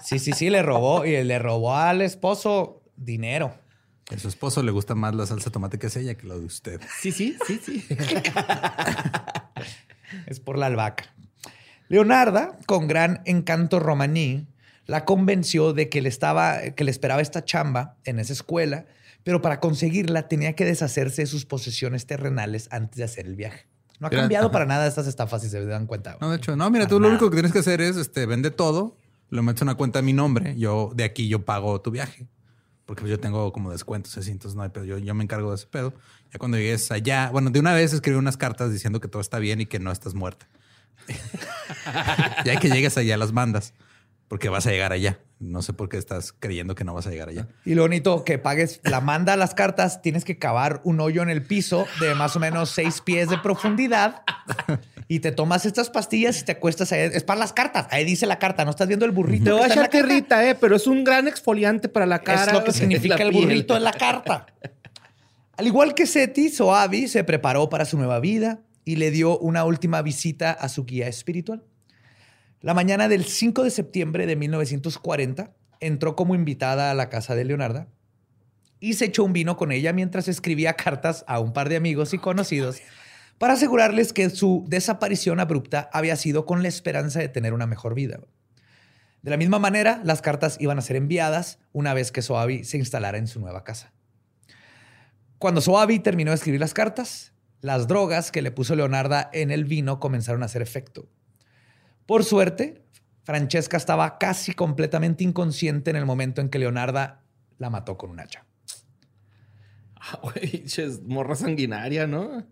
Sí, 0.03 0.19
sí, 0.19 0.33
sí, 0.33 0.49
le 0.51 0.63
robó 0.63 1.05
y 1.05 1.23
le 1.23 1.39
robó 1.39 1.77
al 1.77 2.01
esposo 2.01 2.83
dinero. 2.97 3.55
A 4.15 4.19
su 4.19 4.29
esposo 4.29 4.63
le 4.63 4.71
gusta 4.71 4.95
más 4.95 5.15
la 5.15 5.27
salsa 5.27 5.47
de 5.47 5.51
tomate 5.51 5.79
que 5.79 5.89
es 5.89 5.97
ella 5.97 6.15
que 6.15 6.27
lo 6.27 6.39
de 6.39 6.47
usted. 6.47 6.81
Sí, 7.01 7.11
sí, 7.11 7.37
sí, 7.47 7.61
sí. 7.63 7.85
Es 10.27 10.39
por 10.39 10.57
la 10.57 10.67
albahaca. 10.67 11.13
Leonarda, 11.89 12.57
con 12.67 12.87
gran 12.87 13.23
encanto 13.25 13.81
romaní, 13.81 14.47
la 14.87 15.05
convenció 15.05 15.73
de 15.73 15.89
que 15.89 16.01
le, 16.01 16.09
estaba, 16.09 16.61
que 16.71 16.85
le 16.85 16.91
esperaba 16.91 17.21
esta 17.21 17.45
chamba 17.45 17.97
en 18.05 18.19
esa 18.19 18.33
escuela, 18.33 18.87
pero 19.25 19.43
para 19.43 19.59
conseguirla 19.59 20.29
tenía 20.29 20.55
que 20.55 20.65
deshacerse 20.65 21.23
de 21.23 21.27
sus 21.27 21.45
posesiones 21.45 22.07
terrenales 22.07 22.69
antes 22.71 22.99
de 22.99 23.05
hacer 23.05 23.27
el 23.27 23.35
viaje. 23.35 23.67
No 23.99 24.07
ha 24.09 24.11
cambiado 24.11 24.47
ajá. 24.47 24.53
para 24.53 24.67
nada 24.67 24.87
estas 24.87 25.07
estafas, 25.07 25.43
si 25.43 25.49
se 25.49 25.65
dan 25.65 25.87
cuenta. 25.87 26.17
No, 26.21 26.31
de 26.31 26.37
hecho, 26.37 26.55
no, 26.55 26.71
mira, 26.71 26.87
tú 26.87 27.01
lo 27.01 27.09
único 27.09 27.31
que 27.31 27.37
tienes 27.37 27.53
que 27.53 27.61
hacer 27.61 27.81
es 27.81 27.97
este, 27.97 28.27
vende 28.27 28.51
todo, 28.51 28.97
lo 29.31 29.43
metes 29.43 29.63
en 29.63 29.69
una 29.69 29.77
cuenta 29.77 30.01
a 30.01 30.03
mi 30.03 30.13
nombre, 30.13 30.57
yo 30.57 30.93
de 30.95 31.05
aquí 31.05 31.29
yo 31.29 31.45
pago 31.45 31.81
tu 31.81 31.91
viaje. 31.91 32.29
Porque 32.87 33.07
yo 33.09 33.19
tengo 33.19 33.53
como 33.53 33.73
descuentos 33.73 34.17
así, 34.17 34.31
entonces 34.31 34.57
no 34.57 34.63
hay 34.63 34.69
pedo. 34.71 34.85
Yo, 34.85 34.99
yo 34.99 35.15
me 35.15 35.25
encargo 35.25 35.51
de 35.51 35.57
ese 35.57 35.67
pedo. 35.67 35.93
Ya 36.33 36.39
cuando 36.39 36.57
llegues 36.57 36.91
allá, 36.93 37.31
bueno, 37.33 37.51
de 37.51 37.59
una 37.59 37.75
vez 37.75 37.93
escribí 37.93 38.17
unas 38.17 38.37
cartas 38.37 38.73
diciendo 38.73 39.01
que 39.01 39.09
todo 39.09 39.21
está 39.21 39.39
bien 39.41 39.61
y 39.61 39.67
que 39.67 39.81
no 39.81 39.91
estás 39.91 40.15
muerta. 40.15 40.47
ya 42.45 42.59
que 42.59 42.71
llegues 42.71 42.97
allá 42.97 43.17
las 43.17 43.33
mandas, 43.33 43.75
porque 44.29 44.49
vas 44.49 44.67
a 44.67 44.71
llegar 44.71 44.93
allá. 44.93 45.19
No 45.39 45.61
sé 45.63 45.73
por 45.73 45.89
qué 45.89 45.99
estás 45.99 46.33
creyendo 46.33 46.75
que 46.75 46.85
no 46.85 46.95
vas 46.95 47.07
a 47.07 47.11
llegar 47.11 47.29
allá. 47.29 47.49
Y 47.65 47.75
lo 47.75 47.83
bonito 47.83 48.25
que 48.25 48.39
pagues 48.39 48.81
la 48.85 49.01
manda 49.01 49.35
a 49.35 49.37
las 49.37 49.55
cartas, 49.55 50.01
tienes 50.01 50.25
que 50.25 50.39
cavar 50.39 50.81
un 50.85 51.01
hoyo 51.01 51.23
en 51.23 51.29
el 51.29 51.43
piso 51.43 51.87
de 52.01 52.15
más 52.15 52.37
o 52.37 52.41
menos 52.41 52.71
seis 52.71 53.01
pies 53.03 53.29
de 53.29 53.39
profundidad 53.39 54.23
y 55.09 55.21
te 55.21 55.31
tomas 55.31 55.67
estas 55.67 55.89
pastillas 55.91 56.41
y 56.41 56.45
te 56.45 56.53
acuestas 56.53 56.93
ahí. 56.93 57.11
Es 57.13 57.23
para 57.23 57.39
las 57.39 57.53
cartas. 57.53 57.87
Ahí 57.91 58.05
dice 58.05 58.27
la 58.27 58.39
carta. 58.39 58.65
No 58.65 58.71
estás 58.71 58.89
viendo 58.89 59.07
el 59.07 59.13
burrito. 59.13 59.45
Te 59.45 59.53
voy 59.53 59.63
a 59.63 59.67
echar 59.67 59.89
tierrita, 59.89 60.49
eh, 60.49 60.55
pero 60.55 60.77
es 60.77 60.87
un 60.87 61.05
gran 61.05 61.29
exfoliante 61.29 61.89
para 61.89 62.07
la 62.07 62.21
cara. 62.21 62.47
Es 62.47 62.53
lo 62.53 62.65
que 62.65 62.73
significa 62.73 63.23
el 63.23 63.33
burrito 63.33 63.77
en 63.77 63.85
la 63.85 63.93
carta. 63.93 64.47
Al 65.57 65.67
igual 65.67 65.95
que 65.95 66.07
Seti, 66.07 66.51
Soavi 66.51 67.09
se 67.09 67.25
preparó 67.25 67.69
para 67.69 67.85
su 67.85 67.97
nueva 67.97 68.21
vida 68.21 68.61
y 68.85 68.97
le 68.97 69.11
dio 69.11 69.39
una 69.39 69.65
última 69.65 70.03
visita 70.03 70.51
a 70.51 70.69
su 70.69 70.85
guía 70.85 71.09
espiritual. 71.09 71.63
La 72.61 72.75
mañana 72.75 73.09
del 73.09 73.25
5 73.25 73.63
de 73.63 73.71
septiembre 73.71 74.27
de 74.27 74.37
1940 74.37 75.55
entró 75.81 76.17
como 76.17 76.35
invitada 76.35 76.91
a 76.91 76.95
la 76.95 77.09
casa 77.09 77.35
de 77.35 77.45
Leonarda 77.45 77.89
y 78.81 78.95
se 78.95 79.07
echó 79.07 79.25
un 79.25 79.33
vino 79.33 79.57
con 79.57 79.73
ella 79.73 79.93
mientras 79.93 80.29
escribía 80.29 80.75
cartas 80.75 81.25
a 81.29 81.39
un 81.39 81.53
par 81.53 81.69
de 81.69 81.77
amigos 81.77 82.13
y 82.13 82.19
conocidos 82.19 82.81
para 83.39 83.55
asegurarles 83.55 84.13
que 84.13 84.31
su 84.31 84.65
desaparición 84.69 85.41
abrupta 85.41 85.91
había 85.93 86.17
sido 86.17 86.47
con 86.47 86.63
la 86.63 86.69
esperanza 86.69 87.21
de 87.21 87.29
tener 87.29 87.53
una 87.53 87.67
mejor 87.67 87.95
vida. 87.95 88.21
De 89.23 89.31
la 89.31 89.37
misma 89.37 89.59
manera, 89.59 90.01
las 90.05 90.23
cartas 90.23 90.57
iban 90.61 90.79
a 90.79 90.83
ser 90.83 90.97
enviadas 90.97 91.59
una 91.73 91.95
vez 91.95 92.13
que 92.13 92.23
Soavi 92.23 92.65
se 92.65 92.79
instalara 92.79 93.19
en 93.19 93.27
su 93.27 93.41
nueva 93.41 93.65
casa. 93.65 93.93
Cuando 95.39 95.61
Soavi 95.61 95.99
terminó 95.99 96.31
de 96.31 96.37
escribir 96.37 96.61
las 96.61 96.75
cartas, 96.75 97.33
las 97.61 97.89
drogas 97.89 98.31
que 98.31 98.43
le 98.43 98.53
puso 98.53 98.77
Leonarda 98.77 99.29
en 99.33 99.51
el 99.51 99.65
vino 99.65 100.01
comenzaron 100.01 100.43
a 100.43 100.47
hacer 100.47 100.63
efecto. 100.63 101.09
Por 102.07 102.25
suerte, 102.25 102.85
Francesca 103.25 103.77
estaba 103.77 104.19
casi 104.19 104.55
completamente 104.55 105.25
inconsciente 105.25 105.91
en 105.91 105.97
el 105.97 106.07
momento 106.07 106.41
en 106.41 106.49
que 106.49 106.61
Leonarda 106.61 107.25
la 107.59 107.69
mató 107.69 107.99
con 107.99 108.11
un 108.11 108.21
hacha. 108.21 108.47
Ah, 109.97 110.21
güey, 110.23 110.65
morra 111.07 111.35
sanguinaria, 111.35 112.07
¿no? 112.07 112.47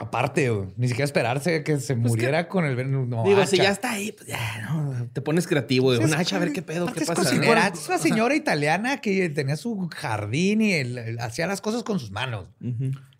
Aparte, 0.00 0.48
güey, 0.48 0.68
ni 0.76 0.86
siquiera 0.86 1.04
esperarse 1.06 1.64
que 1.64 1.80
se 1.80 1.96
muriera 1.96 2.46
con 2.46 2.64
el 2.64 2.76
veneno. 2.76 3.04
no, 3.04 3.24
Digo, 3.24 3.44
si 3.46 3.56
hacha. 3.56 3.64
ya 3.64 3.70
está 3.70 3.90
ahí, 3.90 4.12
pues 4.12 4.28
ya, 4.28 4.38
¿no? 4.70 5.08
Te 5.12 5.20
pones 5.20 5.48
creativo. 5.48 5.90
de 5.90 5.98
Es- 5.98 6.04
Un 6.04 6.14
hacha, 6.14 6.36
a 6.36 6.38
ver 6.38 6.52
qué 6.52 6.62
pedo, 6.62 6.86
qué 6.86 7.00
es 7.00 7.06
pasa. 7.08 7.22
Es 7.22 7.88
una 7.88 7.98
señora 7.98 8.36
italiana 8.36 8.98
que 9.00 9.28
tenía 9.30 9.56
su 9.56 9.88
jardín 9.94 10.60
y 10.62 10.72
él- 10.72 10.98
él 10.98 11.18
hacía 11.18 11.48
las 11.48 11.60
cosas 11.60 11.82
con 11.82 11.98
sus 11.98 12.12
manos. 12.12 12.48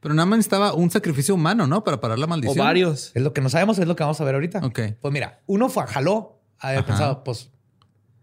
Pero 0.00 0.14
nada 0.14 0.26
más 0.26 0.36
necesitaba 0.38 0.72
un 0.74 0.90
sacrificio 0.90 1.34
humano, 1.34 1.66
¿no? 1.66 1.82
Para 1.82 2.00
parar 2.00 2.18
la 2.20 2.26
O 2.26 2.28
maldición. 2.28 2.64
varios. 2.64 3.10
Es 3.14 3.22
lo 3.22 3.32
que 3.32 3.40
no 3.40 3.48
sabemos, 3.48 3.78
es 3.80 3.88
lo 3.88 3.96
que 3.96 4.04
vamos 4.04 4.20
a 4.20 4.24
ver 4.24 4.34
ahorita. 4.36 4.60
Ok. 4.64 4.80
Pues 5.00 5.12
mira, 5.12 5.40
uno 5.46 5.68
fue, 5.68 5.84
jaló, 5.88 6.40
haber 6.60 6.78
Ajá. 6.78 6.86
pensado, 6.86 7.24
pues 7.24 7.50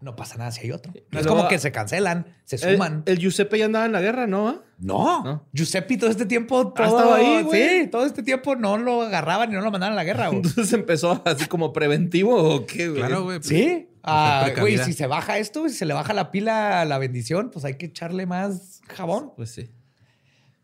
no 0.06 0.14
pasa 0.16 0.36
nada 0.36 0.52
si 0.52 0.62
hay 0.62 0.70
otro. 0.70 0.92
No 1.10 1.20
es 1.20 1.26
como 1.26 1.48
que 1.48 1.58
se 1.58 1.72
cancelan, 1.72 2.34
se 2.44 2.56
suman. 2.58 3.02
el 3.06 3.18
Giuseppe 3.18 3.58
ya 3.58 3.64
andaba 3.66 3.84
en 3.86 3.92
la 3.92 4.00
guerra, 4.00 4.26
¿no? 4.26 4.62
no, 4.78 5.24
¿No? 5.24 5.46
Giuseppe 5.52 5.98
todo 5.98 6.08
este 6.08 6.26
tiempo 6.26 6.72
todo, 6.72 6.84
estaba 6.84 7.16
ahí, 7.16 7.42
güey. 7.42 7.80
Sí, 7.80 7.86
todo 7.88 8.06
este 8.06 8.22
tiempo 8.22 8.54
no 8.54 8.78
lo 8.78 9.02
agarraban 9.02 9.50
y 9.50 9.54
no 9.54 9.60
lo 9.60 9.70
mandaban 9.72 9.94
a 9.94 9.96
la 9.96 10.04
guerra. 10.04 10.28
güey. 10.28 10.38
Entonces 10.38 10.72
empezó 10.72 11.20
así 11.26 11.46
como 11.46 11.72
preventivo 11.72 12.36
o 12.36 12.66
qué, 12.66 12.88
güey. 12.88 13.00
Claro, 13.00 13.24
güey. 13.24 13.40
Sí. 13.42 13.88
Ah, 14.04 14.48
güey, 14.56 14.78
si 14.78 14.92
se 14.92 15.08
baja 15.08 15.38
esto, 15.38 15.68
si 15.68 15.74
se 15.74 15.84
le 15.84 15.92
baja 15.92 16.14
la 16.14 16.30
pila 16.30 16.80
a 16.80 16.84
la 16.84 16.98
bendición, 16.98 17.50
pues 17.50 17.64
hay 17.64 17.74
que 17.74 17.86
echarle 17.86 18.24
más 18.24 18.80
jabón. 18.86 19.32
Pues 19.34 19.50
sí. 19.50 19.68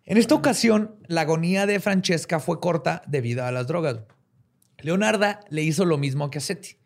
En 0.05 0.16
esta 0.18 0.36
ocasión, 0.36 0.95
la 1.09 1.22
agonía 1.22 1.66
de 1.66 1.80
Francesca 1.80 2.38
fue 2.38 2.61
corta 2.61 3.03
debido 3.09 3.45
a 3.45 3.51
las 3.51 3.66
drogas. 3.66 3.99
Leonarda 4.78 5.40
le 5.51 5.62
hizo 5.62 5.84
lo 5.84 5.99
mismo 5.99 6.30
que 6.30 6.38
a 6.38 6.40
Seti. 6.40 6.76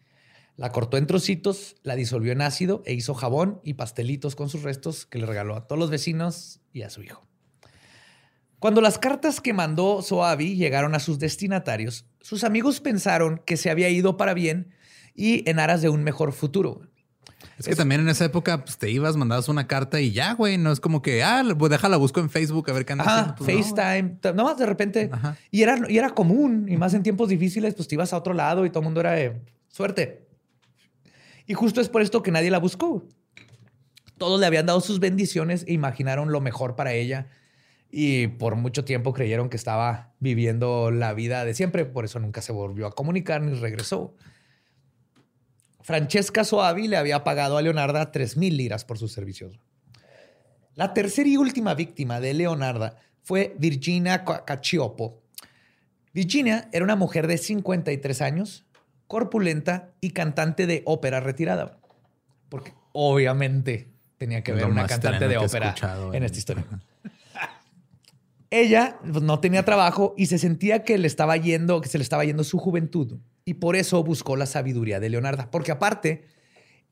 La 0.57 0.73
cortó 0.73 0.97
en 0.97 1.07
trocitos, 1.07 1.77
la 1.83 1.97
disolvió 1.97 2.33
en 2.33 2.41
ácido 2.41 2.83
e 2.87 2.95
hizo 2.95 3.15
jabón 3.15 3.61
y 3.63 3.75
pastelitos 3.75 4.37
con 4.37 4.49
sus 4.49 4.63
restos 4.63 5.05
que 5.05 5.19
le 5.19 5.27
regaló 5.27 5.55
a 5.55 5.67
todos 5.67 5.79
los 5.79 5.91
vecinos 5.91 6.61
y 6.73 6.83
a 6.83 6.91
su 6.91 7.03
hijo. 7.03 7.27
Cuando 8.59 8.81
las 8.81 8.99
cartas 8.99 9.41
que 9.43 9.53
mandó 9.53 10.01
Soavi 10.01 10.57
llegaron 10.57 10.95
a 10.95 10.99
sus 10.99 11.19
destinatarios, 11.19 12.07
sus 12.23 12.43
amigos 12.43 12.81
pensaron 12.81 13.43
que 13.45 13.59
se 13.59 13.71
había 13.71 13.91
ido 13.91 14.17
para 14.17 14.33
bien 14.33 14.73
y 15.15 15.49
en 15.49 15.59
aras 15.59 15.83
de 15.83 15.91
un 15.91 16.03
mejor 16.03 16.33
futuro. 16.33 16.81
Es 17.59 17.69
que 17.69 17.77
también 17.77 18.01
en 18.01 18.09
esa 18.09 18.25
época 18.25 18.65
pues, 18.65 18.79
te 18.79 18.91
ibas, 18.91 19.17
mandabas 19.17 19.49
una 19.49 19.67
carta 19.67 20.01
y 20.01 20.11
ya, 20.11 20.33
güey. 20.33 20.57
No 20.59 20.73
es 20.73 20.81
como 20.81 21.03
que, 21.03 21.23
ah, 21.23 21.43
pues 21.59 21.71
déjala, 21.71 21.97
busco 21.99 22.21
en 22.21 22.31
Facebook 22.31 22.69
a 22.71 22.73
ver 22.73 22.85
qué 22.87 22.93
anda 22.95 23.05
Ajá. 23.05 23.35
Pues, 23.37 23.55
no. 23.55 23.63
FaceTime, 23.63 24.17
t- 24.21 24.33
nomás 24.33 24.57
de 24.59 24.67
repente. 24.67 25.11
Ajá. 25.13 25.37
Y, 25.51 25.63
era, 25.63 25.79
y 25.89 25.99
era 25.99 26.11
común, 26.11 26.67
y 26.69 26.77
más 26.77 26.95
en 26.95 27.03
tiempos 27.03 27.29
difíciles, 27.29 27.75
pues 27.75 27.89
te 27.89 27.95
ibas 27.95 28.13
a 28.13 28.17
otro 28.19 28.33
lado 28.35 28.65
y 28.67 28.71
todo 28.71 28.81
el 28.81 28.85
mundo 28.85 29.01
era 29.01 29.13
de 29.13 29.41
suerte. 29.69 30.26
Y 31.47 31.55
justo 31.55 31.81
es 31.81 31.89
por 31.89 32.03
esto 32.03 32.23
que 32.23 32.31
nadie 32.31 32.51
la 32.51 32.59
buscó. 32.59 33.07
Todos 34.19 34.41
le 34.41 34.47
habían 34.47 34.67
dado 34.67 34.81
sus 34.81 34.99
bendiciones 35.01 35.65
e 35.69 35.73
imaginaron 35.73 36.33
lo 36.33 36.41
mejor 36.41 36.75
para 36.77 36.93
ella. 36.93 37.29
Y 37.91 38.27
por 38.29 38.57
mucho 38.57 38.85
tiempo 38.85 39.13
creyeron 39.13 39.49
que 39.49 39.57
estaba 39.57 40.15
viviendo 40.19 40.91
la 40.91 41.13
vida 41.15 41.45
de 41.45 41.55
siempre. 41.55 41.85
Por 41.85 42.05
eso 42.05 42.19
nunca 42.19 42.43
se 42.43 42.53
volvió 42.53 42.87
a 42.87 42.93
comunicar 42.95 43.43
ni 43.43 43.55
regresó. 43.55 44.15
Francesca 45.83 46.43
Soavi 46.45 46.89
le 46.89 46.97
había 46.97 47.23
pagado 47.23 47.57
a 47.57 47.63
Leonarda 47.63 48.11
3 48.11 48.37
mil 48.37 48.57
liras 48.57 48.85
por 48.85 48.99
sus 48.99 49.13
servicios. 49.13 49.61
La 50.75 50.93
tercera 50.93 51.29
y 51.29 51.37
última 51.37 51.75
víctima 51.75 52.21
de 52.21 52.35
Leonarda 52.35 52.97
fue 53.23 53.55
Virginia 53.59 54.25
Ca- 54.25 54.45
Cacioppo. 54.45 55.23
Virginia 56.13 56.69
era 56.73 56.85
una 56.85 56.97
mujer 56.97 57.27
de 57.27 57.39
53 57.39 58.21
años, 58.23 58.66
corpulenta 59.07 59.91
y 60.01 60.11
cantante 60.11 60.67
de 60.67 60.83
ópera 60.85 61.21
retirada. 61.21 61.79
Porque 62.49 62.73
obviamente 62.93 63.89
tenía 64.19 64.43
que 64.43 64.53
ver 64.53 64.67
una 64.67 64.87
cantante 64.87 65.29
de 65.29 65.37
ópera 65.37 65.75
en 66.13 66.23
esta 66.23 66.39
historia. 66.39 66.67
Ella 68.51 68.99
pues, 69.01 69.23
no 69.23 69.41
tenía 69.41 69.65
trabajo 69.65 70.15
y 70.17 70.27
se 70.27 70.39
sentía 70.39 70.85
que 70.85 70.99
le 70.99 71.07
estaba 71.07 71.37
yendo, 71.37 71.81
que 71.81 71.89
se 71.89 71.99
le 71.99 72.03
estaba 72.03 72.25
yendo 72.25 72.45
su 72.45 72.59
juventud. 72.59 73.19
Y 73.45 73.55
por 73.55 73.77
eso 73.77 74.03
buscó 74.03 74.37
la 74.37 74.47
sabiduría 74.47 75.01
de 75.01 75.11
Leonarda. 75.11 75.51
Porque 75.51 75.73
aparte, 75.73 76.25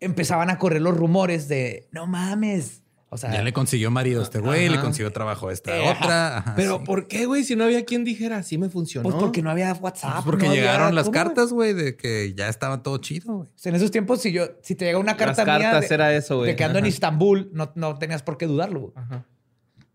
empezaban 0.00 0.50
a 0.50 0.58
correr 0.58 0.82
los 0.82 0.96
rumores 0.96 1.48
de, 1.48 1.88
no 1.90 2.06
mames, 2.06 2.83
O 3.14 3.16
sea, 3.16 3.32
Ya 3.32 3.42
le 3.42 3.52
consiguió 3.52 3.92
marido 3.92 4.20
a 4.20 4.24
este 4.24 4.40
güey, 4.40 4.68
le 4.68 4.80
consiguió 4.80 5.12
trabajo 5.12 5.48
a 5.48 5.52
esta 5.52 5.76
Eh, 5.76 5.88
otra. 5.88 6.38
Ajá, 6.38 6.54
Pero 6.56 6.78
sí. 6.78 6.84
¿por 6.84 7.06
qué, 7.06 7.26
güey? 7.26 7.44
Si 7.44 7.54
no 7.54 7.62
había 7.62 7.84
quien 7.84 8.02
dijera, 8.02 8.42
sí 8.42 8.58
me 8.58 8.68
funcionó. 8.68 9.04
pues 9.08 9.14
porque 9.22 9.40
no 9.40 9.50
había 9.50 9.72
WhatsApp. 9.72 10.14
Pues 10.14 10.24
porque 10.24 10.46
no 10.46 10.50
había- 10.50 10.62
llegaron 10.62 10.94
las 10.96 11.08
cartas, 11.10 11.52
güey, 11.52 11.74
de 11.74 11.96
que 11.96 12.34
ya 12.36 12.48
estaba 12.48 12.82
todo 12.82 12.98
chido, 12.98 13.32
güey. 13.36 13.48
O 13.48 13.52
sea, 13.54 13.70
en 13.70 13.76
esos 13.76 13.92
tiempos, 13.92 14.20
si 14.20 14.32
yo, 14.32 14.46
si 14.62 14.74
te 14.74 14.86
llega 14.86 14.98
una 14.98 15.12
Las 15.12 15.18
carta 15.36 15.44
mía 15.44 15.70
cartas 15.70 15.88
de, 15.88 15.94
era 15.94 16.12
eso, 16.14 16.38
güey. 16.38 16.50
de 16.50 16.56
que 16.56 16.64
ando 16.64 16.80
en. 16.80 16.86
Istambul, 16.86 17.50
no, 17.52 17.70
no 17.76 17.96
tenías 17.98 18.22
por 18.24 18.36
qué 18.36 18.46
dudarlo. 18.46 18.80
güey. 18.80 18.92
Ajá. 18.96 19.24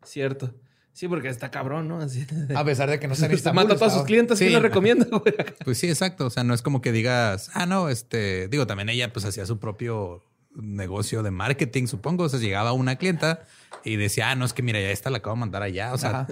Cierto. 0.03 0.53
Sí, 0.93 1.07
porque 1.07 1.29
está 1.29 1.49
cabrón, 1.51 1.87
¿no? 1.87 1.99
Así. 1.99 2.25
A 2.55 2.63
pesar 2.65 2.89
de 2.89 2.99
que 2.99 3.07
no 3.07 3.15
sea 3.15 3.27
en 3.27 3.33
Istambul. 3.35 3.63
Mata 3.63 3.75
a 3.75 3.77
todos 3.77 3.93
sus 3.93 4.03
clientes. 4.03 4.37
¿Quién 4.37 4.49
Sí. 4.49 4.55
le 4.55 4.61
recomienda, 4.61 5.05
güey? 5.09 5.33
Pues 5.63 5.77
sí, 5.77 5.87
exacto. 5.87 6.25
O 6.25 6.29
sea, 6.29 6.43
no 6.43 6.53
es 6.53 6.61
como 6.61 6.81
que 6.81 6.91
digas, 6.91 7.51
ah, 7.53 7.65
no, 7.65 7.89
este, 7.89 8.47
digo, 8.47 8.65
también 8.67 8.89
ella 8.89 9.11
pues 9.13 9.25
hacía 9.25 9.45
su 9.45 9.59
propio 9.59 10.23
negocio 10.55 11.23
de 11.23 11.31
marketing, 11.31 11.87
supongo. 11.87 12.23
O 12.23 12.29
sea, 12.29 12.39
llegaba 12.39 12.73
una 12.73 12.95
clienta 12.97 13.45
y 13.83 13.95
decía, 13.95 14.31
ah, 14.31 14.35
no, 14.35 14.45
es 14.45 14.53
que 14.53 14.63
mira, 14.63 14.79
ya 14.79 14.91
esta 14.91 15.09
la 15.09 15.17
acabo 15.19 15.35
de 15.35 15.39
mandar 15.41 15.63
allá. 15.63 15.93
O 15.93 15.97
sea, 15.97 16.09
Ajá. 16.09 16.27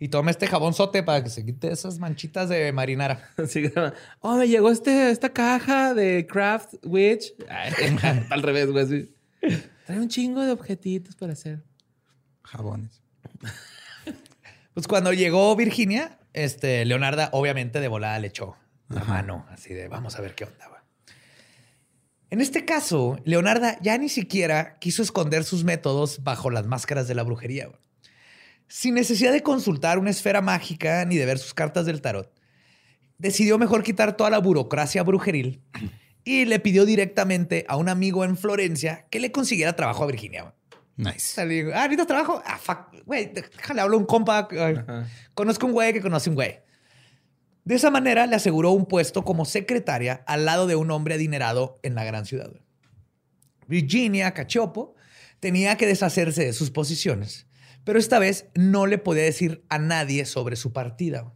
Y 0.00 0.08
toma 0.08 0.30
este 0.30 0.46
jabón 0.48 0.74
sote 0.74 1.02
para 1.02 1.22
que 1.22 1.30
se 1.30 1.46
quite 1.46 1.70
esas 1.72 1.98
manchitas 1.98 2.48
de 2.48 2.72
marinara. 2.72 3.30
Así 3.38 3.62
que, 3.62 3.92
oh, 4.20 4.36
me 4.36 4.48
llegó 4.48 4.70
este, 4.70 5.10
esta 5.10 5.30
caja 5.30 5.94
de 5.94 6.26
Craft 6.26 6.74
Witch. 6.84 7.32
Ay, 7.48 7.72
al 8.30 8.42
revés, 8.42 8.70
güey. 8.70 8.84
así. 8.84 9.14
Trae 9.86 9.98
un 9.98 10.08
chingo 10.08 10.42
de 10.42 10.52
objetitos 10.52 11.14
para 11.16 11.32
hacer. 11.32 11.62
jabones. 12.42 13.00
Pues 14.74 14.88
cuando 14.88 15.12
llegó 15.12 15.54
Virginia, 15.54 16.18
este, 16.32 16.84
Leonarda 16.84 17.28
obviamente 17.32 17.80
de 17.80 17.88
volada 17.88 18.18
le 18.18 18.26
echó 18.26 18.56
la 18.88 19.04
mano, 19.04 19.46
así 19.50 19.72
de 19.72 19.88
vamos 19.88 20.16
a 20.16 20.20
ver 20.20 20.34
qué 20.34 20.44
onda. 20.44 20.68
Va". 22.34 22.38
En 22.38 22.40
este 22.40 22.64
caso, 22.64 23.18
Leonarda 23.24 23.78
ya 23.80 23.96
ni 23.98 24.08
siquiera 24.08 24.76
quiso 24.80 25.02
esconder 25.02 25.44
sus 25.44 25.64
métodos 25.64 26.22
bajo 26.24 26.50
las 26.50 26.66
máscaras 26.66 27.08
de 27.08 27.14
la 27.14 27.22
brujería. 27.22 27.68
Sin 28.68 28.94
necesidad 28.94 29.32
de 29.32 29.42
consultar 29.42 29.98
una 29.98 30.10
esfera 30.10 30.40
mágica 30.40 31.04
ni 31.04 31.16
de 31.16 31.26
ver 31.26 31.38
sus 31.38 31.54
cartas 31.54 31.86
del 31.86 32.00
tarot, 32.00 32.32
decidió 33.18 33.58
mejor 33.58 33.82
quitar 33.82 34.16
toda 34.16 34.30
la 34.30 34.38
burocracia 34.38 35.02
brujeril 35.02 35.60
y 36.24 36.44
le 36.46 36.58
pidió 36.60 36.84
directamente 36.84 37.64
a 37.68 37.76
un 37.76 37.88
amigo 37.88 38.24
en 38.24 38.36
Florencia 38.36 39.06
que 39.10 39.20
le 39.20 39.30
consiguiera 39.30 39.76
trabajo 39.76 40.02
a 40.04 40.06
Virginia. 40.06 40.44
O 40.44 40.54
Nice. 40.96 41.18
sea, 41.20 41.44
le 41.44 41.54
digo, 41.54 41.70
ah, 41.74 41.82
¿necesitas 41.82 42.06
trabajo? 42.06 42.42
Ah, 42.46 42.56
fuck, 42.56 43.04
güey, 43.04 43.32
déjale, 43.32 43.80
hablo 43.80 43.96
a 43.96 44.00
un 44.00 44.06
compa. 44.06 44.48
Ajá. 44.50 45.08
Conozco 45.34 45.66
un 45.66 45.72
güey 45.72 45.92
que 45.92 46.00
conoce 46.00 46.30
un 46.30 46.36
güey. 46.36 46.58
De 47.64 47.74
esa 47.74 47.90
manera 47.90 48.26
le 48.26 48.36
aseguró 48.36 48.72
un 48.72 48.86
puesto 48.86 49.24
como 49.24 49.44
secretaria 49.44 50.22
al 50.26 50.44
lado 50.44 50.66
de 50.66 50.76
un 50.76 50.90
hombre 50.90 51.14
adinerado 51.14 51.80
en 51.82 51.94
la 51.94 52.04
gran 52.04 52.26
ciudad. 52.26 52.52
Virginia 53.66 54.34
Cachopo 54.34 54.94
tenía 55.40 55.76
que 55.76 55.86
deshacerse 55.86 56.44
de 56.44 56.52
sus 56.52 56.70
posiciones, 56.70 57.46
pero 57.84 57.98
esta 57.98 58.18
vez 58.18 58.48
no 58.54 58.86
le 58.86 58.98
podía 58.98 59.22
decir 59.22 59.64
a 59.70 59.78
nadie 59.78 60.26
sobre 60.26 60.56
su 60.56 60.72
partida. 60.72 61.32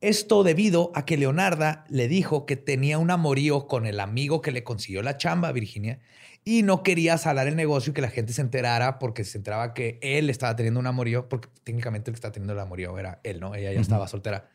Esto 0.00 0.44
debido 0.44 0.92
a 0.94 1.04
que 1.04 1.16
Leonarda 1.16 1.84
le 1.88 2.06
dijo 2.06 2.46
que 2.46 2.56
tenía 2.56 2.98
un 2.98 3.10
amorío 3.10 3.66
con 3.66 3.86
el 3.86 3.98
amigo 3.98 4.40
que 4.42 4.52
le 4.52 4.62
consiguió 4.62 5.02
la 5.02 5.16
chamba, 5.16 5.50
Virginia, 5.50 6.00
y 6.44 6.62
no 6.62 6.82
quería 6.82 7.18
salar 7.18 7.48
el 7.48 7.56
negocio 7.56 7.90
y 7.90 7.94
que 7.94 8.00
la 8.00 8.10
gente 8.10 8.32
se 8.32 8.40
enterara 8.40 8.98
porque 8.98 9.24
se 9.24 9.38
enteraba 9.38 9.74
que 9.74 9.98
él 10.02 10.30
estaba 10.30 10.54
teniendo 10.54 10.78
un 10.78 10.86
amorío, 10.86 11.28
porque 11.28 11.48
técnicamente 11.64 12.10
el 12.10 12.14
que 12.14 12.18
estaba 12.18 12.32
teniendo 12.32 12.52
el 12.52 12.60
amorío 12.60 12.96
era 12.98 13.20
él, 13.24 13.40
¿no? 13.40 13.54
Ella 13.54 13.72
ya 13.72 13.80
estaba 13.80 14.06
soltera. 14.06 14.48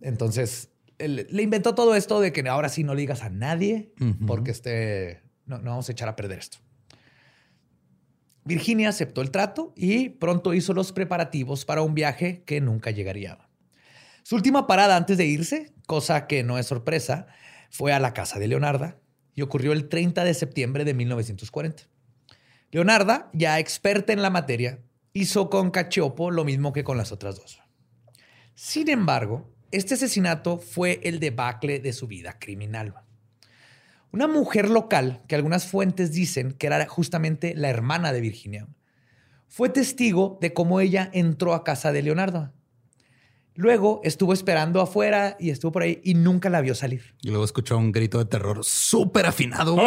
Entonces, 0.00 0.70
él- 0.98 1.26
le 1.30 1.42
inventó 1.42 1.74
todo 1.74 1.94
esto 1.94 2.20
de 2.20 2.32
que 2.32 2.46
ahora 2.48 2.68
sí 2.68 2.84
no 2.84 2.94
le 2.94 3.00
digas 3.02 3.22
a 3.22 3.30
nadie 3.30 3.92
porque 4.26 4.50
este, 4.50 5.22
no, 5.46 5.58
no 5.58 5.70
vamos 5.70 5.88
a 5.88 5.92
echar 5.92 6.08
a 6.08 6.16
perder 6.16 6.38
esto. 6.38 6.58
Virginia 8.44 8.88
aceptó 8.88 9.20
el 9.20 9.30
trato 9.30 9.72
y 9.76 10.08
pronto 10.10 10.54
hizo 10.54 10.72
los 10.72 10.92
preparativos 10.92 11.64
para 11.64 11.82
un 11.82 11.94
viaje 11.94 12.42
que 12.44 12.60
nunca 12.60 12.90
llegaría. 12.90 13.38
Su 14.22 14.36
última 14.36 14.66
parada 14.66 14.96
antes 14.96 15.18
de 15.18 15.26
irse, 15.26 15.72
cosa 15.86 16.26
que 16.26 16.42
no 16.42 16.58
es 16.58 16.66
sorpresa, 16.66 17.26
fue 17.70 17.92
a 17.92 18.00
la 18.00 18.14
casa 18.14 18.38
de 18.38 18.48
Leonarda 18.48 18.98
y 19.34 19.42
ocurrió 19.42 19.72
el 19.72 19.88
30 19.88 20.24
de 20.24 20.34
septiembre 20.34 20.84
de 20.84 20.94
1940. 20.94 21.84
Leonarda, 22.72 23.30
ya 23.32 23.58
experta 23.58 24.12
en 24.12 24.22
la 24.22 24.30
materia, 24.30 24.80
hizo 25.12 25.50
con 25.50 25.70
Cachopo 25.70 26.30
lo 26.30 26.44
mismo 26.44 26.72
que 26.72 26.84
con 26.84 26.96
las 26.96 27.12
otras 27.12 27.36
dos. 27.36 27.60
Sin 28.54 28.88
embargo, 28.88 29.50
este 29.70 29.94
asesinato 29.94 30.58
fue 30.58 31.00
el 31.04 31.20
debacle 31.20 31.78
de 31.78 31.92
su 31.92 32.06
vida 32.06 32.38
criminal. 32.38 32.94
Una 34.12 34.26
mujer 34.26 34.68
local, 34.68 35.22
que 35.28 35.36
algunas 35.36 35.66
fuentes 35.66 36.12
dicen 36.12 36.52
que 36.52 36.66
era 36.66 36.84
justamente 36.86 37.54
la 37.54 37.70
hermana 37.70 38.12
de 38.12 38.20
Virginia, 38.20 38.66
fue 39.46 39.68
testigo 39.68 40.38
de 40.40 40.52
cómo 40.52 40.80
ella 40.80 41.10
entró 41.12 41.54
a 41.54 41.62
casa 41.64 41.92
de 41.92 42.02
Leonardo. 42.02 42.52
Luego 43.54 44.00
estuvo 44.04 44.32
esperando 44.32 44.80
afuera 44.80 45.36
y 45.38 45.50
estuvo 45.50 45.72
por 45.72 45.82
ahí 45.82 46.00
y 46.02 46.14
nunca 46.14 46.48
la 46.50 46.60
vio 46.60 46.74
salir. 46.74 47.14
Y 47.20 47.28
luego 47.28 47.44
escuchó 47.44 47.76
un 47.76 47.92
grito 47.92 48.18
de 48.18 48.24
terror 48.24 48.64
súper 48.64 49.26
afinado. 49.26 49.74
güey. 49.74 49.84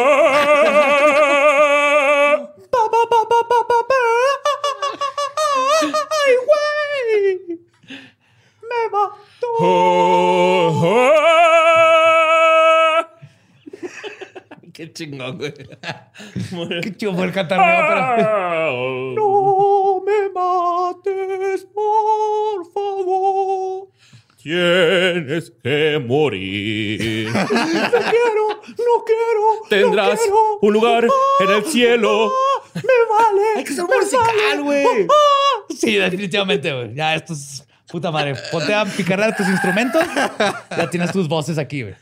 Pa, 2.69 2.89
pa, 2.91 3.09
pa, 3.09 3.27
pa, 3.29 3.47
pa, 3.49 3.67
pa, 3.67 3.87
pa. 3.87 3.95
¡Ay, 5.81 6.33
güey! 6.45 7.59
¡Me 8.61 8.89
mató! 8.91 9.52
Qué 14.73 14.91
chingón, 14.91 15.37
güey. 15.37 15.53
¡Qué 16.81 16.95
chido 16.97 17.13
fue 17.13 17.25
el 17.25 17.31
catarreo! 17.31 18.15
pero- 18.17 19.13
¡No 19.13 20.01
me 20.03 20.29
mates, 20.33 21.65
por 21.73 22.71
favor! 22.73 23.87
Tienes 24.41 25.51
que 25.63 26.03
morir. 26.05 27.29
¡No 27.33 27.47
quiero! 27.47 28.47
¡No 28.67 29.03
quiero! 29.05 29.41
no 29.61 29.69
Tendrás 29.69 30.19
quiero. 30.19 30.57
un 30.61 30.73
lugar 30.73 31.07
en 31.39 31.49
el 31.49 31.63
cielo. 31.65 32.33
¡Me 32.73 32.81
vale! 32.81 33.41
Hay 33.57 33.63
que 33.63 33.73
ser 33.73 33.85
musical, 33.85 34.63
güey. 34.63 34.85
Sí, 35.77 35.95
definitivamente, 35.95 36.73
güey. 36.73 36.93
Ya, 36.95 37.15
esto 37.15 37.33
es 37.33 37.65
puta 37.93 38.09
madre. 38.09 38.33
Ponte 38.51 38.73
a 38.73 38.85
picarle 38.85 39.25
a 39.25 39.35
tus 39.35 39.47
instrumentos. 39.47 40.03
Ya 40.75 40.89
tienes 40.89 41.11
tus 41.11 41.27
voces 41.27 41.59
aquí, 41.59 41.83
güey. 41.83 41.93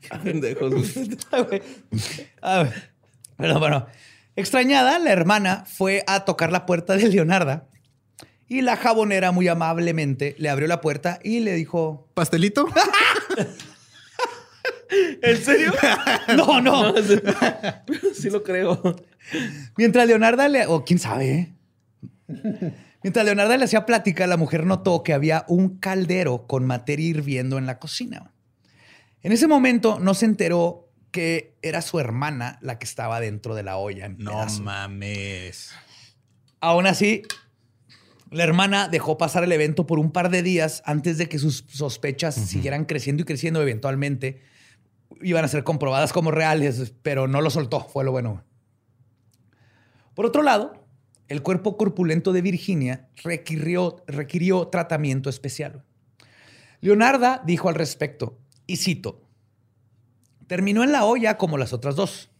Qué 0.00 0.18
pendejos, 0.24 0.74
güey. 0.74 1.18
Ay, 1.30 1.42
güey. 1.48 1.62
A 2.42 2.64
ver. 2.64 2.90
Pero 3.36 3.60
bueno, 3.60 3.86
extrañada, 4.34 4.98
la 4.98 5.12
hermana 5.12 5.66
fue 5.68 6.02
a 6.08 6.24
tocar 6.24 6.50
la 6.50 6.66
puerta 6.66 6.96
de 6.96 7.08
Leonarda 7.08 7.68
y 8.48 8.62
la 8.62 8.76
jabonera 8.76 9.30
muy 9.30 9.46
amablemente 9.46 10.34
le 10.38 10.50
abrió 10.50 10.66
la 10.66 10.80
puerta 10.80 11.20
y 11.22 11.38
le 11.38 11.54
dijo, 11.54 12.08
¿Pastelito? 12.14 12.66
¿En 15.22 15.36
serio? 15.36 15.72
no, 16.36 16.60
no. 16.60 16.92
Sí 18.14 18.30
lo 18.30 18.42
creo. 18.42 18.96
Mientras 19.76 20.08
Leonarda 20.08 20.48
le, 20.48 20.66
o 20.66 20.84
quién 20.84 20.98
sabe, 20.98 21.30
¿eh? 21.30 21.57
Mientras 23.02 23.24
Leonarda 23.24 23.56
le 23.56 23.64
hacía 23.64 23.86
plática, 23.86 24.26
la 24.26 24.36
mujer 24.36 24.66
notó 24.66 25.02
que 25.02 25.12
había 25.12 25.44
un 25.48 25.78
caldero 25.78 26.46
con 26.46 26.66
materia 26.66 27.08
hirviendo 27.08 27.58
en 27.58 27.66
la 27.66 27.78
cocina. 27.78 28.32
En 29.22 29.32
ese 29.32 29.46
momento 29.46 29.98
no 29.98 30.14
se 30.14 30.26
enteró 30.26 30.88
que 31.10 31.56
era 31.62 31.82
su 31.82 31.98
hermana 31.98 32.58
la 32.60 32.78
que 32.78 32.84
estaba 32.84 33.20
dentro 33.20 33.54
de 33.54 33.62
la 33.62 33.78
olla. 33.78 34.06
en 34.06 34.18
No 34.18 34.46
mames. 34.62 35.72
Aún 36.60 36.86
así, 36.86 37.22
la 38.30 38.44
hermana 38.44 38.88
dejó 38.88 39.16
pasar 39.16 39.44
el 39.44 39.52
evento 39.52 39.86
por 39.86 39.98
un 39.98 40.12
par 40.12 40.30
de 40.30 40.42
días 40.42 40.82
antes 40.84 41.18
de 41.18 41.28
que 41.28 41.38
sus 41.38 41.64
sospechas 41.68 42.34
siguieran 42.34 42.84
creciendo 42.84 43.22
y 43.22 43.26
creciendo. 43.26 43.62
Eventualmente 43.62 44.42
iban 45.22 45.44
a 45.44 45.48
ser 45.48 45.64
comprobadas 45.64 46.12
como 46.12 46.30
reales, 46.30 46.92
pero 47.02 47.26
no 47.26 47.40
lo 47.40 47.50
soltó. 47.50 47.80
Fue 47.80 48.04
lo 48.04 48.12
bueno. 48.12 48.44
Por 50.14 50.26
otro 50.26 50.42
lado, 50.42 50.87
el 51.28 51.42
cuerpo 51.42 51.76
corpulento 51.76 52.32
de 52.32 52.42
Virginia 52.42 53.08
requirió, 53.22 54.02
requirió 54.06 54.68
tratamiento 54.68 55.30
especial. 55.30 55.84
Leonarda 56.80 57.42
dijo 57.44 57.68
al 57.68 57.74
respecto, 57.74 58.38
y 58.66 58.76
cito, 58.76 59.22
terminó 60.46 60.82
en 60.84 60.92
la 60.92 61.04
olla 61.04 61.36
como 61.36 61.58
las 61.58 61.72
otras 61.72 61.96
dos. 61.96 62.30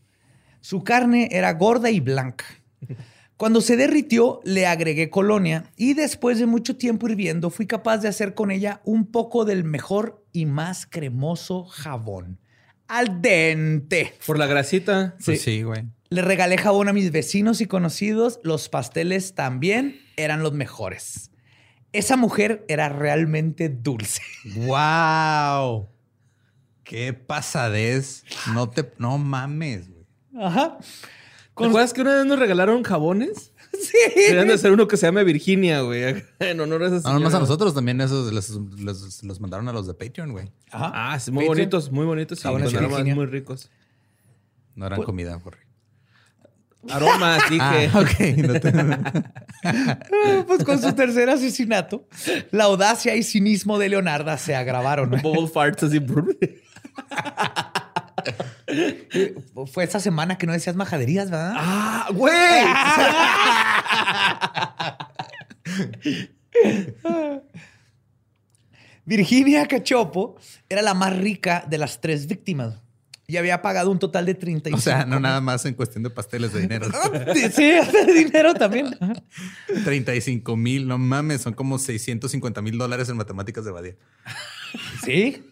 Su 0.61 0.85
carne 0.85 1.29
era 1.31 1.53
gorda 1.53 1.91
y 1.91 2.01
blanca. 2.01 2.45
Cuando 3.37 3.61
se 3.61 3.77
derritió, 3.77 4.41
le 4.43 4.67
agregué 4.67 5.11
colonia 5.11 5.71
y 5.77 5.95
después 5.95 6.41
de 6.41 6.47
mucho 6.47 6.77
tiempo 6.77 7.09
hirviendo, 7.09 7.51
fui 7.51 7.67
capaz 7.67 7.99
de 7.99 8.09
hacer 8.09 8.35
con 8.35 8.51
ella 8.51 8.81
un 8.85 9.07
poco 9.07 9.45
del 9.45 9.63
mejor 9.63 10.25
y 10.33 10.47
más 10.47 10.87
cremoso 10.87 11.65
jabón. 11.65 12.41
Al 12.89 13.23
dente. 13.23 14.15
Por 14.27 14.39
la 14.39 14.47
grasita. 14.47 15.15
Pues 15.25 15.43
sí, 15.43 15.63
güey. 15.63 15.85
Le 16.11 16.23
regalé 16.23 16.57
jabón 16.59 16.89
a 16.89 16.93
mis 16.93 17.13
vecinos 17.13 17.61
y 17.61 17.67
conocidos. 17.67 18.41
Los 18.43 18.69
pasteles 18.69 19.35
también 19.35 20.01
eran 20.17 20.43
los 20.43 20.53
mejores. 20.55 21.31
Esa 21.93 22.17
mujer 22.17 22.65
era 22.69 22.89
realmente 22.89 23.69
dulce. 23.69 24.23
¡Wow! 24.57 25.89
¡Qué 26.85 27.13
pasadez! 27.13 28.25
No 28.55 28.71
te... 28.71 28.91
No 28.99 29.19
mames, 29.19 29.89
güey. 29.91 30.07
Ajá. 30.43 30.79
¿Te 31.57 31.65
acuerdas 31.67 31.93
que 31.93 32.01
una 32.03 32.15
vez 32.15 32.27
nos 32.27 32.39
regalaron 32.39 32.83
jabones? 32.83 33.53
Sí. 33.79 33.97
Deberían 34.17 34.49
de 34.49 34.55
hacer 34.55 34.73
uno 34.73 34.89
que 34.89 34.97
se 34.97 35.07
llame 35.07 35.23
Virginia, 35.25 35.83
güey. 35.83 36.25
En 36.41 36.59
honor 36.59 36.83
a 36.85 36.87
esa 36.87 37.07
No, 37.13 37.19
nomás 37.19 37.35
a 37.35 37.39
nosotros 37.39 37.75
también 37.75 38.01
esos 38.01 38.33
les- 38.33 38.51
les- 38.81 39.23
los 39.23 39.41
mandaron 39.41 39.69
a 39.69 39.73
los 39.73 39.87
de 39.87 39.93
Patreon, 39.93 40.33
güey. 40.33 40.51
Ajá. 40.71 40.91
Ah, 41.13 41.21
sí, 41.21 41.31
muy 41.31 41.45
Patreon. 41.45 41.57
bonitos, 41.71 41.93
muy 41.93 42.07
bonitos. 42.07 42.39
Sí, 42.39 42.45
Jabones 42.45 42.73
aromas 42.73 42.89
Virginia. 42.91 43.15
muy 43.15 43.27
ricos. 43.27 43.71
No 44.75 44.87
eran 44.87 45.03
comida, 45.03 45.39
por 45.39 45.59
Aromas, 46.91 47.43
dije. 47.51 47.91
Ah, 47.93 47.99
ok. 48.01 48.21
No 48.39 48.61
te- 48.61 48.73
Pues 50.47 50.63
con 50.65 50.81
su 50.81 50.93
tercer 50.93 51.29
asesinato, 51.29 52.07
la 52.53 52.65
audacia 52.65 53.15
y 53.17 53.23
cinismo 53.23 53.79
de 53.79 53.89
Leonarda 53.89 54.39
se 54.39 54.55
agravaron. 54.55 55.11
Bubble 55.23 55.49
farts 55.49 55.83
así. 55.83 56.01
Fue 59.73 59.85
esa 59.85 60.01
semana 60.01 60.37
que 60.39 60.47
no 60.47 60.53
decías 60.53 60.77
majaderías, 60.77 61.31
¿verdad? 61.31 61.55
¡Ah, 61.57 62.09
güey! 62.13 62.65
Virginia 69.05 69.67
Cachopo 69.67 70.37
era 70.69 70.83
la 70.83 70.95
más 70.95 71.17
rica 71.17 71.65
de 71.69 71.79
las 71.79 72.01
tres 72.01 72.27
víctimas 72.27 72.81
y 73.31 73.37
había 73.37 73.61
pagado 73.61 73.91
un 73.91 73.99
total 73.99 74.25
de 74.25 74.35
35. 74.35 74.79
O 74.79 74.81
sea, 74.81 75.05
no 75.05 75.21
nada 75.21 75.43
más 75.43 75.63
en 75.67 75.75
cuestión 75.75 76.03
de 76.03 76.09
pasteles 76.09 76.51
de 76.55 76.63
dinero. 76.63 76.89
Sí, 77.53 77.73
de 77.73 78.13
dinero 78.15 78.55
también. 78.55 78.97
35 79.85 80.57
mil, 80.57 80.89
no 80.89 80.97
mames, 80.97 81.43
son 81.43 81.53
como 81.53 81.79
650 81.79 82.63
mil 82.63 82.79
dólares 82.79 83.11
en 83.11 83.19
matemáticas 83.19 83.67
de 83.67 83.71
Badía. 83.71 83.97
Sí. 85.05 85.45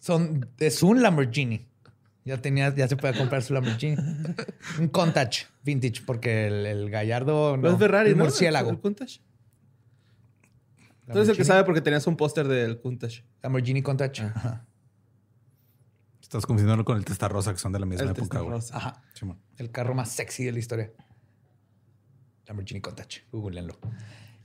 Son, 0.00 0.48
es 0.58 0.82
un 0.82 1.02
Lamborghini. 1.02 1.66
Ya 2.24 2.38
tenía, 2.38 2.74
ya 2.74 2.88
se 2.88 2.96
puede 2.96 3.16
comprar 3.18 3.42
su 3.42 3.52
Lamborghini. 3.52 3.96
Un 4.78 4.88
Countach 4.88 5.44
vintage, 5.62 6.00
porque 6.06 6.46
el, 6.46 6.64
el 6.64 6.90
Gallardo 6.90 7.58
no. 7.58 7.64
No 7.64 7.72
es 7.74 7.78
Ferrari, 7.78 8.10
el 8.10 8.16
¿no? 8.16 8.24
murciélago. 8.24 8.70
El 8.70 8.80
Countach. 8.80 9.18
Entonces 11.06 11.28
el 11.30 11.36
que 11.36 11.44
sabe 11.44 11.64
porque 11.64 11.82
tenías 11.82 12.06
un 12.06 12.16
póster 12.16 12.48
del 12.48 12.80
Countach. 12.80 13.20
Lamborghini 13.42 13.82
Countach. 13.82 14.20
Ajá. 14.20 14.67
Estás 16.28 16.44
confundiéndolo 16.44 16.84
con 16.84 16.98
el 16.98 17.06
Testarossa, 17.06 17.52
que 17.54 17.58
son 17.58 17.72
de 17.72 17.80
la 17.80 17.86
misma 17.86 18.04
El 18.04 18.10
época. 18.10 18.42
Ajá. 18.72 19.02
Simón. 19.14 19.40
El 19.56 19.70
carro 19.70 19.94
más 19.94 20.10
sexy 20.10 20.44
de 20.44 20.52
la 20.52 20.58
historia. 20.58 20.92
Lamborghini 22.46 22.82
Countach. 22.82 23.20
Googleenlo. 23.32 23.78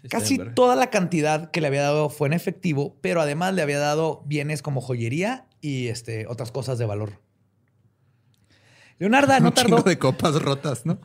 Casi 0.10 0.38
toda 0.38 0.78
la 0.78 0.90
cantidad 0.90 1.52
que 1.52 1.60
le 1.60 1.68
había 1.68 1.82
dado 1.82 2.10
fue 2.10 2.30
en 2.30 2.34
efectivo, 2.34 2.98
pero 3.02 3.20
además 3.20 3.54
le 3.54 3.62
había 3.64 3.80
dado 3.80 4.24
bienes 4.26 4.62
como 4.62 4.80
joyería 4.80 5.46
y 5.60 5.88
este, 5.90 6.26
otras 6.28 6.54
cosas 6.54 6.78
de 6.78 6.86
valor. 6.86 7.20
Leonarda 8.98 9.38
no 9.42 9.50
Un 9.50 9.54
tardó. 9.54 9.82
de 9.82 10.00
copas 10.00 10.42
rotas, 10.42 10.86
¿no? 10.86 11.02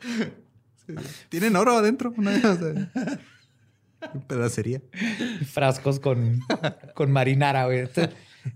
Sí. 0.00 0.94
Tienen 1.28 1.56
oro 1.56 1.76
adentro. 1.76 2.14
O 2.16 2.22
sea, 2.22 3.20
pedacería. 4.26 4.80
frascos 5.52 6.00
con, 6.00 6.40
con 6.94 7.12
marinara, 7.12 7.66
güey. 7.66 7.86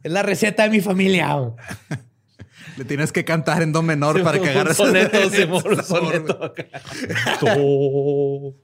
Es 0.02 0.12
la 0.12 0.22
receta 0.22 0.64
de 0.64 0.70
mi 0.70 0.80
familia. 0.80 1.36
Le 2.76 2.84
tienes 2.84 3.12
que 3.12 3.24
cantar 3.24 3.62
en 3.62 3.72
do 3.72 3.82
menor 3.82 4.22
para 4.22 4.38
que 4.38 4.50
agarres 4.50 4.76
soneto, 4.76 5.18
ese 5.18 5.48
soneto. 5.82 6.54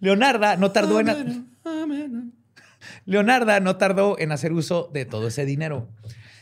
Leonarda 0.00 0.56
no 0.56 0.72
tardó 0.72 1.00
en 1.00 1.52
Leonarda 3.04 3.60
no 3.60 3.76
tardó 3.76 4.18
en 4.18 4.32
hacer 4.32 4.52
uso 4.52 4.90
de 4.92 5.04
todo 5.04 5.28
ese 5.28 5.44
dinero. 5.44 5.88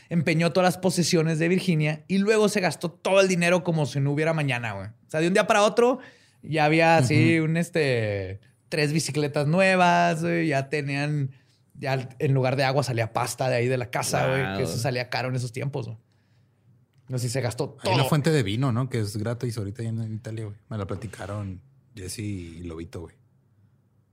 Empeñó 0.09 0.51
todas 0.51 0.73
las 0.73 0.77
posesiones 0.77 1.39
de 1.39 1.47
Virginia 1.47 2.03
y 2.07 2.17
luego 2.17 2.49
se 2.49 2.59
gastó 2.59 2.91
todo 2.91 3.21
el 3.21 3.27
dinero 3.27 3.63
como 3.63 3.85
si 3.85 3.99
no 3.99 4.11
hubiera 4.11 4.33
mañana, 4.33 4.73
güey. 4.73 4.87
O 4.87 5.09
sea, 5.09 5.21
de 5.21 5.27
un 5.27 5.33
día 5.33 5.47
para 5.47 5.63
otro 5.63 5.99
ya 6.41 6.65
había 6.65 6.97
así 6.97 7.39
un 7.39 7.55
este 7.55 8.39
tres 8.67 8.93
bicicletas 8.93 9.47
nuevas, 9.47 10.21
güey, 10.21 10.47
ya 10.47 10.69
tenían 10.69 11.31
ya 11.81 12.07
en 12.19 12.33
lugar 12.33 12.55
de 12.55 12.63
agua 12.63 12.83
salía 12.83 13.11
pasta 13.11 13.49
de 13.49 13.55
ahí 13.57 13.67
de 13.67 13.77
la 13.77 13.89
casa, 13.89 14.27
güey, 14.29 14.43
Wow. 14.45 14.57
que 14.57 14.63
eso 14.63 14.77
salía 14.77 15.09
caro 15.09 15.27
en 15.27 15.35
esos 15.35 15.51
tiempos. 15.51 15.87
güey. 15.87 15.97
No 17.09 17.17
sé 17.17 17.27
si 17.27 17.33
se 17.33 17.41
gastó 17.41 17.75
Hay 17.79 17.83
todo. 17.85 17.95
una 17.95 18.03
fuente 18.05 18.29
de 18.31 18.41
vino, 18.43 18.71
¿no? 18.71 18.87
Que 18.89 18.99
es 19.01 19.17
gratis 19.17 19.57
ahorita 19.57 19.83
en, 19.83 19.99
en 20.01 20.13
Italia, 20.13 20.45
güey. 20.45 20.55
Me 20.69 20.77
la 20.77 20.85
platicaron 20.87 21.59
Jesse 21.93 22.19
y 22.19 22.63
Lobito, 22.63 23.01
güey. 23.01 23.15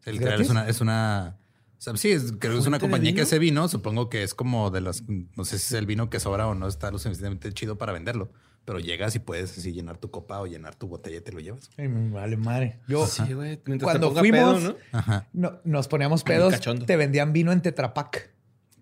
El 0.04 0.14
¿Es 0.14 0.20
literal 0.20 0.40
es 0.40 0.50
una, 0.50 0.68
es 0.68 0.80
una. 0.80 1.36
O 1.76 1.80
sea, 1.80 1.96
sí, 1.96 2.10
es, 2.10 2.32
creo 2.40 2.54
que 2.54 2.58
es 2.58 2.66
una 2.66 2.78
¿Fuente 2.78 2.78
de 2.78 2.80
compañía 2.80 3.14
que 3.14 3.20
hace 3.20 3.38
vino. 3.38 3.68
Supongo 3.68 4.08
que 4.08 4.24
es 4.24 4.34
como 4.34 4.70
de 4.72 4.80
las. 4.80 5.04
No 5.06 5.44
sé 5.44 5.58
si 5.58 5.66
es 5.66 5.78
el 5.78 5.86
vino 5.86 6.10
que 6.10 6.18
sobra 6.18 6.48
o 6.48 6.54
no 6.56 6.66
está 6.66 6.90
lo 6.90 6.98
suficientemente 6.98 7.52
chido 7.52 7.78
para 7.78 7.92
venderlo. 7.92 8.32
Pero 8.64 8.78
llegas 8.80 9.14
y 9.14 9.18
puedes 9.18 9.56
así 9.56 9.72
llenar 9.72 9.96
tu 9.96 10.11
copa 10.11 10.40
o 10.40 10.46
llenar 10.46 10.74
tu 10.74 10.88
botella 10.88 11.16
y 11.16 11.20
te 11.22 11.32
lo 11.32 11.40
llevas. 11.40 11.70
Ay, 11.78 11.88
vale 11.88 12.36
madre. 12.36 12.78
Yo, 12.86 13.06
Sí, 13.06 13.32
güey. 13.32 13.61
Mientras 13.64 13.90
Cuando 13.90 14.09
te 14.09 14.14
ponga 14.14 14.20
fuimos- 14.20 14.61
pedo, 14.61 14.72
¿no? 14.92 14.98
Ajá. 14.98 15.26
no- 15.32 15.61
nos 15.64 15.88
poníamos 15.88 16.22
pedos, 16.22 16.54
te 16.86 16.96
vendían 16.96 17.32
vino 17.32 17.50
en 17.52 17.62
Tetrapac. 17.62 18.30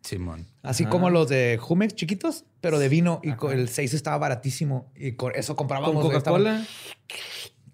Simón. 0.03 0.47
Así 0.63 0.85
Ajá. 0.85 0.91
como 0.91 1.11
los 1.11 1.29
de 1.29 1.59
Jumex 1.61 1.95
chiquitos, 1.95 2.45
pero 2.61 2.79
de 2.79 2.89
vino. 2.89 3.21
Y 3.25 3.31
Ajá. 3.31 3.53
el 3.53 3.69
6 3.69 3.93
estaba 3.95 4.19
baratísimo. 4.19 4.91
Y 4.95 5.13
con 5.13 5.35
eso 5.35 5.57
comprábamos. 5.57 6.01
Con 6.03 6.13
Coca-Cola. 6.13 6.65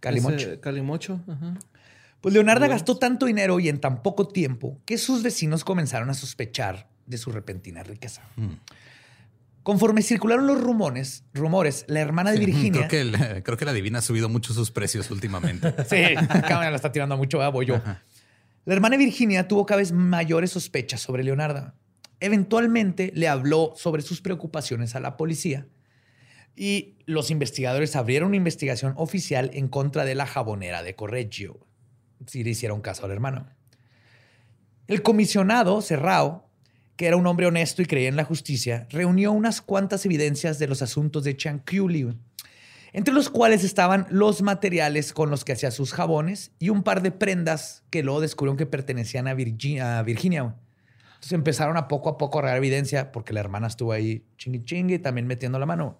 Calimocho. 0.00 0.36
Ese 0.36 0.60
Calimocho. 0.60 1.20
Ajá. 1.28 1.58
Pues 2.20 2.34
Leonardo 2.34 2.60
Bueno. 2.60 2.74
gastó 2.74 2.96
tanto 2.98 3.26
dinero 3.26 3.58
y 3.60 3.68
en 3.68 3.80
tan 3.80 4.02
poco 4.02 4.28
tiempo 4.28 4.78
que 4.86 4.96
sus 4.98 5.22
vecinos 5.22 5.64
comenzaron 5.64 6.08
a 6.10 6.14
sospechar 6.14 6.88
de 7.06 7.18
su 7.18 7.32
repentina 7.32 7.82
riqueza. 7.82 8.22
Mm. 8.36 8.52
Conforme 9.62 10.02
circularon 10.02 10.46
los 10.46 10.60
rumores, 10.60 11.24
rumores, 11.34 11.84
la 11.86 12.00
hermana 12.00 12.32
de 12.32 12.38
Virginia. 12.40 12.88
Creo 12.88 12.88
que, 12.88 13.00
el- 13.00 13.42
creo 13.44 13.56
que 13.56 13.64
la 13.64 13.72
divina 13.72 14.00
ha 14.00 14.02
subido 14.02 14.28
mucho 14.28 14.52
sus 14.54 14.70
precios 14.70 15.10
últimamente. 15.10 15.72
Sí, 15.88 16.02
cámara 16.48 16.70
la 16.70 16.76
está 16.76 16.90
tirando 16.90 17.16
mucho, 17.16 17.38
¿verdad? 17.38 17.52
voy 17.52 17.66
yo. 17.66 17.80
La 18.64 18.74
hermana 18.74 18.96
de 18.96 19.04
Virginia 19.04 19.46
tuvo 19.48 19.64
cada 19.66 19.78
vez 19.78 19.92
mayores 19.92 20.50
sospechas 20.50 21.00
sobre 21.00 21.22
Leonardo. 21.24 21.72
Eventualmente 22.20 23.12
le 23.14 23.28
habló 23.28 23.72
sobre 23.76 24.02
sus 24.02 24.20
preocupaciones 24.20 24.94
a 24.94 25.00
la 25.00 25.16
policía 25.16 25.66
y 26.54 26.96
los 27.06 27.30
investigadores 27.30 27.96
abrieron 27.96 28.28
una 28.28 28.36
investigación 28.36 28.94
oficial 28.96 29.50
en 29.54 29.68
contra 29.68 30.04
de 30.04 30.14
la 30.14 30.26
jabonera 30.26 30.82
de 30.82 30.94
Correggio. 30.94 31.66
Si 32.26 32.44
le 32.44 32.50
hicieron 32.50 32.80
caso 32.80 33.04
a 33.04 33.08
la 33.08 33.14
hermana. 33.14 33.56
El 34.86 35.02
comisionado 35.02 35.80
Serrao, 35.82 36.48
que 37.02 37.08
era 37.08 37.16
un 37.16 37.26
hombre 37.26 37.48
honesto 37.48 37.82
y 37.82 37.86
creía 37.86 38.08
en 38.08 38.14
la 38.14 38.22
justicia, 38.22 38.86
reunió 38.88 39.32
unas 39.32 39.60
cuantas 39.60 40.06
evidencias 40.06 40.60
de 40.60 40.68
los 40.68 40.82
asuntos 40.82 41.24
de 41.24 41.36
Chanculli, 41.36 42.16
entre 42.92 43.12
los 43.12 43.28
cuales 43.28 43.64
estaban 43.64 44.06
los 44.08 44.40
materiales 44.40 45.12
con 45.12 45.28
los 45.28 45.44
que 45.44 45.50
hacía 45.50 45.72
sus 45.72 45.92
jabones 45.92 46.52
y 46.60 46.68
un 46.68 46.84
par 46.84 47.02
de 47.02 47.10
prendas 47.10 47.82
que 47.90 48.04
luego 48.04 48.20
descubrieron 48.20 48.56
que 48.56 48.66
pertenecían 48.66 49.26
a, 49.26 49.34
Virgi- 49.34 49.80
a 49.80 50.00
Virginia. 50.04 50.54
Entonces 51.14 51.32
empezaron 51.32 51.76
a 51.76 51.88
poco 51.88 52.08
a 52.08 52.18
poco 52.18 52.38
a 52.38 52.42
agarrar 52.42 52.58
evidencia 52.58 53.10
porque 53.10 53.32
la 53.32 53.40
hermana 53.40 53.66
estuvo 53.66 53.90
ahí 53.90 54.24
chingui 54.38 54.62
chingue 54.62 55.00
también 55.00 55.26
metiendo 55.26 55.58
la 55.58 55.66
mano. 55.66 55.98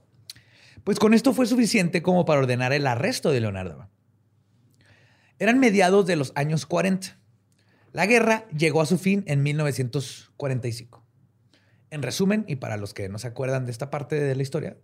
Pues 0.84 1.00
con 1.00 1.14
esto 1.14 1.32
fue 1.32 1.46
suficiente 1.46 2.00
como 2.00 2.24
para 2.24 2.38
ordenar 2.42 2.72
el 2.72 2.86
arresto 2.86 3.32
de 3.32 3.40
Leonardo. 3.40 3.88
Eran 5.40 5.58
mediados 5.58 6.06
de 6.06 6.14
los 6.14 6.30
años 6.36 6.64
40. 6.64 7.18
La 7.92 8.06
guerra 8.06 8.46
llegó 8.56 8.80
a 8.80 8.86
su 8.86 8.98
fin 8.98 9.22
en 9.26 9.42
1945. 9.42 11.02
En 11.90 12.00
resumen, 12.02 12.46
y 12.48 12.56
para 12.56 12.78
los 12.78 12.94
que 12.94 13.10
no 13.10 13.18
se 13.18 13.26
acuerdan 13.26 13.66
de 13.66 13.70
esta 13.70 13.90
parte 13.90 14.18
de 14.18 14.34
la 14.34 14.42
historia. 14.42 14.78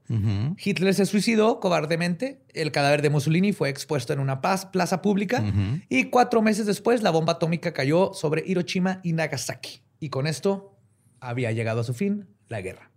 Hitler 0.62 0.92
se 0.94 1.06
suicidó 1.06 1.58
cobardemente, 1.58 2.42
el 2.52 2.70
cadáver 2.70 3.00
de 3.00 3.08
Mussolini 3.08 3.54
fue 3.54 3.70
expuesto 3.70 4.12
en 4.12 4.20
una 4.20 4.42
paz- 4.42 4.66
plaza 4.66 5.00
pública 5.00 5.42
y 5.88 6.04
cuatro 6.10 6.42
meses 6.42 6.66
después 6.66 7.02
la 7.02 7.08
bomba 7.10 7.34
atómica 7.34 7.72
cayó 7.72 8.12
sobre 8.12 8.42
Hiroshima 8.46 9.00
y 9.02 9.14
Nagasaki. 9.14 9.80
Y 10.00 10.10
con 10.10 10.26
esto 10.26 10.76
había 11.18 11.50
llegado 11.50 11.80
a 11.80 11.84
su 11.84 11.94
fin 11.94 12.28
la 12.48 12.60
guerra. 12.60 12.90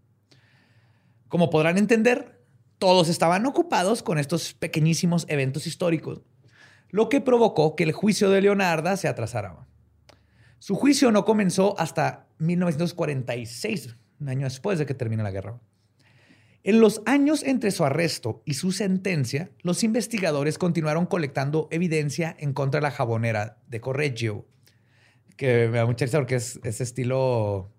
Como 1.29 1.49
podrán 1.49 1.77
entender, 1.77 2.43
todos 2.79 3.07
estaban 3.07 3.45
ocupados 3.45 4.03
con 4.03 4.17
estos 4.17 4.53
pequeñísimos 4.53 5.25
eventos 5.29 5.67
históricos, 5.67 6.21
lo 6.89 7.07
que 7.07 7.21
provocó 7.21 7.77
que 7.77 7.83
el 7.83 7.93
juicio 7.93 8.29
de 8.29 8.41
Leonarda 8.41 8.97
se 8.97 9.07
atrasara. 9.07 9.55
Su 10.61 10.75
juicio 10.75 11.11
no 11.11 11.25
comenzó 11.25 11.73
hasta 11.79 12.27
1946, 12.37 13.95
un 14.19 14.29
año 14.29 14.43
después 14.43 14.77
de 14.77 14.85
que 14.85 14.93
termine 14.93 15.23
la 15.23 15.31
guerra. 15.31 15.59
En 16.61 16.79
los 16.79 17.01
años 17.07 17.41
entre 17.41 17.71
su 17.71 17.83
arresto 17.83 18.43
y 18.45 18.53
su 18.53 18.71
sentencia, 18.71 19.49
los 19.63 19.83
investigadores 19.83 20.59
continuaron 20.59 21.07
colectando 21.07 21.67
evidencia 21.71 22.35
en 22.37 22.53
contra 22.53 22.79
de 22.79 22.83
la 22.83 22.91
jabonera 22.91 23.57
de 23.69 23.81
Correggio, 23.81 24.45
que 25.35 25.67
me 25.67 25.79
da 25.79 25.87
mucha 25.87 26.05
risa 26.05 26.19
porque 26.19 26.35
es, 26.35 26.59
es 26.63 26.79
estilo 26.79 27.71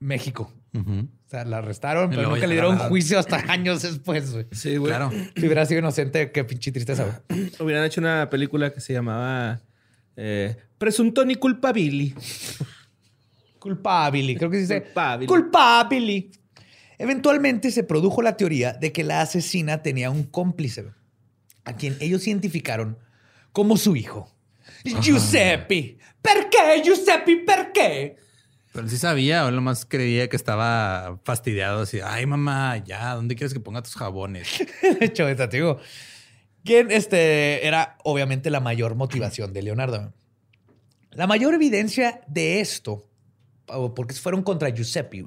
México. 0.00 0.52
O 0.74 1.06
sea, 1.28 1.44
la 1.44 1.58
arrestaron, 1.58 2.10
pero 2.10 2.30
nunca 2.30 2.48
le 2.48 2.54
dieron 2.54 2.76
juicio 2.78 3.16
hasta 3.20 3.44
años 3.52 3.82
después. 3.82 4.32
güey. 4.32 4.46
Sí, 4.50 4.76
güey. 4.76 4.90
Claro. 4.90 5.12
Si 5.36 5.46
hubiera 5.46 5.64
sido 5.66 5.78
inocente, 5.78 6.32
qué 6.32 6.42
pinche 6.42 6.72
tristeza. 6.72 7.22
Hubieran 7.60 7.84
hecho 7.84 8.00
una 8.00 8.28
película 8.28 8.72
que 8.72 8.80
se 8.80 8.92
llamaba 8.92 9.62
eh, 10.16 10.56
Presuntoni 10.78 11.36
Culpabili. 11.36 12.14
Culpabili, 13.58 14.36
creo 14.36 14.50
que 14.50 14.56
se 14.56 14.62
dice. 14.62 14.82
Culpabili. 14.82 15.26
Culpabili. 15.26 16.30
Eventualmente 16.98 17.70
se 17.70 17.82
produjo 17.82 18.22
la 18.22 18.36
teoría 18.36 18.72
de 18.72 18.92
que 18.92 19.02
la 19.02 19.20
asesina 19.20 19.82
tenía 19.82 20.10
un 20.10 20.24
cómplice, 20.24 20.86
a 21.64 21.74
quien 21.76 21.96
ellos 22.00 22.26
identificaron 22.26 22.98
como 23.52 23.76
su 23.76 23.96
hijo. 23.96 24.30
Giuseppe. 24.84 25.98
¿Por 26.20 26.50
qué, 26.50 26.82
Giuseppe? 26.82 27.36
¿Por 27.38 27.72
qué? 27.72 28.16
Pero 28.72 28.84
él 28.84 28.90
sí 28.90 28.98
sabía, 28.98 29.44
o 29.44 29.48
él 29.48 29.54
nomás 29.54 29.84
creía 29.84 30.28
que 30.28 30.36
estaba 30.36 31.20
fastidiado 31.24 31.82
así. 31.82 32.00
Ay, 32.02 32.26
mamá, 32.26 32.78
ya, 32.78 33.14
¿dónde 33.14 33.36
quieres 33.36 33.54
que 33.54 33.60
ponga 33.60 33.82
tus 33.82 33.94
jabones? 33.94 34.66
De 35.00 35.06
hecho, 35.06 35.24
te 35.36 35.46
digo, 35.46 35.78
quien 36.64 36.90
este, 36.90 37.66
era 37.66 37.98
obviamente 38.02 38.50
la 38.50 38.60
mayor 38.60 38.94
motivación 38.94 39.52
de 39.52 39.62
Leonardo. 39.62 40.12
La 41.10 41.26
mayor 41.26 41.54
evidencia 41.54 42.22
de 42.26 42.60
esto, 42.60 43.06
porque 43.94 44.14
fueron 44.14 44.42
contra 44.42 44.70
Giuseppe, 44.70 45.26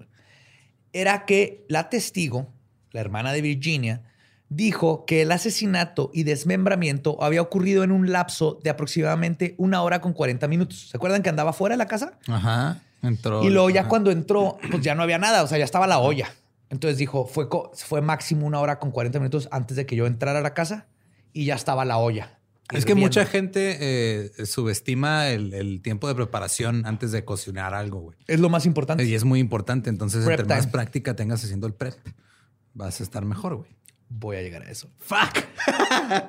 era 0.92 1.26
que 1.26 1.66
la 1.70 1.90
testigo, 1.90 2.52
la 2.92 3.02
hermana 3.02 3.32
de 3.32 3.42
Virginia, 3.42 4.02
dijo 4.50 5.06
que 5.06 5.22
el 5.22 5.32
asesinato 5.32 6.10
y 6.14 6.24
desmembramiento 6.24 7.22
había 7.22 7.42
ocurrido 7.42 7.84
en 7.84 7.92
un 7.92 8.12
lapso 8.12 8.60
de 8.64 8.70
aproximadamente 8.70 9.56
una 9.58 9.82
hora 9.84 10.02
con 10.02 10.14
40 10.14 10.48
minutos. 10.48 10.90
¿Se 10.90 10.98
acuerdan 10.98 11.22
que 11.22 11.30
andaba 11.30 11.54
fuera 11.54 11.74
de 11.74 11.78
la 11.78 11.88
casa? 11.88 12.18
Ajá, 12.28 12.82
entró. 13.02 13.44
Y 13.44 13.50
luego 13.50 13.70
ya 13.70 13.82
ajá. 13.82 13.90
cuando 13.90 14.12
entró, 14.12 14.58
pues 14.72 14.82
ya 14.82 14.96
no 14.96 15.04
había 15.04 15.18
nada, 15.18 15.44
o 15.44 15.48
sea, 15.48 15.58
ya 15.58 15.66
estaba 15.66 15.88
la 15.88 16.00
olla. 16.00 16.34
Entonces 16.70 16.98
dijo, 16.98 17.26
fue, 17.26 17.48
fue 17.74 18.02
máximo 18.02 18.46
una 18.46 18.60
hora 18.60 18.80
con 18.80 18.92
40 18.92 19.20
minutos 19.20 19.48
antes 19.52 19.78
de 19.78 19.86
que 19.86 19.96
yo 19.96 20.06
entrara 20.06 20.40
a 20.40 20.42
la 20.42 20.54
casa 20.54 20.88
y 21.38 21.46
ya 21.46 21.56
estaba 21.56 21.86
la 21.86 21.98
olla. 21.98 22.40
Es 22.74 22.84
que 22.84 22.96
mucha 22.96 23.26
gente 23.26 23.78
eh, 23.80 24.46
subestima 24.46 25.30
el, 25.30 25.54
el 25.54 25.82
tiempo 25.82 26.08
de 26.08 26.16
preparación 26.16 26.86
antes 26.86 27.12
de 27.12 27.24
cocinar 27.24 27.74
algo, 27.74 28.00
güey. 28.00 28.18
Es 28.28 28.42
lo 28.42 28.50
más 28.50 28.66
importante. 28.66 29.06
Y 29.06 29.14
es 29.14 29.24
muy 29.24 29.40
importante. 29.40 29.90
Entonces, 29.90 30.26
Prep 30.26 30.42
entre 30.42 30.56
más 30.56 30.68
práctica 30.68 31.16
tengas 31.16 31.44
haciendo 31.44 31.66
el 31.68 31.74
prep, 31.74 31.96
vas 32.74 33.00
a 33.00 33.04
estar 33.04 33.24
mejor, 33.24 33.56
güey. 33.56 33.70
Voy 34.10 34.38
a 34.38 34.42
llegar 34.42 34.64
a 34.64 34.72
eso. 34.72 34.90
Fuck. 35.00 35.46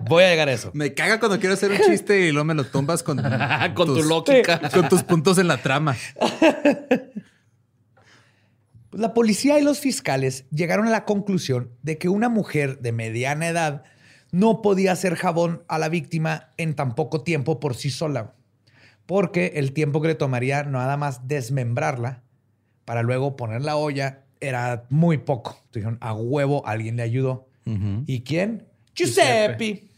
Voy 0.08 0.24
a 0.24 0.30
llegar 0.30 0.48
a 0.48 0.52
eso. 0.52 0.70
Me 0.74 0.94
caga 0.94 1.18
cuando 1.18 1.38
quiero 1.38 1.54
hacer 1.54 1.70
un 1.70 1.78
chiste 1.78 2.20
y 2.26 2.32
luego 2.32 2.44
me 2.44 2.54
lo 2.54 2.64
tumbas 2.64 3.02
con, 3.02 3.16
Con 3.74 3.86
tu 3.86 4.02
lógica. 4.02 4.60
Con 4.70 4.88
tus 4.88 5.04
puntos 5.04 5.38
en 5.38 5.48
la 5.48 5.56
trama. 5.58 5.96
La 8.90 9.12
policía 9.12 9.58
y 9.58 9.62
los 9.62 9.80
fiscales 9.80 10.46
llegaron 10.50 10.88
a 10.88 10.90
la 10.90 11.04
conclusión 11.04 11.70
de 11.82 11.98
que 11.98 12.08
una 12.08 12.30
mujer 12.30 12.80
de 12.80 12.92
mediana 12.92 13.46
edad 13.46 13.84
no 14.30 14.62
podía 14.62 14.92
hacer 14.92 15.14
jabón 15.14 15.62
a 15.68 15.78
la 15.78 15.88
víctima 15.88 16.50
en 16.56 16.74
tan 16.74 16.94
poco 16.94 17.22
tiempo 17.22 17.60
por 17.60 17.74
sí 17.74 17.90
sola, 17.90 18.34
porque 19.06 19.52
el 19.56 19.72
tiempo 19.72 20.00
que 20.00 20.08
le 20.08 20.14
tomaría 20.14 20.64
nada 20.64 20.96
más 20.96 21.26
desmembrarla 21.28 22.22
para 22.84 23.02
luego 23.02 23.36
poner 23.36 23.62
la 23.62 23.76
olla 23.76 24.24
era 24.40 24.86
muy 24.90 25.18
poco. 25.18 25.50
Entonces 25.50 25.72
dijeron, 25.74 25.98
a 26.00 26.14
huevo 26.14 26.66
alguien 26.66 26.96
le 26.96 27.02
ayudó. 27.02 27.48
¿Y 28.06 28.22
quién? 28.22 28.66
Giuseppe. 28.94 29.88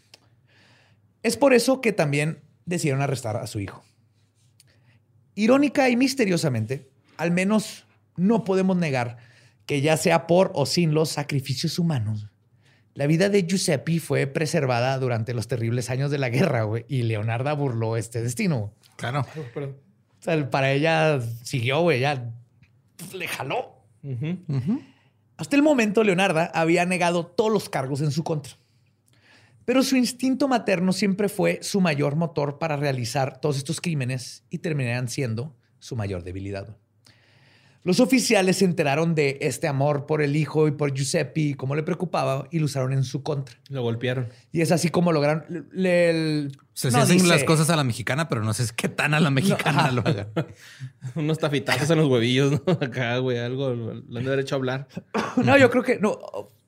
Es 1.23 1.37
por 1.37 1.55
eso 1.55 1.81
que 1.81 1.93
también 1.93 2.41
decidieron 2.65 3.01
arrestar 3.01 3.37
a 3.37 3.47
su 3.47 3.61
hijo. 3.61 3.85
Irónica 5.37 5.89
y 5.89 5.97
misteriosamente, 5.97 6.91
al 7.17 7.31
menos 7.31 7.87
no 8.17 8.43
podemos 8.43 8.77
negar 8.77 9.19
que 9.67 9.81
ya 9.81 9.97
sea 9.97 10.27
por 10.27 10.51
o 10.55 10.67
sin 10.67 10.95
los 10.95 11.11
sacrificios 11.11 11.79
humanos, 11.79 12.30
la 12.95 13.07
vida 13.07 13.29
de 13.29 13.47
Giuseppe 13.47 14.01
fue 14.01 14.27
preservada 14.27 14.99
durante 14.99 15.33
los 15.35 15.49
terribles 15.49 15.91
años 15.91 16.11
de 16.11 16.19
la 16.19 16.29
guerra, 16.29 16.65
güey, 16.65 16.85
y 16.89 17.03
Leonarda 17.03 17.53
burló 17.53 17.97
este 17.97 18.23
destino. 18.23 18.73
Claro. 18.97 19.27
O 19.57 20.23
sea, 20.23 20.51
para 20.51 20.73
ella 20.73 21.21
siguió, 21.43 21.81
güey, 21.81 22.01
ya 22.01 22.31
le 23.15 23.29
jaló. 23.29 23.77
Hasta 25.37 25.57
el 25.57 25.63
momento, 25.63 26.05
Leonarda 26.05 26.51
había 26.53 26.85
negado 26.85 27.27
todos 27.27 27.51
los 27.51 27.69
cargos 27.69 28.01
en 28.01 28.11
su 28.11 28.25
contra. 28.25 28.55
Pero 29.65 29.83
su 29.83 29.97
instinto 29.97 30.49
materno 30.49 30.93
siempre 30.93 31.29
fue 31.29 31.61
su 31.63 31.81
mayor 31.81 32.17
motor 32.17 32.59
para 32.59 32.77
realizar 32.77 33.41
todos 33.41 33.57
estos 33.57 33.81
crímenes 33.81 34.43
y 34.51 34.59
terminarían 34.59 35.09
siendo 35.09 35.55
su 35.79 35.97
mayor 35.97 36.25
debilidad. 36.25 36.77
Los 37.83 37.99
oficiales 38.01 38.59
se 38.59 38.67
enteraron 38.67 39.15
de 39.15 39.39
este 39.41 39.67
amor 39.67 40.05
por 40.05 40.21
el 40.21 40.37
hijo 40.37 40.69
y 40.69 40.71
por 40.73 40.93
Giuseppe 40.93 41.41
y 41.41 41.55
cómo 41.55 41.75
le 41.75 41.83
preocupaba 41.83 42.47
y 42.51 42.59
lo 42.59 42.67
usaron 42.67 42.93
en 42.93 43.05
su 43.05 43.23
contra. 43.23 43.57
Lo 43.71 43.81
golpearon. 43.83 44.29
Y 44.53 44.61
es 44.61 44.71
así 44.71 44.91
como 44.91 45.13
lograron... 45.13 45.67
le- 45.73 46.11
el- 46.11 46.59
Se 46.75 46.91
no 46.91 46.99
hacen 46.99 47.17
dice- 47.17 47.29
las 47.29 47.45
cosas 47.45 47.71
a 47.71 47.77
la 47.77 47.85
mexicana, 47.85 48.29
pero 48.29 48.43
no 48.45 48.53
sé 48.53 48.65
qué 48.77 48.89
tan 48.91 49.15
a 49.15 49.21
la 49.21 49.31
mexicana 49.31 49.81
ajá. 49.87 49.93
lo 49.93 50.03
hagan. 50.03 50.29
Unos 51.15 51.39
tafitazos 51.39 51.89
en 51.91 51.99
los 51.99 52.09
huevillos, 52.09 52.53
¿no? 52.53 52.61
Acá, 52.83 53.17
güey, 53.17 53.39
algo. 53.39 53.71
Lo 53.73 53.93
han 54.19 54.25
de 54.25 54.27
haber 54.31 54.41
hecho 54.41 54.57
hablar. 54.57 54.87
No, 55.43 55.57
yo 55.57 55.71
creo 55.71 55.83
que 55.83 55.99
no, 55.99 56.19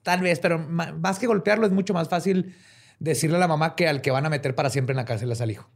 tal 0.02 0.20
vez, 0.22 0.38
pero 0.40 0.58
más 0.58 1.18
que 1.18 1.26
golpearlo 1.26 1.66
es 1.66 1.72
mucho 1.72 1.92
más 1.92 2.08
fácil 2.08 2.54
decirle 3.00 3.36
a 3.36 3.40
la 3.40 3.48
mamá 3.48 3.74
que 3.74 3.86
al 3.88 4.00
que 4.00 4.10
van 4.12 4.24
a 4.24 4.30
meter 4.30 4.54
para 4.54 4.70
siempre 4.70 4.92
en 4.92 4.96
la 4.98 5.04
cárcel 5.04 5.30
es 5.32 5.40
al 5.40 5.50
hijo. 5.50 5.68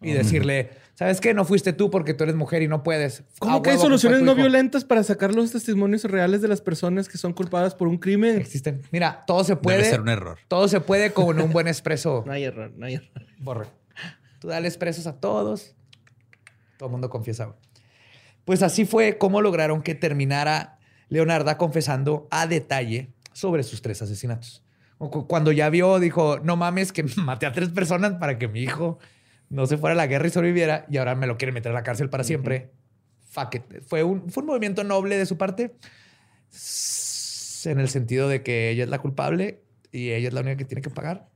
Y 0.00 0.12
decirle, 0.12 0.70
¿sabes 0.94 1.20
qué? 1.20 1.34
No 1.34 1.44
fuiste 1.44 1.72
tú 1.72 1.90
porque 1.90 2.14
tú 2.14 2.22
eres 2.22 2.36
mujer 2.36 2.62
y 2.62 2.68
no 2.68 2.84
puedes. 2.84 3.24
¿Cómo 3.40 3.62
que 3.62 3.70
hay 3.70 3.78
soluciones 3.78 4.20
no 4.22 4.32
hijo. 4.32 4.42
violentas 4.42 4.84
para 4.84 5.02
sacar 5.02 5.34
los 5.34 5.50
testimonios 5.50 6.04
reales 6.04 6.40
de 6.40 6.46
las 6.46 6.60
personas 6.60 7.08
que 7.08 7.18
son 7.18 7.32
culpadas 7.32 7.74
por 7.74 7.88
un 7.88 7.98
crimen? 7.98 8.36
Existen. 8.36 8.82
Mira, 8.92 9.24
todo 9.26 9.42
se 9.42 9.52
Debe 9.54 9.62
puede. 9.62 9.84
ser 9.84 10.00
un 10.00 10.08
error. 10.08 10.38
Todo 10.46 10.68
se 10.68 10.80
puede 10.80 11.12
con 11.12 11.40
un 11.40 11.50
buen 11.52 11.66
expreso. 11.66 12.22
No 12.26 12.32
hay 12.32 12.44
error, 12.44 12.72
no 12.76 12.86
hay 12.86 12.94
error. 12.94 13.10
Borre. 13.38 13.66
Tú 14.38 14.46
dale 14.48 14.68
expresos 14.68 15.08
a 15.08 15.18
todos. 15.18 15.74
Todo 16.76 16.86
el 16.88 16.92
mundo 16.92 17.10
confiesa. 17.10 17.46
güey. 17.46 17.56
Pues 18.44 18.62
así 18.62 18.84
fue 18.84 19.18
como 19.18 19.40
lograron 19.40 19.82
que 19.82 19.94
terminara 19.96 20.78
Leonarda 21.08 21.58
confesando 21.58 22.28
a 22.30 22.46
detalle 22.46 23.12
sobre 23.32 23.62
sus 23.64 23.82
tres 23.82 24.00
asesinatos. 24.00 24.62
Cuando 24.98 25.52
ya 25.52 25.70
vio, 25.70 25.98
dijo, 25.98 26.38
no 26.40 26.56
mames, 26.56 26.92
que 26.92 27.02
maté 27.16 27.46
a 27.46 27.52
tres 27.52 27.70
personas 27.70 28.14
para 28.14 28.38
que 28.38 28.46
mi 28.46 28.62
hijo 28.62 28.98
no 29.50 29.66
se 29.66 29.76
fuera 29.78 29.92
a 29.94 29.96
la 29.96 30.06
guerra 30.06 30.26
y 30.26 30.30
sobreviviera 30.30 30.86
y 30.90 30.96
ahora 30.98 31.14
me 31.14 31.26
lo 31.26 31.36
quiere 31.38 31.52
meter 31.52 31.72
a 31.72 31.74
la 31.74 31.82
cárcel 31.82 32.10
para 32.10 32.24
siempre. 32.24 32.70
Fuck 33.30 33.54
it. 33.56 33.82
Fue 33.86 34.02
un, 34.02 34.30
fue 34.30 34.42
un 34.42 34.46
movimiento 34.48 34.84
noble 34.84 35.16
de 35.16 35.26
su 35.26 35.36
parte 35.36 35.76
en 37.64 37.80
el 37.80 37.88
sentido 37.88 38.28
de 38.28 38.42
que 38.42 38.70
ella 38.70 38.84
es 38.84 38.90
la 38.90 38.98
culpable 38.98 39.62
y 39.92 40.10
ella 40.10 40.28
es 40.28 40.34
la 40.34 40.40
única 40.40 40.56
que 40.56 40.64
tiene 40.64 40.82
que 40.82 40.90
pagar 40.90 41.28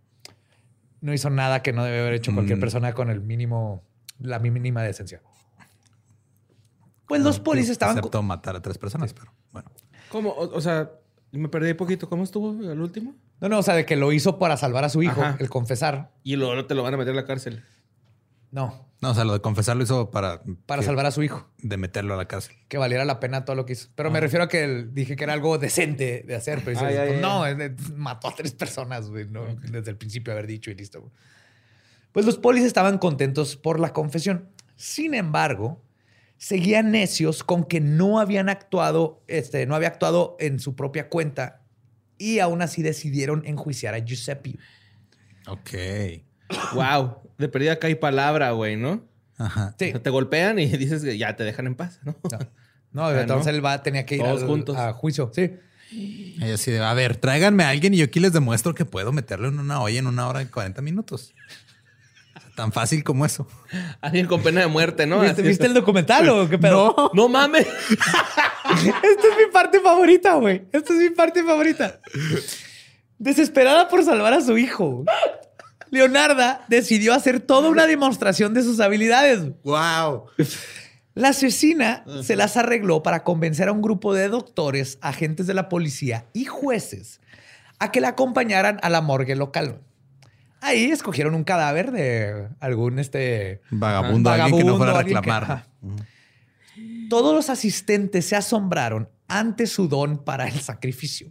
no 1.01 1.13
hizo 1.13 1.31
nada 1.31 1.63
que 1.63 1.73
no 1.73 1.83
debe 1.85 1.99
haber 2.01 2.15
hecho 2.15 2.33
cualquier 2.33 2.59
Mm. 2.59 2.61
persona 2.61 2.93
con 2.95 3.11
el 3.11 3.21
mínimo, 3.21 3.83
la 4.21 4.39
mínima 4.39 4.83
decencia. 4.85 5.21
Pues 7.09 7.21
los 7.23 7.41
polis 7.41 7.69
estaban... 7.69 7.99
Excepto 7.99 8.23
matar 8.23 8.55
a 8.55 8.63
tres 8.63 8.79
personas, 8.79 9.13
pero 9.13 9.33
bueno. 9.51 9.69
¿Cómo? 10.11 10.31
O, 10.31 10.57
o 10.57 10.61
sea, 10.61 10.93
me 11.33 11.49
perdí 11.49 11.75
poquito. 11.75 12.09
¿Cómo 12.09 12.23
estuvo 12.23 12.53
el 12.53 12.81
último? 12.81 13.17
No, 13.41 13.49
no, 13.49 13.59
o 13.59 13.63
sea, 13.65 13.75
de 13.75 13.85
que 13.85 13.97
lo 13.97 14.13
hizo 14.13 14.39
para 14.39 14.57
salvar 14.57 14.85
a 14.85 14.89
su 14.89 15.03
hijo, 15.03 15.21
Ajá. 15.21 15.37
el 15.41 15.51
confesar. 15.51 16.13
Y 16.23 16.37
luego 16.37 16.67
te 16.67 16.77
lo 16.77 16.85
van 16.85 16.95
a 16.95 16.97
meter 16.97 17.13
a 17.15 17.17
la 17.17 17.25
cárcel. 17.25 17.65
No, 18.53 18.89
No, 19.01 19.11
o 19.11 19.15
sea, 19.15 19.25
lo 19.25 19.33
de 19.33 19.41
confesar 19.41 19.77
lo 19.77 19.83
hizo 19.83 20.11
para... 20.13 20.43
para 20.67 20.81
que- 20.81 20.87
salvar 20.87 21.07
a 21.07 21.11
su 21.11 21.23
hijo. 21.25 21.51
De 21.59 21.77
meterlo 21.77 22.15
a 22.15 22.17
la 22.17 22.29
cárcel. 22.29 22.55
Que 22.69 22.79
valiera 22.79 23.05
la 23.05 23.19
pena 23.19 23.45
todo 23.45 23.57
lo 23.57 23.67
que 23.67 23.73
hizo. 23.73 23.89
Pero 23.97 24.11
Ah. 24.11 24.13
me 24.13 24.21
refiero 24.21 24.45
a 24.45 24.49
que 24.49 24.63
el- 24.63 24.95
dije 24.95 25.17
que 25.17 25.25
era 25.25 25.33
algo 25.33 25.59
decente 25.59 26.23
de 26.25 26.35
hacer. 26.37 26.63
Pero 26.65 26.79
Ay, 26.79 26.87
ay, 26.87 26.95
pues, 27.09 27.11
ay. 27.17 27.21
no, 27.21 27.47
es 27.47 27.59
de- 27.59 27.75
mató 27.97 28.29
a 28.29 28.35
tres 28.37 28.53
personas, 28.53 29.09
güey. 29.11 29.27
¿no? 29.27 29.45
Desde 29.57 29.91
el 29.91 29.97
principio 29.97 30.33
haber 30.33 30.47
dicho 30.47 30.71
y 30.71 30.75
listo. 30.77 31.01
güey. 31.01 31.13
Pues 32.13 32.27
los 32.27 32.37
polis 32.39 32.63
estaban 32.63 32.99
contentos 32.99 33.57
por 33.57 33.81
la 33.81 33.93
confesión. 33.93 34.51
Sin 34.77 35.15
embargo, 35.15 35.83
seguían 36.37 36.91
necios 36.91 37.43
con 37.43 37.65
que 37.65 37.81
no 37.81 38.21
habían 38.21 38.49
actuado, 38.51 39.23
este, 39.29 39.65
no 39.67 39.75
había 39.75 39.89
actuado 39.89 40.37
en 40.39 40.61
su 40.61 40.77
propia 40.77 41.09
cuenta 41.09 41.63
y 42.19 42.39
aún 42.41 42.61
así 42.63 42.83
decidieron 42.83 43.43
enjuiciar 43.47 43.95
a 43.95 43.99
Giuseppe. 44.01 44.59
Ok. 45.49 45.71
wow. 46.75 47.17
De 47.43 47.49
perdida 47.49 47.73
acá 47.73 47.89
hay 47.89 47.97
palabra, 47.97 48.53
güey, 48.53 48.77
¿no? 48.77 49.03
Ajá. 49.37 49.75
Sí. 49.79 49.89
O 49.89 49.91
sea, 49.91 50.03
te 50.03 50.11
golpean 50.11 50.59
y 50.59 50.67
dices 50.79 51.03
que 51.05 51.19
ya 51.19 51.37
te 51.37 51.45
dejan 51.45 51.67
en 51.67 51.75
paz, 51.75 52.01
¿no? 52.05 52.17
No, 52.93 53.07
Ah, 53.07 53.21
entonces 53.23 53.47
¿no? 53.53 53.57
él 53.59 53.65
va, 53.65 53.83
tenía 53.83 54.05
que 54.05 54.17
ir 54.17 54.21
Todos 54.23 54.43
al- 54.43 54.49
juntos. 54.49 54.77
a 54.77 54.93
juicio. 54.93 55.31
Sí. 55.35 55.51
Ella 56.41 56.55
así 56.55 56.71
de, 56.71 56.79
a 56.81 56.93
ver, 56.95 57.17
tráiganme 57.17 57.65
a 57.65 57.71
alguien 57.71 57.95
y 57.95 57.97
yo 57.99 58.05
aquí 58.05 58.21
les 58.21 58.33
demuestro 58.35 58.75
que 58.75 58.85
puedo 58.85 59.13
meterlo 59.13 59.49
en 59.49 59.59
una 59.59 59.81
olla 59.81 59.99
en 59.99 60.07
una 60.07 60.29
hora 60.29 60.43
y 60.43 60.47
40 60.47 60.81
minutos. 60.83 61.35
Tan 62.55 62.71
fácil 62.71 63.03
como 63.03 63.25
eso. 63.25 63.49
Alguien 64.03 64.27
con 64.27 64.43
pena 64.43 64.61
de 64.61 64.67
muerte, 64.67 65.07
¿no? 65.07 65.21
¿Viste, 65.21 65.41
viste 65.41 65.65
el 65.65 65.73
documental 65.73 66.29
o 66.29 66.49
qué 66.51 66.59
pedo? 66.59 66.95
No. 66.99 67.11
No 67.15 67.29
mames. 67.31 67.67
Esta 67.67 69.29
es 69.29 69.37
mi 69.47 69.51
parte 69.51 69.81
favorita, 69.81 70.35
güey. 70.35 70.67
Esta 70.71 70.93
es 70.93 70.99
mi 70.99 71.11
parte 71.11 71.43
favorita. 71.43 71.99
Desesperada 73.19 73.89
por 73.89 74.05
salvar 74.05 74.35
a 74.35 74.41
su 74.43 74.59
hijo. 74.59 75.05
Leonarda 75.93 76.65
decidió 76.69 77.13
hacer 77.13 77.39
toda 77.41 77.69
una 77.69 77.87
demostración 77.87 78.55
de 78.55 78.63
sus 78.63 78.81
habilidades. 78.81 79.43
Wow. 79.63 80.25
La 81.15 81.29
asesina 81.29 82.03
se 82.23 82.35
las 82.35 82.57
arregló 82.57 83.03
para 83.03 83.23
convencer 83.25 83.69
a 83.69 83.73
un 83.73 83.83
grupo 83.83 84.15
de 84.15 84.29
doctores, 84.29 84.99
agentes 85.03 85.47
de 85.47 85.53
la 85.53 85.69
policía 85.69 86.25
y 86.33 86.47
jueces 86.47 87.21
a 87.79 87.93
que 87.93 88.01
la 88.01 88.09
acompañaran 88.09 88.79
a 88.83 88.89
la 88.89 89.03
morgue 89.03 89.37
local. 89.37 89.83
Ahí 90.63 90.85
escogieron 90.91 91.35
un 91.35 91.45
cadáver 91.45 91.93
de 91.93 92.49
algún 92.61 92.99
este 92.99 93.61
Vagabundo, 93.71 94.31
alguien 94.31 94.57
que 94.57 94.65
no 94.65 94.79
fuera 94.79 94.99
a 94.99 95.05
que- 95.05 95.15
reclamar. 95.15 95.67
Todos 97.11 97.35
los 97.35 97.51
asistentes 97.51 98.25
se 98.25 98.37
asombraron 98.37 99.11
ante 99.29 99.67
su 99.67 99.89
don 99.89 100.25
para 100.25 100.49
el 100.49 100.59
sacrificio. 100.61 101.31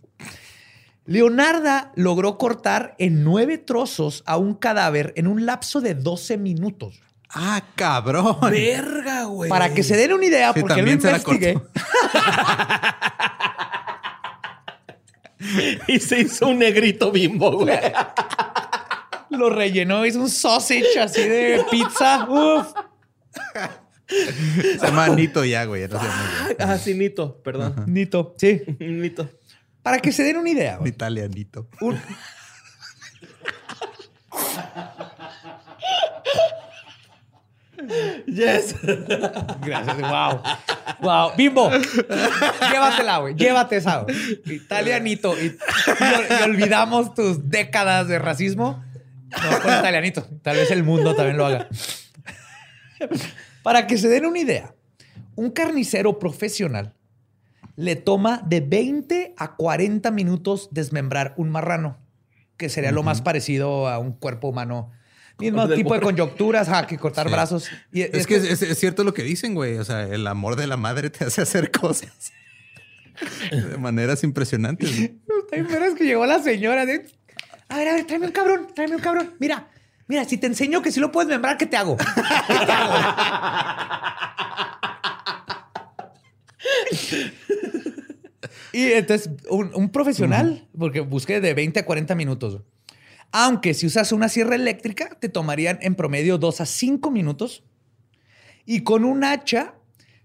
Leonarda 1.06 1.92
logró 1.96 2.38
cortar 2.38 2.96
en 3.00 3.24
nueve 3.24 3.58
trozos 3.58 4.24
a 4.26 4.38
un 4.38 4.54
cadáver 4.54 5.14
en 5.16 5.28
un 5.28 5.46
lapso 5.46 5.82
de 5.82 5.96
12 5.96 6.38
minutos. 6.38 7.02
Ah, 7.30 7.64
cabrón. 7.76 8.38
Verga, 8.42 9.24
güey. 9.26 9.50
Para 9.50 9.74
que 9.74 9.84
se 9.84 9.96
den 9.98 10.14
una 10.14 10.26
idea, 10.26 10.54
Sí, 10.54 10.60
porque 10.60 10.74
lo 10.74 10.78
también 10.78 11.02
se 11.02 11.12
la 11.12 11.18
investigué. 11.18 11.54
cortó. 11.54 11.72
Y 15.88 16.00
se 16.00 16.20
hizo 16.22 16.48
un 16.50 16.60
negrito 16.60 17.12
bimbo, 17.12 17.52
güey. 17.52 17.80
Lo 19.32 19.50
rellenó, 19.50 20.06
hizo 20.06 20.20
un 20.20 20.30
sausage 20.30 21.00
así 21.00 21.24
de 21.24 21.66
pizza. 21.72 22.28
Uf. 22.30 22.68
Se 24.08 24.78
llama 24.78 25.08
Nito 25.10 25.44
ya, 25.44 25.66
güey. 25.66 25.88
no 25.88 26.00
ya. 26.00 26.56
Ah, 26.60 26.78
sí, 26.78 26.94
Nito. 26.94 27.42
Perdón. 27.42 27.86
Nito. 27.88 28.36
Sí. 28.38 28.62
Nito. 28.80 29.30
Para 29.84 30.00
que 30.00 30.12
se 30.12 30.24
den 30.24 30.38
una 30.38 30.50
idea. 30.50 30.78
Güey. 30.78 30.90
Italia, 30.92 31.28
Nito. 31.28 31.68
Un- 31.82 32.00
Yes. 38.28 38.76
Gracias. 39.62 39.98
Wow. 40.00 40.42
Wow. 41.02 41.32
Bimbo. 41.36 41.70
Llévatela, 42.72 43.18
güey. 43.20 43.36
Llévate 43.36 43.78
esa, 43.78 44.00
güey. 44.04 44.16
Italianito. 44.46 45.34
Y 45.42 45.58
olvidamos 46.44 47.14
tus 47.16 47.50
décadas 47.50 48.08
de 48.08 48.20
racismo. 48.20 48.84
No, 49.32 49.60
con 49.62 49.72
italianito. 49.74 50.28
Tal 50.44 50.58
vez 50.58 50.70
el 50.72 50.84
mundo 50.84 51.16
también 51.16 51.38
lo 51.38 51.46
haga. 51.46 51.68
Para 53.64 53.88
que 53.88 53.98
se 53.98 54.08
den 54.10 54.26
una 54.26 54.40
idea, 54.40 54.74
un 55.36 55.50
carnicero 55.52 56.20
profesional 56.20 56.94
le 57.76 57.96
toma 57.96 58.42
de 58.46 58.62
20 58.62 59.34
a 59.38 59.56
40 59.56 60.12
minutos 60.12 60.70
desmembrar 60.72 61.34
un 61.38 61.50
marrano, 61.50 61.98
que 62.58 62.70
sería 62.70 62.92
lo 62.92 63.04
más 63.04 63.22
parecido 63.22 63.88
a 63.88 63.98
un 64.00 64.12
cuerpo 64.14 64.50
humano. 64.50 64.92
Mismo 65.40 65.68
tipo 65.70 65.94
de 65.96 66.02
morro. 66.02 66.16
conjunturas, 66.16 66.70
ajá, 66.70 66.86
que 66.86 66.98
cortar 67.00 67.28
Sí. 67.28 67.34
brazos. 67.34 67.70
Y 67.92 68.02
Es 68.02 68.28
que 68.28 68.36
es, 68.36 68.62
es 68.62 68.78
cierto 68.78 69.04
lo 69.04 69.14
que 69.14 69.24
dicen, 69.24 69.56
güey. 69.56 69.78
O 69.78 69.86
sea, 69.86 70.04
el 70.04 70.28
amor 70.28 70.56
de 70.56 70.68
la 70.68 70.78
madre 70.78 71.10
te 71.10 71.26
hace 71.26 71.42
hacer 71.42 71.72
cosas 71.72 72.32
de 73.52 73.78
maneras 73.78 74.24
impresionantes. 74.24 74.96
bien, 74.98 75.20
pero 75.50 75.86
es 75.86 75.96
que 75.96 76.04
llegó 76.06 76.26
la 76.28 76.40
señora 76.40 76.86
de... 76.86 77.08
A 77.70 77.78
ver, 77.78 77.88
a 77.88 77.94
ver, 77.94 78.06
tráeme 78.06 78.28
un 78.28 78.32
cabrón, 78.34 78.68
tráeme 78.76 78.98
un 78.98 79.02
cabrón. 79.02 79.32
Mira, 79.40 79.70
mira, 80.08 80.26
si 80.26 80.38
te 80.38 80.46
enseño 80.46 80.82
que 80.84 80.92
si 80.92 81.00
lo 81.00 81.12
puedes 81.12 81.30
membrar, 81.30 81.58
¿qué 81.58 81.66
te 81.66 81.78
hago? 81.78 81.98
¿Qué 81.98 82.06
te 82.66 82.72
hago? 82.72 82.94
y 88.74 88.92
entonces, 88.92 89.30
un, 89.50 89.90
profesional, 89.90 90.68
porque 90.78 91.02
busqué 91.02 91.42
de 91.42 91.54
20 91.54 91.80
a 91.80 91.86
40 91.86 92.16
minutos. 92.16 92.62
Aunque 93.32 93.74
si 93.74 93.88
usas 93.88 94.12
una 94.12 94.30
sierra 94.30 94.56
eléctrica, 94.56 95.18
te 95.20 95.30
tomarían 95.30 95.80
en 95.82 95.96
promedio 95.96 96.38
2 96.38 96.62
a 96.62 96.66
5 96.66 97.12
minutos. 97.12 97.64
Y 98.66 98.82
con 98.82 99.06
un 99.06 99.24
hacha 99.24 99.76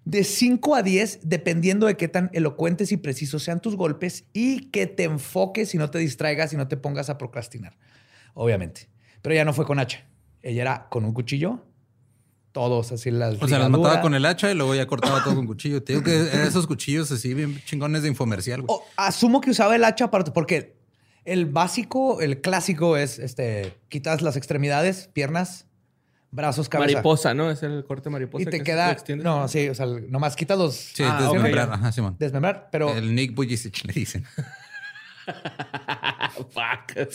de 0.05 0.25
5 0.25 0.75
a 0.75 0.83
10, 0.83 1.21
dependiendo 1.23 1.87
de 1.87 1.97
qué 1.97 2.09
tan 2.09 2.31
elocuentes 2.33 2.93
y 2.93 2.97
precisos 2.97 3.43
sean 3.43 3.61
tus 3.61 3.77
golpes 3.77 4.25
y 4.33 4.71
que 4.71 4.87
te 4.87 5.05
enfoques 5.05 5.75
y 5.75 5.79
no 5.79 5.91
te 5.91 5.99
distraigas 5.99 6.53
y 6.53 6.57
no 6.57 6.69
te 6.69 6.77
pongas 6.77 7.11
a 7.11 7.19
procrastinar. 7.19 7.77
Obviamente. 8.35 8.89
Pero 9.23 9.35
ya 9.35 9.45
no 9.45 9.53
fue 9.53 9.67
con 9.67 9.79
hacha. 9.79 10.07
Ella 10.43 10.63
era 10.63 10.87
con 10.89 11.05
un 11.05 11.13
cuchillo. 11.13 11.66
Todos 12.57 12.91
así 12.91 13.11
las. 13.11 13.35
O 13.43 13.47
sea, 13.49 13.59
las 13.59 13.69
mataba 13.69 14.01
con 14.01 14.15
el 14.15 14.25
hacha 14.25 14.51
y 14.51 14.55
luego 14.55 14.75
ya 14.75 14.87
cortaba 14.87 15.23
todo 15.23 15.35
con 15.35 15.47
cuchillo. 15.47 15.83
Te 15.83 15.93
digo 15.93 16.03
que 16.03 16.17
eran 16.17 16.47
esos 16.49 16.67
cuchillos 16.67 17.13
así 17.13 17.35
bien 17.35 17.61
chingones 17.67 18.01
de 18.01 18.09
infomercial, 18.09 18.63
güey. 18.63 18.75
O, 18.75 18.83
asumo 18.97 19.43
que 19.43 19.51
usaba 19.51 19.77
el 19.77 19.85
hacha 19.85 20.11
para. 20.11 20.25
Porque 20.25 20.75
el 21.27 21.45
básico, 21.45 22.23
el 22.23 22.41
clásico 22.41 22.97
es 22.97 23.19
este: 23.19 23.75
quitas 23.91 24.23
las 24.23 24.39
extremidades, 24.39 25.11
piernas, 25.13 25.67
brazos, 26.31 26.71
cabeza. 26.71 26.95
Mariposa, 26.95 27.35
¿no? 27.35 27.51
Es 27.51 27.63
el 27.63 27.85
corte 27.85 28.09
mariposa. 28.09 28.41
Y 28.41 28.47
te 28.47 28.57
que 28.57 28.65
queda. 28.65 28.91
extiende. 28.91 29.23
No, 29.23 29.47
sí, 29.49 29.69
o 29.69 29.75
sea, 29.75 29.85
nomás 29.85 30.35
quitas 30.35 30.57
los. 30.57 30.75
Sí, 30.77 31.03
Ah, 31.07 31.29
desmembrar. 31.31 31.69
ok. 31.69 31.75
Ajá, 31.75 31.93
Simón. 31.93 32.17
Desmembrar, 32.19 32.71
pero, 32.73 32.95
El 32.97 33.15
Nick 33.15 33.35
Bujicic 33.35 33.85
le 33.85 33.93
dicen. 33.93 34.25
Fuck. 36.37 37.09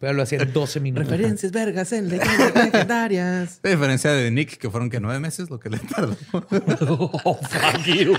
pero 0.00 0.12
lo 0.12 0.22
hacía 0.22 0.40
en 0.40 0.52
12 0.52 0.80
minutos. 0.80 1.08
Referencias 1.08 1.52
vergas 1.52 1.92
en 1.92 2.08
leyendas 2.08 2.54
legendarias. 2.64 3.60
A 3.62 3.68
diferencia 3.68 4.12
de 4.12 4.30
Nick, 4.30 4.58
que 4.58 4.70
fueron 4.70 4.88
que 4.90 5.00
nueve 5.00 5.20
meses 5.20 5.50
lo 5.50 5.58
que 5.58 5.70
le 5.70 5.78
tardó. 5.78 6.16
Oh, 7.24 7.34
fuck 7.34 7.84
you. 7.84 8.14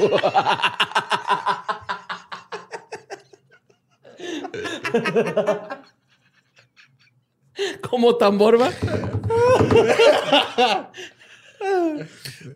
Como 7.82 8.15
tamborba. 8.18 8.72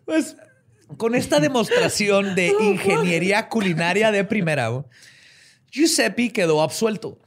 Pues 0.04 0.36
con 0.96 1.14
esta 1.14 1.40
demostración 1.40 2.34
de 2.34 2.54
ingeniería 2.60 3.48
culinaria 3.48 4.12
de 4.12 4.24
primera, 4.24 4.70
Giuseppe 5.72 6.30
quedó 6.32 6.60
absuelto. 6.60 7.18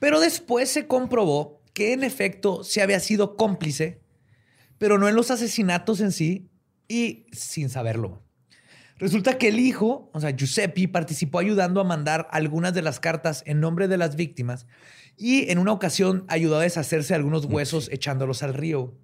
Pero 0.00 0.18
después 0.18 0.68
se 0.68 0.88
comprobó 0.88 1.62
que 1.72 1.92
en 1.92 2.02
efecto 2.02 2.64
se 2.64 2.82
había 2.82 2.98
sido 2.98 3.36
cómplice, 3.36 4.00
pero 4.78 4.98
no 4.98 5.08
en 5.08 5.14
los 5.14 5.30
asesinatos 5.30 6.00
en 6.00 6.10
sí 6.10 6.50
y 6.88 7.26
sin 7.30 7.70
saberlo. 7.70 8.20
Resulta 8.98 9.38
que 9.38 9.48
el 9.48 9.60
hijo, 9.60 10.10
o 10.12 10.20
sea, 10.20 10.32
Giuseppe, 10.32 10.88
participó 10.88 11.38
ayudando 11.38 11.80
a 11.80 11.84
mandar 11.84 12.26
algunas 12.32 12.74
de 12.74 12.82
las 12.82 12.98
cartas 12.98 13.44
en 13.46 13.60
nombre 13.60 13.86
de 13.86 13.98
las 13.98 14.16
víctimas 14.16 14.66
y 15.16 15.48
en 15.50 15.58
una 15.58 15.72
ocasión 15.72 16.24
ayudó 16.26 16.58
a 16.58 16.62
deshacerse 16.62 17.10
de 17.10 17.18
algunos 17.18 17.44
huesos 17.44 17.88
echándolos 17.92 18.42
al 18.42 18.54
río. 18.54 18.94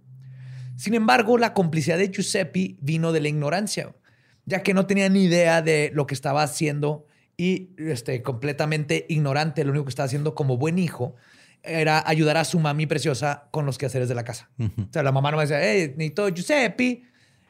Sin 0.76 0.94
embargo, 0.94 1.38
la 1.38 1.54
complicidad 1.54 1.98
de 1.98 2.10
Giuseppe 2.10 2.76
vino 2.80 3.12
de 3.12 3.20
la 3.20 3.28
ignorancia, 3.28 3.94
ya 4.44 4.64
que 4.64 4.74
no 4.74 4.86
tenía 4.86 5.08
ni 5.08 5.24
idea 5.24 5.62
de 5.62 5.92
lo 5.94 6.06
que 6.06 6.14
estaba 6.14 6.42
haciendo 6.42 7.06
y 7.40 7.70
este, 7.78 8.20
completamente 8.20 9.06
ignorante, 9.08 9.64
lo 9.64 9.70
único 9.70 9.84
que 9.84 9.90
estaba 9.90 10.06
haciendo 10.06 10.34
como 10.34 10.56
buen 10.58 10.76
hijo 10.76 11.14
era 11.62 12.02
ayudar 12.04 12.36
a 12.36 12.44
su 12.44 12.58
mami 12.58 12.86
preciosa 12.86 13.46
con 13.52 13.64
los 13.64 13.78
quehaceres 13.78 14.08
de 14.08 14.16
la 14.16 14.24
casa. 14.24 14.50
O 14.58 14.92
sea, 14.92 15.04
la 15.04 15.12
mamá 15.12 15.30
no 15.30 15.36
me 15.36 15.44
decía, 15.44 15.62
hey, 15.62 15.94
necesito 15.96 16.28
Giuseppe, 16.30 17.02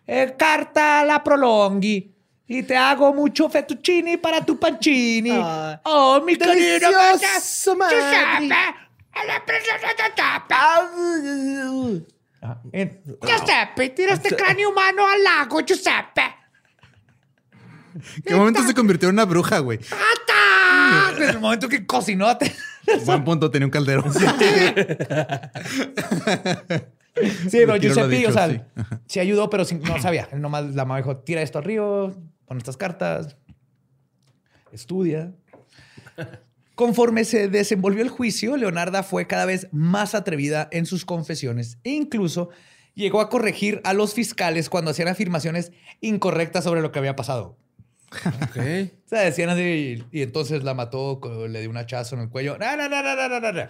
eh, 0.06 0.34
carta 0.38 1.04
la 1.04 1.24
prolonghi. 1.24 2.14
Y 2.50 2.62
te 2.62 2.76
hago 2.76 3.12
mucho 3.14 3.48
fettuccini 3.50 4.16
para 4.18 4.44
tu 4.44 4.58
pancini. 4.58 5.30
Ay, 5.32 5.76
oh, 5.84 6.20
mi 6.24 6.36
querido. 6.36 6.90
Giuseppe, 7.90 8.54
a 9.12 9.24
la 9.24 9.44
preciosa 9.44 9.88
Giuseppe. 9.96 10.54
Ajá. 12.40 12.60
En- 12.72 13.02
Giuseppe, 13.26 13.88
tira 13.90 14.14
este 14.14 14.34
cráneo 14.36 14.70
humano 14.70 15.06
al 15.06 15.22
lago, 15.22 15.60
Giuseppe. 15.60 16.22
¿Qué 18.24 18.34
momento 18.34 18.62
se 18.62 18.74
convirtió 18.74 19.08
en 19.08 19.14
una 19.14 19.24
bruja, 19.24 19.58
güey? 19.60 19.78
¡Ata! 19.78 21.16
En 21.22 21.30
el 21.30 21.40
momento 21.40 21.68
que 21.68 21.86
cocinó. 21.86 22.26
Buen 23.04 23.24
punto, 23.24 23.50
tenía 23.50 23.66
un 23.66 23.70
caldero. 23.70 24.04
Sí, 24.12 24.18
pero 27.14 27.72
Retiro 27.74 27.74
lo 27.74 27.78
Giuseppe, 27.78 28.16
dicho, 28.16 28.30
o 28.30 28.32
sea, 28.32 28.48
sí. 28.48 28.60
sí. 29.06 29.20
ayudó, 29.20 29.50
pero 29.50 29.64
sin- 29.64 29.82
no 29.82 30.00
sabía. 30.00 30.28
Él 30.32 30.40
nomás 30.40 30.74
la 30.74 30.84
mamá 30.84 30.98
dijo, 30.98 31.16
tira 31.18 31.42
esto 31.42 31.58
al 31.58 31.64
río, 31.64 32.16
pon 32.46 32.58
estas 32.58 32.76
cartas, 32.76 33.36
estudia. 34.72 35.32
Conforme 36.74 37.24
se 37.24 37.48
desenvolvió 37.48 38.02
el 38.02 38.08
juicio, 38.08 38.56
Leonarda 38.56 39.02
fue 39.02 39.26
cada 39.26 39.46
vez 39.46 39.68
más 39.72 40.14
atrevida 40.14 40.68
en 40.70 40.86
sus 40.86 41.04
confesiones 41.04 41.78
e 41.82 41.90
incluso 41.90 42.50
llegó 42.94 43.20
a 43.20 43.28
corregir 43.28 43.80
a 43.84 43.94
los 43.94 44.14
fiscales 44.14 44.68
cuando 44.70 44.92
hacían 44.92 45.08
afirmaciones 45.08 45.72
incorrectas 46.00 46.64
sobre 46.64 46.80
lo 46.80 46.92
que 46.92 47.00
había 47.00 47.16
pasado. 47.16 47.56
Ok. 48.42 48.58
O 49.08 49.08
sea, 49.08 49.20
decían 49.20 49.48
así, 49.48 50.04
y 50.12 50.20
entonces 50.20 50.64
la 50.64 50.74
mató, 50.74 51.18
le 51.48 51.60
dio 51.60 51.70
un 51.70 51.78
hachazo 51.78 52.14
en 52.14 52.20
el 52.20 52.28
cuello. 52.28 52.58
No, 52.58 52.76
no, 52.76 52.90
no, 52.90 53.02
no, 53.02 53.16
no, 53.16 53.40
no, 53.40 53.52
no. 53.52 53.68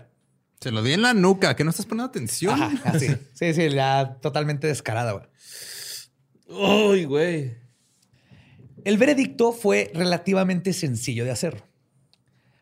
Se 0.58 0.72
lo 0.72 0.82
di 0.82 0.94
en 0.94 1.02
la 1.02 1.14
nuca, 1.14 1.54
que 1.54 1.62
no 1.62 1.70
estás 1.70 1.86
poniendo 1.86 2.08
atención. 2.08 2.60
Ajá, 2.60 2.90
así. 2.90 3.06
Sí, 3.34 3.54
sí, 3.54 3.70
ya 3.70 4.16
totalmente 4.20 4.66
descarada, 4.66 5.12
güey. 5.12 5.26
Uy, 6.48 7.04
güey. 7.04 7.54
El 8.84 8.98
veredicto 8.98 9.52
fue 9.52 9.92
relativamente 9.94 10.72
sencillo 10.72 11.24
de 11.24 11.30
hacer. 11.30 11.62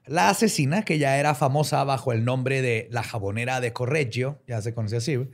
La 0.04 0.28
asesina, 0.28 0.84
que 0.84 0.98
ya 0.98 1.16
era 1.16 1.34
famosa 1.34 1.82
bajo 1.84 2.12
el 2.12 2.26
nombre 2.26 2.60
de 2.60 2.88
la 2.90 3.02
jabonera 3.02 3.62
de 3.62 3.72
Correggio, 3.72 4.42
ya 4.46 4.60
se 4.60 4.74
conoce 4.74 4.96
así, 4.96 5.16
güey, 5.16 5.30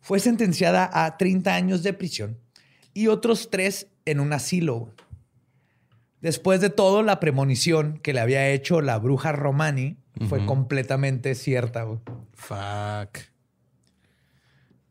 fue 0.00 0.20
sentenciada 0.20 0.88
a 0.92 1.16
30 1.16 1.52
años 1.52 1.82
de 1.82 1.92
prisión 1.92 2.38
y 2.94 3.08
otros 3.08 3.50
tres 3.50 3.88
en 4.04 4.20
un 4.20 4.32
asilo. 4.32 4.94
Después 6.26 6.60
de 6.60 6.70
todo, 6.70 7.04
la 7.04 7.20
premonición 7.20 8.00
que 8.02 8.12
le 8.12 8.18
había 8.18 8.48
hecho 8.50 8.80
la 8.80 8.98
bruja 8.98 9.30
Romani 9.30 9.96
fue 10.28 10.44
completamente 10.44 11.36
cierta. 11.36 11.84
güey. 11.84 12.00
Fuck. 12.32 13.18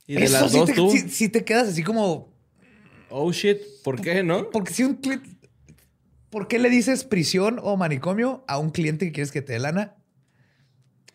Y 0.07 0.13
de 0.15 0.23
Eso 0.23 0.39
las 0.41 0.51
sí 0.53 0.57
dos, 0.59 0.67
te, 0.69 0.73
tú. 0.75 0.89
sí 1.09 1.27
te 1.27 1.43
quedas 1.43 1.67
así 1.67 1.83
como... 1.83 2.29
Oh 3.09 3.33
shit. 3.33 3.57
¿Por 3.83 3.99
qué, 3.99 4.23
no? 4.23 4.49
Porque 4.49 4.71
si 4.73 4.83
un... 4.85 5.01
cli- 5.01 5.37
¿Por 6.29 6.47
qué 6.47 6.57
le 6.57 6.69
dices 6.69 7.03
prisión 7.03 7.59
o 7.61 7.75
manicomio 7.75 8.45
a 8.47 8.57
un 8.57 8.69
cliente 8.69 9.05
que 9.05 9.11
quieres 9.11 9.33
que 9.33 9.41
te 9.41 9.51
dé 9.51 9.59
lana? 9.59 9.97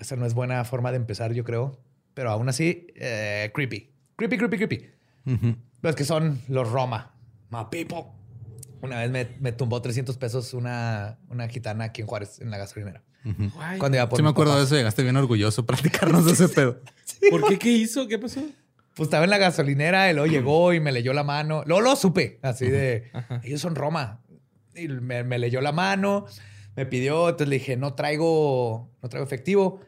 Esa 0.00 0.16
no 0.16 0.26
es 0.26 0.34
buena 0.34 0.62
forma 0.66 0.90
de 0.90 0.98
empezar, 0.98 1.32
yo 1.32 1.44
creo. 1.44 1.78
Pero 2.12 2.30
aún 2.30 2.46
así, 2.50 2.88
eh, 2.96 3.50
creepy. 3.54 3.90
Creepy, 4.16 4.36
creepy, 4.36 4.56
creepy. 4.58 4.90
Los 5.80 5.94
que 5.96 6.04
son 6.04 6.42
los 6.48 6.70
Roma. 6.70 7.14
My 7.48 7.64
people. 7.70 8.12
Una 8.82 8.98
vez 8.98 9.10
me, 9.10 9.28
me 9.40 9.52
tumbó 9.52 9.80
300 9.82 10.16
pesos 10.16 10.54
una, 10.54 11.18
una 11.28 11.48
gitana 11.48 11.84
aquí 11.84 12.00
en 12.00 12.06
Juárez, 12.06 12.40
en 12.40 12.50
la 12.50 12.58
gasolinera. 12.58 13.02
Guay. 13.24 13.78
Cuando 13.78 13.98
iba 13.98 14.08
por 14.08 14.16
Sí 14.18 14.22
me 14.22 14.30
acuerdo 14.30 14.56
de 14.56 14.64
eso. 14.64 14.74
Llegaste 14.76 15.02
bien 15.02 15.16
orgulloso 15.16 15.62
a 15.62 15.66
platicarnos 15.66 16.24
de 16.26 16.32
ese 16.32 16.48
pedo. 16.48 16.80
¿Por 17.30 17.46
qué? 17.48 17.58
¿Qué 17.58 17.70
hizo? 17.70 18.08
¿Qué 18.08 18.18
pasó? 18.18 18.40
Pues 18.94 19.06
estaba 19.06 19.24
en 19.24 19.30
la 19.30 19.38
gasolinera 19.38 20.10
y 20.10 20.14
luego 20.14 20.26
llegó 20.32 20.72
y 20.72 20.80
me 20.80 20.90
leyó 20.92 21.12
la 21.12 21.22
mano. 21.24 21.62
Luego 21.66 21.80
lo 21.82 21.96
supe, 21.96 22.38
así 22.42 22.66
de, 22.66 23.10
ellos 23.42 23.60
son 23.60 23.74
Roma. 23.74 24.20
Y 24.74 24.88
me, 24.88 25.22
me 25.24 25.38
leyó 25.38 25.60
la 25.60 25.72
mano, 25.72 26.26
me 26.76 26.86
pidió, 26.86 27.28
entonces 27.28 27.48
le 27.48 27.56
dije, 27.56 27.76
no 27.76 27.94
traigo, 27.94 28.90
no 29.02 29.08
traigo 29.08 29.24
efectivo. 29.26 29.80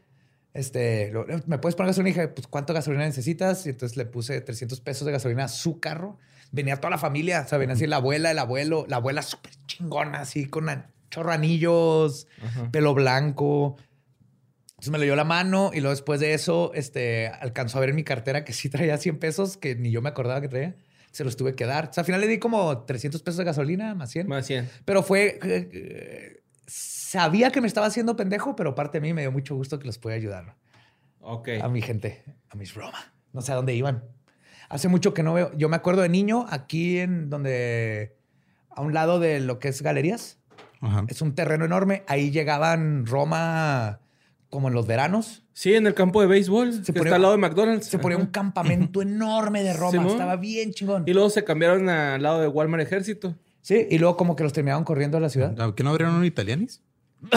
Este, 0.55 1.11
lo- 1.13 1.27
¿me 1.47 1.59
puedes 1.59 1.75
poner 1.75 1.89
gasolina? 1.91 2.11
Y 2.11 2.13
dije, 2.15 2.29
pues, 2.29 2.47
¿cuánto 2.47 2.75
gasolina 2.75 3.05
necesitas? 3.05 3.65
Y 3.67 3.71
entonces 3.71 3.97
le 3.97 4.05
puse 4.05 4.41
300 4.41 4.81
pesos 4.81 5.07
de 5.07 5.13
gasolina 5.13 5.45
a 5.45 5.49
su 5.49 5.81
carro. 5.81 6.19
Venía 6.53 6.77
toda 6.77 6.91
la 6.91 6.99
familia, 6.99 7.43
o 7.45 7.49
sea, 7.49 7.59
venía 7.59 7.75
así 7.75 7.87
la 7.87 7.97
abuela, 7.97 8.31
el 8.31 8.39
abuelo, 8.39 8.85
la 8.89 8.97
abuela 8.97 9.23
súper 9.23 9.53
chingona, 9.67 10.21
así 10.21 10.47
con 10.47 10.69
an- 10.69 10.87
chorro 11.11 11.33
anillos, 11.33 12.27
pelo 12.71 12.95
blanco. 12.95 13.77
Entonces 14.71 14.91
me 14.93 14.99
leyó 14.99 15.17
la 15.17 15.25
mano 15.25 15.71
y 15.73 15.81
luego 15.81 15.91
después 15.91 16.21
de 16.21 16.35
eso, 16.35 16.73
este, 16.75 17.29
alcanzó 17.29 17.79
a 17.79 17.81
ver 17.81 17.91
en 17.91 17.97
mi 17.97 18.05
cartera 18.05 18.45
que 18.45 18.53
sí 18.53 18.69
traía 18.69 18.99
100 18.99 19.19
pesos, 19.19 19.57
que 19.57 19.77
ni 19.77 19.91
yo 19.91 20.03
me 20.03 20.09
acordaba 20.11 20.41
que 20.41 20.49
traía. 20.49 20.77
Se 21.11 21.25
los 21.25 21.37
tuve 21.37 21.55
que 21.55 21.67
dar. 21.67 21.89
O 21.91 21.93
sea, 21.93 22.01
al 22.03 22.07
final 22.07 22.21
le 22.23 22.27
di 22.27 22.39
como 22.39 22.85
300 22.85 23.23
pesos 23.23 23.37
de 23.39 23.45
gasolina, 23.45 23.95
más 23.95 24.11
100. 24.11 24.29
Más 24.29 24.47
100. 24.47 24.69
Pero 24.85 25.03
fue... 25.03 25.39
eh, 25.43 25.69
eh, 25.73 26.43
sabía 26.67 27.51
que 27.51 27.61
me 27.61 27.67
estaba 27.67 27.87
haciendo 27.87 28.17
pendejo, 28.17 28.57
pero 28.57 28.75
parte 28.75 28.99
de 28.99 29.03
mí 29.03 29.13
me 29.13 29.21
dio 29.21 29.31
mucho 29.31 29.55
gusto 29.55 29.79
que 29.79 29.87
los 29.87 29.99
pude 29.99 30.15
ayudar. 30.15 30.57
Ok. 31.21 31.49
A 31.63 31.69
mi 31.69 31.83
gente, 31.83 32.25
a 32.49 32.57
mis 32.57 32.75
Roma. 32.75 33.13
No 33.33 33.43
sé 33.43 33.53
a 33.53 33.57
dónde 33.57 33.75
iban. 33.75 34.05
Hace 34.73 34.89
mucho 34.89 35.13
que 35.15 35.23
no 35.23 35.35
veo. 35.35 35.53
Yo 35.57 35.69
me 35.69 35.77
acuerdo 35.77 36.03
de 36.03 36.09
niño, 36.09 36.47
aquí 36.51 36.99
en 36.99 37.29
donde... 37.31 38.17
A 38.75 38.81
un 38.81 38.95
lado 38.95 39.21
de 39.21 39.39
lo 39.41 39.59
que 39.59 39.69
es 39.69 39.83
galerías. 39.83 40.39
Ajá. 40.81 41.05
Es 41.09 41.21
un 41.21 41.35
terreno 41.35 41.65
enorme. 41.67 42.03
Ahí 42.09 42.31
llegaban 42.31 43.05
Roma 43.07 44.01
como 44.49 44.69
en 44.69 44.75
los 44.75 44.87
veranos. 44.87 45.43
Sí, 45.53 45.75
en 45.75 45.87
el 45.87 45.93
campo 45.95 46.21
de 46.23 46.27
béisbol, 46.27 46.73
Se 46.73 46.93
que 46.93 46.93
ponía- 47.01 47.11
está 47.11 47.17
al 47.17 47.23
lado 47.23 47.33
de 47.35 47.39
McDonald's. 47.41 47.87
Se 47.87 47.99
ponía 47.99 48.17
Ajá. 48.17 48.25
un 48.25 48.31
campamento 48.33 49.03
enorme 49.03 49.63
de 49.63 49.75
Roma. 49.75 49.91
Simón. 49.93 50.09
Estaba 50.09 50.37
bien 50.37 50.73
chingón. 50.73 51.05
Y 51.07 51.13
luego 51.13 51.29
se 51.31 51.45
cambiaron 51.45 51.89
al 51.91 52.23
lado 52.23 52.41
de 52.41 52.49
Walmart 52.49 52.83
Ejército. 52.83 53.35
Sí, 53.61 53.87
y 53.91 53.99
luego 53.99 54.17
como 54.17 54.35
que 54.37 54.43
los 54.43 54.53
terminaban 54.55 54.85
corriendo 54.85 55.19
a 55.19 55.21
la 55.21 55.29
ciudad. 55.29 55.61
¿A 55.61 55.75
¿Qué 55.75 55.85
no 55.85 55.91
abrieron 55.91 56.15
un 56.17 56.25
italianis? 56.25 56.81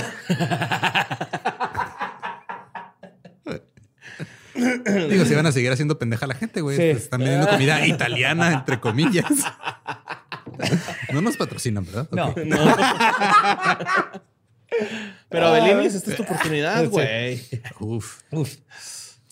Digo, 5.09 5.25
si 5.25 5.33
van 5.35 5.45
a 5.45 5.51
seguir 5.51 5.71
haciendo 5.71 5.99
pendeja 5.99 6.25
a 6.25 6.27
la 6.29 6.35
gente, 6.35 6.61
güey. 6.61 6.77
Sí. 6.77 6.83
Están 6.83 7.19
vendiendo 7.19 7.47
comida 7.47 7.85
italiana, 7.85 8.53
entre 8.53 8.79
comillas. 8.79 9.25
No 11.11 11.21
nos 11.21 11.35
patrocinan, 11.37 11.85
¿verdad? 11.85 12.07
No. 12.11 12.29
Ok. 12.29 12.37
Pero 15.29 15.51
Belinis, 15.51 15.95
esta 15.95 16.11
es 16.11 16.17
tu 16.17 16.23
oportunidad, 16.23 16.81
Sí. 16.83 16.87
güey. 16.89 17.41
Uf. 17.79 18.21
Uf. 18.31 18.55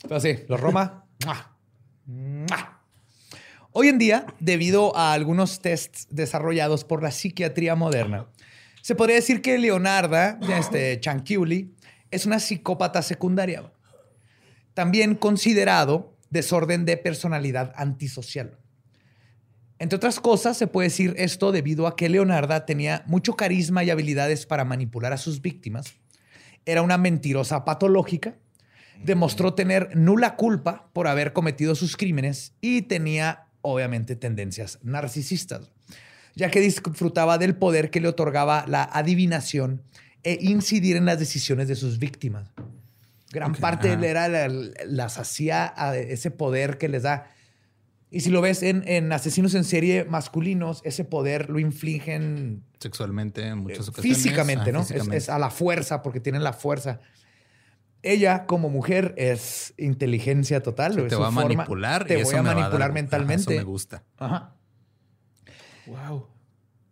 Pero 0.08 0.20
sí, 0.20 0.40
los 0.48 0.60
Roma. 0.60 1.06
¡mua! 1.26 1.56
¡mua! 2.06 2.80
Hoy 3.72 3.88
en 3.88 3.98
día, 3.98 4.26
debido 4.40 4.96
a 4.96 5.14
algunos 5.14 5.60
tests 5.62 6.08
desarrollados 6.12 6.84
por 6.84 7.02
la 7.02 7.12
psiquiatría 7.12 7.76
moderna, 7.76 8.28
se 8.82 8.96
podría 8.96 9.16
decir 9.16 9.42
que 9.42 9.58
Leonarda 9.58 10.38
este, 10.58 11.00
Chanchiuli 11.00 11.74
es 12.12 12.26
una 12.26 12.40
psicópata 12.40 13.02
secundaria. 13.02 13.64
También 14.74 15.16
considerado 15.16 16.16
desorden 16.30 16.86
de 16.86 16.98
personalidad 16.98 17.74
antisocial. 17.76 18.58
Entre 19.80 19.98
otras 19.98 20.20
cosas, 20.20 20.58
se 20.58 20.68
puede 20.68 20.88
decir 20.88 21.14
esto 21.18 21.52
debido 21.52 21.88
a 21.88 21.96
que 21.96 22.10
Leonarda 22.10 22.66
tenía 22.66 23.04
mucho 23.06 23.36
carisma 23.36 23.84
y 23.84 23.90
habilidades 23.90 24.46
para 24.46 24.66
manipular 24.66 25.14
a 25.14 25.18
sus 25.18 25.42
víctimas. 25.42 25.96
Era 26.66 26.82
una 26.82 26.98
mentirosa 26.98 27.66
patológica. 27.66 28.36
Demostró 29.04 29.54
tener 29.54 29.96
nula 29.96 30.36
culpa 30.36 30.90
por 30.94 31.08
haber 31.08 31.34
cometido 31.34 31.76
sus 31.76 31.98
crímenes 31.98 32.54
y 32.62 32.84
tenía, 32.84 33.48
obviamente, 33.62 34.16
tendencias 34.16 34.80
narcisistas, 34.84 35.72
ya 36.36 36.50
que 36.50 36.62
disfrutaba 36.62 37.38
del 37.38 37.56
poder 37.56 37.90
que 37.90 38.00
le 38.00 38.08
otorgaba 38.08 38.66
la 38.68 38.84
adivinación 38.84 39.82
e 40.24 40.38
incidir 40.42 40.96
en 40.96 41.06
las 41.06 41.20
decisiones 41.20 41.68
de 41.68 41.76
sus 41.76 42.00
víctimas. 42.00 42.50
Gran 43.34 43.52
Ok, 43.52 43.60
parte 43.60 43.92
ajá. 43.92 44.06
era 44.06 44.28
la- 44.30 44.48
las 44.86 45.18
hacía 45.18 45.74
a 45.76 45.98
ese 45.98 46.32
poder 46.32 46.78
que 46.78 46.88
les 46.88 47.04
da. 47.04 47.30
Y 48.12 48.20
si 48.20 48.30
lo 48.30 48.42
ves 48.42 48.62
en, 48.64 48.88
en 48.88 49.12
asesinos 49.12 49.56
en 49.56 49.64
serie 49.64 50.06
masculinos, 50.06 50.82
ese 50.86 51.04
poder 51.04 51.50
lo 51.50 51.58
infligen 51.60 52.64
Sexualmente 52.80 53.48
en 53.48 53.58
muchas 53.58 53.90
ocasiones. 53.90 54.18
físicamente, 54.18 54.70
Ah, 54.70 54.74
¿no? 54.74 54.82
Es- 54.82 54.88
físicamente. 54.90 55.18
Es, 55.18 55.30
a 55.30 55.40
la 55.40 55.50
fuerza, 55.50 56.04
porque 56.04 56.20
tienen 56.20 56.44
la 56.44 56.54
fuerza. 56.54 57.00
Ella, 58.04 58.46
como 58.46 58.70
mujer, 58.70 59.16
es 59.18 59.74
inteligencia 59.78 60.62
total. 60.62 60.96
Te 60.96 61.16
va 61.16 61.30
a 61.30 61.32
forma- 61.32 61.56
manipular. 61.56 62.06
Te 62.06 62.14
y 62.14 62.18
voy 62.18 62.22
eso 62.34 62.38
a 62.38 62.44
me 62.44 62.50
va 62.50 62.54
dar- 62.54 62.62
manipular 62.64 62.90
Ajá, 62.90 62.94
mentalmente. 62.94 63.42
eso 63.42 63.50
me 63.52 63.64
gusta. 63.64 64.04
Ajá. 64.18 64.54
Wow. 65.88 66.28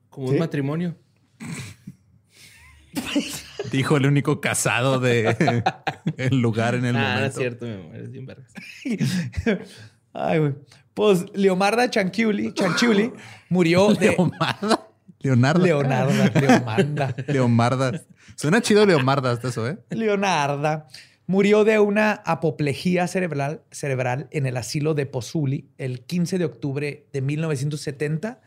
Como 0.10 0.28
Sí. 0.28 0.34
un 0.34 0.39
matrimonio. 0.39 0.98
Dijo 3.72 3.97
el 3.97 4.05
único 4.05 4.41
casado 4.41 4.99
de 4.99 5.64
el 6.18 6.41
lugar 6.41 6.76
en 6.76 6.86
el 6.86 6.95
ah, 6.95 6.99
no 6.99 7.07
momento. 7.07 7.28
es 7.28 7.36
cierto, 7.36 7.66
mi 7.66 7.74
amor. 7.74 7.95
Es 7.95 8.12
bien 8.12 8.26
vergas. 8.26 8.53
Ay, 10.14 10.39
güey. 10.39 10.53
Pues 10.93 11.26
Leomarda 11.34 11.89
Chanchiuli, 11.89 12.53
Chanchiuli 12.53 13.14
murió 13.49 13.93
de... 13.93 14.12
Leomarda. 14.12 14.88
Leonardo. 15.20 15.64
Leonarda, 15.64 16.32
Leomarda. 16.39 17.16
Leomarda. 17.28 18.01
Suena 18.36 18.62
chido 18.62 18.86
Leomarda 18.86 19.32
hasta 19.32 19.49
eso, 19.49 19.68
¿eh? 19.68 19.78
Leonarda 19.91 20.88
murió 21.28 21.64
de 21.64 21.80
una 21.80 22.14
apoplejía 22.26 23.07
cerebral, 23.07 23.62
cerebral 23.72 24.28
en 24.32 24.47
el 24.47 24.57
asilo 24.57 24.95
de 24.95 25.05
Pozuli 25.05 25.70
el 25.78 26.01
15 26.01 26.39
de 26.39 26.45
octubre 26.45 27.05
de 27.14 27.22
1970 27.22 28.41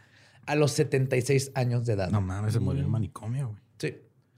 a 0.47 0.55
los 0.55 0.73
76 0.73 1.53
años 1.55 1.87
de 1.87 1.95
edad. 1.95 2.11
No 2.11 2.21
mames, 2.21 2.53
se 2.53 2.61
murió 2.61 2.81
en 2.81 2.87
el 2.87 2.91
manicomio, 2.91 3.49
güey. 3.49 3.64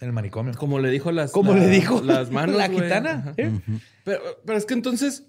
En 0.00 0.08
el 0.08 0.12
manicomio. 0.12 0.54
Como 0.54 0.78
le 0.78 0.90
dijo 0.90 1.10
las. 1.12 1.30
¿Cómo 1.32 1.52
la- 1.54 1.60
le 1.60 1.68
dijo? 1.68 2.02
Las 2.02 2.30
manos. 2.32 2.56
La 2.56 2.68
gitana. 2.68 3.32
¿eh? 3.36 3.50
Pero, 4.04 4.20
pero 4.44 4.58
es 4.58 4.66
que 4.66 4.74
entonces, 4.74 5.24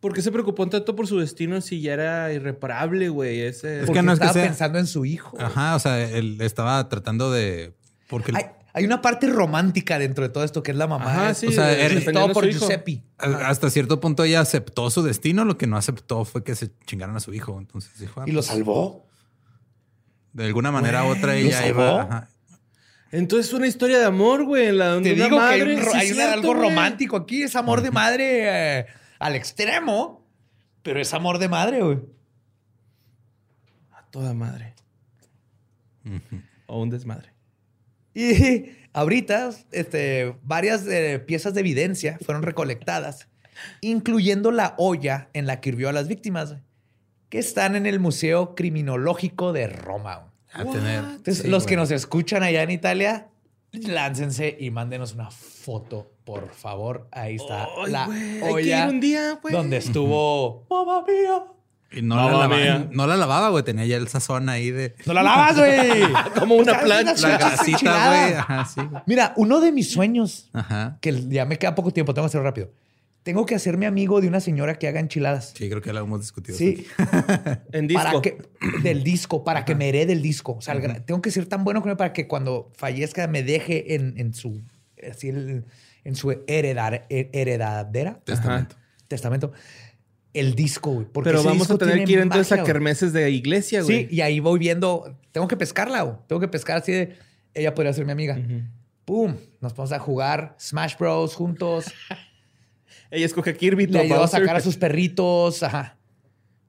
¿por 0.00 0.14
qué 0.14 0.22
se 0.22 0.32
preocupó 0.32 0.66
tanto 0.68 0.96
por 0.96 1.06
su 1.06 1.18
destino 1.18 1.60
si 1.60 1.80
ya 1.82 1.92
era 1.92 2.32
irreparable, 2.32 3.08
güey? 3.10 3.40
Ese. 3.42 3.80
Es 3.80 3.86
Porque 3.86 4.00
que 4.00 4.02
no 4.06 4.12
es 4.12 4.18
que 4.18 4.24
estaba 4.24 4.32
sea- 4.32 4.44
pensando 4.50 4.78
en 4.78 4.86
su 4.86 5.04
hijo. 5.04 5.36
Ajá, 5.38 5.74
o 5.76 5.78
sea, 5.78 6.02
él 6.08 6.38
estaba 6.40 6.88
tratando 6.88 7.30
de. 7.30 7.74
Porque 8.08 8.32
Hay, 8.34 8.44
hay 8.72 8.84
una 8.86 9.02
parte 9.02 9.26
romántica 9.28 9.98
dentro 9.98 10.22
de 10.24 10.30
todo 10.30 10.44
esto 10.44 10.62
que 10.62 10.70
es 10.70 10.76
la 10.78 10.86
mamá. 10.86 11.12
Ajá, 11.12 11.34
sí. 11.34 11.48
o 11.48 11.52
sea, 11.52 11.66
de- 11.66 11.74
era- 11.84 11.94
defendiendo 11.94 12.20
todo 12.20 12.30
a 12.30 12.32
por. 12.32 12.48
Giuseppe. 12.48 13.02
hasta 13.18 13.68
cierto 13.68 14.00
punto 14.00 14.24
ella 14.24 14.40
aceptó 14.40 14.88
su 14.90 15.02
destino. 15.02 15.44
Lo 15.44 15.58
que 15.58 15.66
no 15.66 15.76
aceptó 15.76 16.24
fue 16.24 16.42
que 16.42 16.54
se 16.54 16.70
chingaran 16.86 17.16
a 17.16 17.20
su 17.20 17.34
hijo. 17.34 17.58
Entonces 17.58 17.98
dijo, 18.00 18.22
ah, 18.22 18.24
Y 18.26 18.32
lo 18.32 18.38
pues, 18.40 18.46
salvó. 18.46 19.04
De 20.32 20.44
alguna 20.46 20.70
manera 20.70 21.04
u 21.04 21.08
otra 21.08 21.32
¿lo 21.32 21.38
ella 21.38 21.58
salvó? 21.60 21.80
iba. 21.82 22.02
ajá. 22.02 22.28
Entonces 23.16 23.46
es 23.48 23.52
una 23.54 23.66
historia 23.66 23.98
de 23.98 24.04
amor, 24.04 24.44
güey. 24.44 24.66
En 24.66 24.78
la 24.78 24.88
donde 24.88 25.10
Te 25.10 25.16
una 25.16 25.24
digo 25.24 25.36
madre. 25.38 25.56
que 25.58 25.62
hay, 25.70 25.76
un 25.76 25.82
ro- 25.84 25.92
sí, 25.92 25.98
hay 25.98 26.06
una- 26.08 26.14
cierto, 26.16 26.32
algo 26.34 26.54
güey. 26.54 26.68
romántico 26.68 27.16
aquí. 27.16 27.42
Es 27.42 27.56
amor 27.56 27.80
de 27.80 27.90
madre 27.90 28.78
eh, 28.80 28.86
al 29.18 29.34
extremo, 29.36 30.26
pero 30.82 31.00
es 31.00 31.12
amor 31.14 31.38
de 31.38 31.48
madre, 31.48 31.82
güey. 31.82 31.98
A 33.92 34.02
toda 34.10 34.34
madre. 34.34 34.74
O 36.66 36.80
un 36.82 36.90
desmadre. 36.90 37.32
Y 38.14 38.70
ahorita, 38.92 39.50
este, 39.72 40.36
varias 40.42 40.86
eh, 40.86 41.18
piezas 41.18 41.54
de 41.54 41.60
evidencia 41.60 42.18
fueron 42.24 42.42
recolectadas, 42.42 43.28
incluyendo 43.80 44.50
la 44.52 44.74
olla 44.78 45.28
en 45.32 45.46
la 45.46 45.60
que 45.60 45.70
hirvió 45.70 45.88
a 45.88 45.92
las 45.92 46.06
víctimas, 46.08 46.56
que 47.28 47.38
están 47.38 47.74
en 47.76 47.86
el 47.86 47.98
Museo 47.98 48.54
Criminológico 48.54 49.52
de 49.52 49.66
Roma. 49.68 50.32
A 50.56 50.64
tener. 50.64 50.98
Entonces, 51.04 51.38
sí, 51.38 51.48
los 51.48 51.64
güey. 51.64 51.70
que 51.70 51.76
nos 51.76 51.90
escuchan 51.90 52.42
allá 52.42 52.62
en 52.62 52.70
Italia, 52.70 53.28
láncense 53.72 54.56
y 54.58 54.70
mándenos 54.70 55.14
una 55.14 55.30
foto, 55.30 56.10
por 56.24 56.52
favor. 56.52 57.08
Ahí 57.12 57.36
está 57.36 57.68
la 57.88 58.06
güey, 58.06 58.18
Hay 58.20 58.40
que 58.40 58.52
olla 58.52 58.84
ir 58.84 58.90
un 58.90 59.00
día, 59.00 59.38
güey. 59.42 59.54
donde 59.54 59.76
estuvo. 59.78 60.66
¡Mamá 60.70 61.04
mía! 61.06 61.42
Y 61.92 62.02
no, 62.02 62.16
la 62.16 62.24
lavaba, 62.24 62.48
mía. 62.56 62.88
no 62.90 63.06
la 63.06 63.16
lavaba, 63.16 63.48
güey. 63.50 63.62
Tenía 63.62 63.86
ya 63.86 63.96
el 63.96 64.08
sazón 64.08 64.48
ahí 64.48 64.70
de 64.72 64.96
¡No 65.06 65.12
la 65.14 65.22
lavas, 65.22 65.56
güey! 65.56 66.02
Como 66.38 66.56
una 66.56 66.80
plancha. 66.80 67.28
la 67.38 67.54
enchiladas. 67.66 68.08
güey. 68.28 68.34
Ajá, 68.34 68.64
sí. 68.64 68.80
güey. 68.80 69.02
Mira, 69.06 69.32
uno 69.36 69.60
de 69.60 69.70
mis 69.72 69.92
sueños, 69.92 70.50
Ajá. 70.52 70.98
que 71.00 71.28
ya 71.28 71.44
me 71.44 71.58
queda 71.58 71.74
poco 71.74 71.92
tiempo, 71.92 72.12
tengo 72.12 72.26
que 72.26 72.30
hacerlo 72.30 72.44
rápido. 72.44 72.70
Tengo 73.26 73.44
que 73.44 73.56
hacerme 73.56 73.86
amigo 73.86 74.20
de 74.20 74.28
una 74.28 74.38
señora 74.38 74.78
que 74.78 74.86
haga 74.86 75.00
enchiladas. 75.00 75.52
Sí, 75.56 75.68
creo 75.68 75.82
que 75.82 75.92
lo 75.92 75.98
hemos 75.98 76.20
discutido. 76.20 76.56
Sí, 76.56 76.86
En 77.72 77.88
disco. 77.88 78.04
para 78.04 78.22
que 78.22 78.38
del 78.84 79.02
disco, 79.02 79.42
para 79.42 79.64
que 79.64 79.74
me 79.74 79.88
herede 79.88 80.12
el 80.12 80.22
disco. 80.22 80.52
O 80.52 80.60
sea, 80.60 80.74
el 80.74 80.80
gra- 80.80 81.04
tengo 81.04 81.20
que 81.20 81.32
ser 81.32 81.46
tan 81.46 81.64
bueno 81.64 81.82
con 81.82 81.90
él 81.90 81.96
para 81.96 82.12
que 82.12 82.28
cuando 82.28 82.70
fallezca 82.76 83.26
me 83.26 83.42
deje 83.42 83.96
en, 83.96 84.14
en 84.16 84.32
su 84.32 84.62
así 85.10 85.30
el- 85.30 85.64
en 86.04 86.14
su 86.14 86.30
heredar, 86.46 87.04
he- 87.10 87.28
heredadera 87.32 88.20
Testamento. 88.24 88.76
testamento 89.08 89.52
el 90.32 90.54
disco, 90.54 90.92
güey. 90.92 91.06
porque 91.12 91.30
Pero 91.30 91.40
ese 91.40 91.48
vamos 91.48 91.68
a 91.68 91.78
tener 91.78 92.04
que 92.04 92.12
ir 92.12 92.18
entonces 92.20 92.48
magia, 92.52 92.62
a 92.62 92.64
kermeses 92.66 93.12
de 93.12 93.28
iglesia, 93.32 93.82
güey. 93.82 94.06
Sí, 94.06 94.14
y 94.14 94.20
ahí 94.20 94.38
voy 94.38 94.60
viendo, 94.60 95.18
tengo 95.32 95.48
que 95.48 95.56
pescarla, 95.56 96.02
güey. 96.02 96.16
tengo 96.28 96.38
que 96.38 96.46
pescar 96.48 96.76
así 96.76 96.92
de 96.92 97.16
ella 97.54 97.74
podría 97.74 97.92
ser 97.92 98.06
mi 98.06 98.12
amiga. 98.12 98.38
Pum, 99.04 99.34
nos 99.60 99.74
vamos 99.74 99.90
a 99.92 99.98
jugar 99.98 100.54
Smash 100.60 100.96
Bros 100.96 101.34
juntos. 101.34 101.86
Ella 103.16 103.26
escoge 103.26 103.50
a 103.50 103.54
Kirby, 103.54 103.86
Le 103.86 103.98
a 103.98 104.02
ayudó 104.02 104.22
a 104.24 104.28
sacar 104.28 104.56
a 104.56 104.60
sus 104.60 104.76
perritos, 104.76 105.62
ajá. 105.62 105.96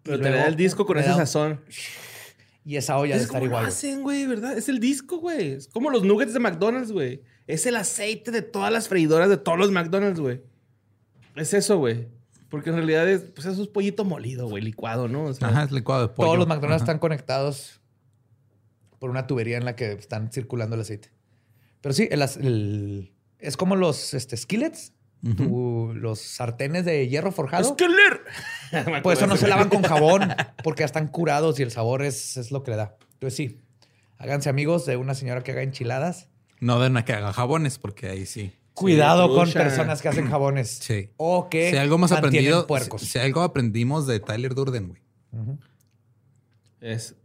Pero 0.03 0.19
te 0.19 0.29
da 0.29 0.47
el 0.47 0.55
disco 0.55 0.85
con 0.85 0.97
ese 0.97 1.09
sazón. 1.13 1.61
Y 2.63 2.75
esa 2.77 2.97
olla 2.97 3.15
de 3.15 3.21
Es 3.21 3.27
estar 3.27 3.43
igual. 3.43 3.65
hacen, 3.65 4.01
güey, 4.03 4.25
¿verdad? 4.27 4.57
Es 4.57 4.67
el 4.69 4.79
disco, 4.79 5.17
güey. 5.19 5.51
Es 5.53 5.67
como 5.67 5.89
los 5.89 6.03
nuggets 6.03 6.33
de 6.33 6.39
McDonald's, 6.39 6.91
güey. 6.91 7.21
Es 7.47 7.65
el 7.65 7.75
aceite 7.77 8.31
de 8.31 8.41
todas 8.41 8.71
las 8.73 8.87
freidoras 8.89 9.29
de 9.29 9.37
todos 9.37 9.57
los 9.57 9.71
McDonald's, 9.71 10.19
güey. 10.19 10.41
Es 11.35 11.53
eso, 11.53 11.77
güey. 11.77 12.07
Porque 12.49 12.69
en 12.69 12.75
realidad 12.77 13.07
es, 13.09 13.21
pues 13.21 13.45
eso 13.47 13.61
es 13.61 13.67
pollito 13.69 14.05
molido, 14.05 14.47
güey, 14.49 14.63
licuado, 14.63 15.07
¿no? 15.07 15.25
O 15.25 15.33
sea, 15.33 15.49
Ajá, 15.49 15.63
es 15.63 15.71
licuado 15.71 16.01
de 16.03 16.07
pollo. 16.13 16.27
Todos 16.27 16.37
los 16.39 16.47
McDonald's 16.47 16.81
Ajá. 16.83 16.91
están 16.91 16.99
conectados 16.99 17.81
por 18.99 19.09
una 19.09 19.27
tubería 19.27 19.57
en 19.57 19.65
la 19.65 19.75
que 19.75 19.91
están 19.93 20.31
circulando 20.31 20.75
el 20.75 20.81
aceite. 20.81 21.11
Pero 21.81 21.93
sí, 21.93 22.07
el, 22.11 22.21
el- 22.41 23.13
es 23.39 23.55
como 23.57 23.75
los 23.75 24.13
este, 24.13 24.35
skillets, 24.35 24.93
tu- 25.36 25.93
los 25.95 26.19
sartenes 26.21 26.86
de 26.86 27.07
hierro 27.07 27.32
forjado. 27.32 27.73
¡Skeller! 27.73 28.21
Por 29.03 29.13
eso 29.13 29.28
no 29.28 29.36
se 29.38 29.47
lavan 29.47 29.69
con 29.69 29.82
jabón, 29.84 30.30
porque 30.63 30.82
ya 30.82 30.86
están 30.86 31.07
curados 31.07 31.59
y 31.59 31.63
el 31.63 31.71
sabor 31.71 32.03
es, 32.03 32.38
es 32.38 32.51
lo 32.51 32.63
que 32.63 32.71
le 32.71 32.78
da. 32.78 32.95
Entonces 33.13 33.36
sí, 33.36 33.61
háganse 34.17 34.49
amigos 34.49 34.86
de 34.86 34.97
una 34.97 35.13
señora 35.15 35.43
que 35.43 35.51
haga 35.51 35.63
enchiladas. 35.63 36.30
No 36.59 36.80
de 36.80 36.88
una 36.88 37.05
que 37.05 37.13
haga 37.13 37.34
jabones, 37.34 37.78
porque 37.80 38.09
ahí 38.09 38.25
sí. 38.25 38.53
Cuidado 38.73 39.34
con 39.34 39.51
personas 39.51 40.01
que 40.01 40.07
hacen 40.09 40.28
jabones. 40.30 40.69
Sí. 40.82 41.09
O 41.17 41.49
que 41.49 41.71
Si 41.71 41.78
algo 41.78 41.97
aprendido, 42.03 42.67
puercos. 42.67 43.01
si, 43.01 43.07
si 43.07 43.19
algo 43.19 43.41
aprendimos 43.41 44.05
de 44.07 44.19
Tyler 44.19 44.53
Durden, 44.53 44.88
güey. 44.89 45.01
Es 46.82 47.15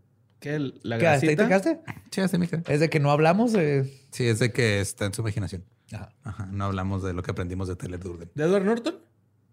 ¿qué? 0.40 0.58
la 0.82 0.98
¿Qué? 0.98 1.06
¿Hasta 1.06 1.26
ahí 1.26 1.36
te 1.36 1.46
grasita. 1.46 1.48
quedaste? 1.48 1.80
Sí, 2.10 2.20
así 2.22 2.38
me 2.38 2.48
quedé. 2.48 2.62
Es 2.72 2.80
de 2.80 2.88
que 2.90 3.00
no 3.00 3.10
hablamos 3.10 3.52
de... 3.52 3.84
Sí, 4.10 4.26
es 4.26 4.38
de 4.38 4.50
que 4.52 4.80
está 4.80 5.06
en 5.06 5.14
su 5.14 5.20
imaginación. 5.20 5.64
Ajá. 5.92 6.12
Ajá, 6.24 6.46
no 6.46 6.64
hablamos 6.64 7.02
de 7.02 7.12
lo 7.12 7.22
que 7.22 7.30
aprendimos 7.30 7.68
de 7.68 7.76
Tyler 7.76 8.00
Durden. 8.00 8.30
¿De 8.34 8.44
Edward 8.44 8.64
Norton? 8.64 8.94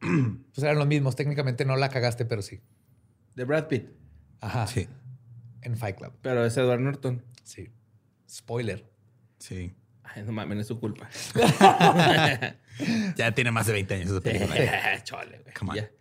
Pues 0.53 0.63
eran 0.63 0.77
los 0.77 0.87
mismos. 0.87 1.15
Técnicamente 1.15 1.65
no 1.65 1.75
la 1.75 1.89
cagaste, 1.89 2.25
pero 2.25 2.41
sí. 2.41 2.61
De 3.35 3.43
Brad 3.43 3.67
Pitt. 3.67 3.89
Ajá. 4.41 4.65
Sí, 4.67 4.87
En 5.61 5.75
Fight 5.77 5.97
Club. 5.97 6.13
Pero 6.21 6.45
es 6.45 6.55
Edward 6.57 6.79
Norton. 6.79 7.23
Sí. 7.43 7.69
Spoiler. 8.29 8.85
sí. 9.39 9.73
Ay, 10.03 10.23
no 10.23 10.31
mames, 10.31 10.55
no 10.55 10.61
es 10.61 10.67
su 10.67 10.79
culpa. 10.79 11.07
Ya 13.15 13.31
tiene 13.33 13.51
más 13.51 13.67
de 13.67 13.73
20 13.73 13.93
años 13.93 14.09
esa 14.09 14.21
película. 14.21 14.55
Chole, 15.03 15.39
güey. 15.43 15.53
Come 15.53 15.71
on. 15.71 15.75
Ya, 15.77 15.91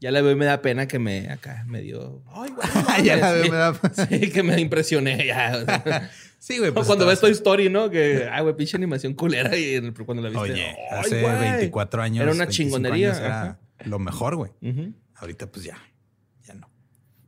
ya 0.00 0.10
la 0.10 0.20
veo 0.20 0.32
y 0.32 0.36
me 0.36 0.44
da 0.44 0.60
pena 0.60 0.86
que 0.86 0.98
me 0.98 1.30
acá 1.30 1.64
me 1.66 1.80
dio. 1.80 2.22
Ay, 2.28 2.50
güey. 2.50 2.68
Ya 3.04 3.16
la 3.16 3.32
veo, 3.32 3.50
me 3.50 3.56
da- 3.56 3.80
Sí, 4.08 4.30
que 4.30 4.42
me 4.42 4.60
impresioné 4.60 5.26
ya. 5.26 6.10
Sí, 6.46 6.58
güey. 6.58 6.70
Pues, 6.70 6.86
cuando 6.86 7.06
ves 7.06 7.18
Toy 7.20 7.32
Story, 7.32 7.68
¿no? 7.68 7.90
Que, 7.90 8.28
ay, 8.30 8.42
güey, 8.42 8.54
pinche 8.54 8.76
animación 8.76 9.14
culera. 9.14 9.56
Y 9.56 9.74
el- 9.74 9.92
cuando 9.92 10.22
la 10.22 10.28
viste. 10.28 10.52
Oye, 10.52 10.76
hace 10.92 11.20
güey. 11.20 11.38
24 11.38 12.02
años. 12.02 12.22
Era 12.22 12.30
una 12.30 12.44
25 12.44 12.76
chingonería. 12.76 13.18
Era 13.18 13.58
lo 13.84 13.98
mejor, 13.98 14.36
güey. 14.36 14.52
Ahorita, 15.16 15.50
pues 15.50 15.64
ya. 15.64 15.76
Ya 16.46 16.54
no. 16.54 16.70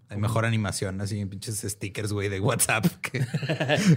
Hay 0.09 0.19
mejor 0.19 0.45
animación, 0.45 1.01
así 1.01 1.25
pinches 1.27 1.59
stickers, 1.59 2.13
güey, 2.13 2.29
de 2.29 2.39
WhatsApp 2.39 2.87
que 3.03 3.25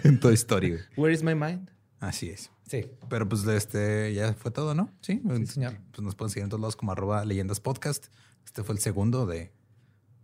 en 0.04 0.20
Toy 0.20 0.34
Story, 0.34 0.70
güey. 0.72 0.82
Where 0.98 1.14
is 1.14 1.22
my 1.22 1.36
mind? 1.36 1.70
Así 2.00 2.30
es. 2.30 2.50
Sí. 2.68 2.88
Pero 3.08 3.30
pues 3.30 3.46
este 3.46 4.12
ya 4.16 4.34
fue 4.34 4.50
todo, 4.50 4.74
¿no? 4.74 4.90
Sí, 5.02 5.22
señor. 5.46 5.78
Pues 5.92 6.04
nos 6.04 6.16
pueden 6.16 6.32
seguir 6.32 6.46
en 6.46 6.50
todos 6.50 6.62
lados 6.62 6.76
como 6.76 6.94
arroba 6.94 7.26
leyendas 7.26 7.60
podcast. 7.60 8.08
Este 8.44 8.64
fue 8.64 8.74
el 8.74 8.82
segundo 8.82 9.28
de 9.28 9.52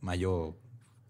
mayo 0.02 0.58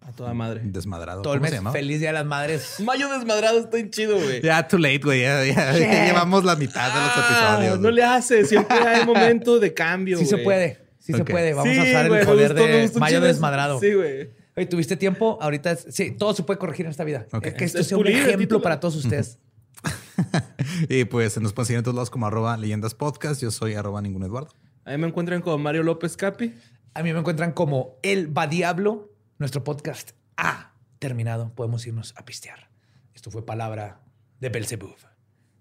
A 0.07 0.11
toda 0.13 0.33
madre. 0.33 0.61
desmadrado. 0.63 1.21
Todo 1.21 1.33
el 1.33 1.39
¿Cómo 1.41 1.51
se 1.51 1.61
mes. 1.61 1.73
Feliz 1.73 1.99
Día 1.99 2.09
de 2.09 2.13
las 2.13 2.25
Madres. 2.25 2.79
Mayo 2.79 3.09
desmadrado 3.09 3.59
está 3.59 3.77
en 3.77 3.91
chido, 3.91 4.15
güey. 4.17 4.41
Ya, 4.41 4.65
too 4.67 4.77
late, 4.79 4.99
güey. 5.03 5.21
Ya, 5.21 5.43
ya- 5.43 5.77
ya 5.77 6.05
llevamos 6.05 6.45
la 6.45 6.55
mitad 6.55 6.87
de 6.93 6.99
los 7.01 7.11
Ah, 7.15 7.55
episodios. 7.57 7.79
no 7.81 7.91
le 7.91 8.03
hace. 8.03 8.45
Siempre 8.45 8.77
hay 8.77 9.05
momento 9.05 9.59
de 9.59 9.73
cambio, 9.73 10.17
Sí 10.17 10.25
se 10.25 10.37
puede. 10.37 10.79
Sí 10.99 11.13
se 11.13 11.25
puede. 11.25 11.53
Vamos 11.53 11.73
Sí, 11.73 11.79
a 11.79 11.83
usar 11.83 12.05
el 12.05 12.25
poder 12.25 12.53
gustó, 12.53 12.65
de 12.65 12.99
Mayo 12.99 13.19
desmadrado. 13.21 13.79
Sí, 13.81 13.93
güey. 13.93 14.29
Oye, 14.55 14.65
tuviste 14.65 14.95
tiempo. 14.95 15.37
Ahorita 15.41 15.71
es- 15.71 15.85
sí, 15.89 16.11
todo 16.11 16.33
se 16.33 16.43
puede 16.43 16.57
corregir 16.57 16.85
en 16.85 16.91
esta 16.91 17.03
vida. 17.03 17.25
Ok. 17.33 17.45
Es 17.47 17.53
que 17.53 17.65
esto 17.65 17.79
Es 17.79 17.87
sea 17.87 17.97
un 17.97 18.03
pulir 18.03 18.17
ejemplo 18.27 18.61
para 18.61 18.79
todos 18.79 18.95
ustedes. 18.95 19.39
Y 20.89 21.05
pues 21.05 21.39
nos 21.39 21.53
pueden 21.53 21.67
seguir 21.67 21.77
en 21.79 21.83
todos 21.83 21.95
lados 21.95 22.09
como 22.09 22.25
arroba 22.27 22.57
leyendas 22.57 22.93
podcast. 22.95 23.41
Yo 23.41 23.51
soy 23.51 23.75
arroba 23.75 24.01
ningún 24.01 24.23
Eduardo. 24.23 24.49
Ahí 24.85 24.97
me 24.97 25.07
encuentran 25.07 25.41
con 25.41 25.61
Mario 25.61 25.83
López 25.83 26.17
Capi. 26.17 26.53
A 26.93 27.03
mí 27.03 27.13
me 27.13 27.19
encuentran 27.19 27.51
como 27.51 27.97
El 28.03 28.35
Va 28.35 28.47
Diablo. 28.47 29.11
Nuestro 29.39 29.63
podcast 29.63 30.13
ha 30.35 30.71
terminado. 30.97 31.53
Podemos 31.53 31.85
irnos 31.85 32.15
a 32.17 32.25
pistear. 32.25 32.69
Esto 33.13 33.29
fue 33.29 33.45
palabra 33.45 33.99
de 34.39 34.49
Belzebub. 34.49 34.97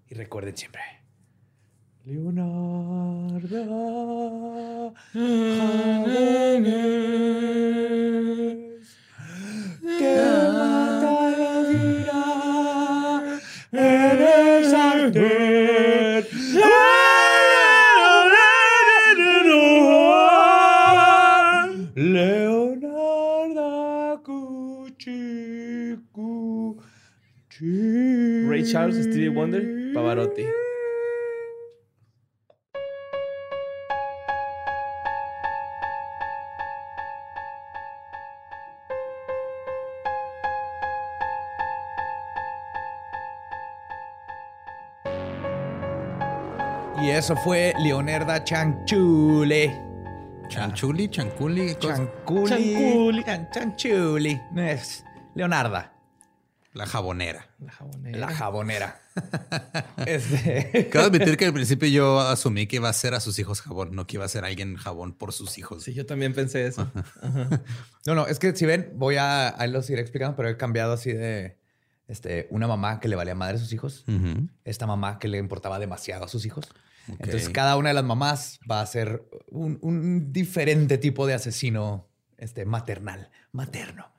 Y 0.09 0.15
recuerden 0.15 0.57
siempre. 0.57 0.81
Leonardo. 2.03 2.55
Que 9.99 10.21
mata 10.53 11.29
la 11.37 11.61
vida 11.69 13.39
en 13.73 14.21
el. 15.13 15.76
Charles, 28.71 29.03
Stevie 29.03 29.29
Wonder, 29.29 29.63
Pavarotti. 29.93 30.45
Y 47.01 47.09
eso 47.11 47.35
fue 47.35 47.73
Leonarda 47.79 48.43
Chanchule. 48.43 49.83
Chanchuli, 50.47 51.09
chanculi. 51.09 51.75
Chanculi. 51.75 52.49
Chanculi. 52.49 53.23
Chan- 53.23 53.49
Chanchuli. 53.51 54.41
Es 54.55 55.05
Leonarda, 55.35 55.91
La 56.73 56.85
jabonera. 56.85 57.47
La 57.59 57.71
jabonera. 57.71 58.17
la 58.17 58.27
jabonera. 58.33 59.01
Este, 60.05 60.89
Quiero 60.91 61.07
admitir 61.07 61.37
que 61.37 61.45
al 61.45 61.53
principio 61.53 61.87
yo 61.87 62.19
asumí 62.19 62.67
que 62.67 62.75
iba 62.75 62.87
a 62.87 62.93
ser 62.93 63.15
a 63.15 63.19
sus 63.19 63.39
hijos 63.39 63.61
jabón, 63.61 63.95
no 63.95 64.05
que 64.05 64.17
iba 64.17 64.25
a 64.25 64.27
ser 64.27 64.45
alguien 64.45 64.75
jabón 64.75 65.13
por 65.13 65.33
sus 65.33 65.57
hijos. 65.57 65.83
Sí, 65.83 65.93
yo 65.93 66.05
también 66.05 66.33
pensé 66.33 66.67
eso. 66.67 66.91
No, 68.05 68.15
no, 68.15 68.27
es 68.27 68.39
que 68.39 68.55
si 68.55 68.65
ven, 68.65 68.93
voy 68.95 69.15
a, 69.17 69.59
ahí 69.59 69.71
los 69.71 69.89
iré 69.89 70.01
explicando, 70.01 70.35
pero 70.35 70.49
he 70.49 70.55
cambiado 70.55 70.93
así 70.93 71.11
de 71.11 71.57
este, 72.07 72.47
una 72.51 72.67
mamá 72.67 72.99
que 72.99 73.07
le 73.07 73.15
valía 73.15 73.35
madre 73.35 73.55
a 73.55 73.59
sus 73.59 73.73
hijos, 73.73 74.05
esta 74.63 74.87
mamá 74.87 75.19
que 75.19 75.27
le 75.27 75.39
importaba 75.39 75.79
demasiado 75.79 76.25
a 76.25 76.27
sus 76.27 76.45
hijos. 76.45 76.69
Entonces, 77.07 77.49
cada 77.49 77.75
una 77.75 77.89
de 77.89 77.95
las 77.95 78.03
mamás 78.03 78.59
va 78.69 78.81
a 78.81 78.85
ser 78.85 79.27
un, 79.47 79.79
un 79.81 80.31
diferente 80.31 80.97
tipo 80.97 81.25
de 81.25 81.33
asesino 81.33 82.07
este, 82.37 82.65
maternal, 82.65 83.29
materno. 83.51 84.11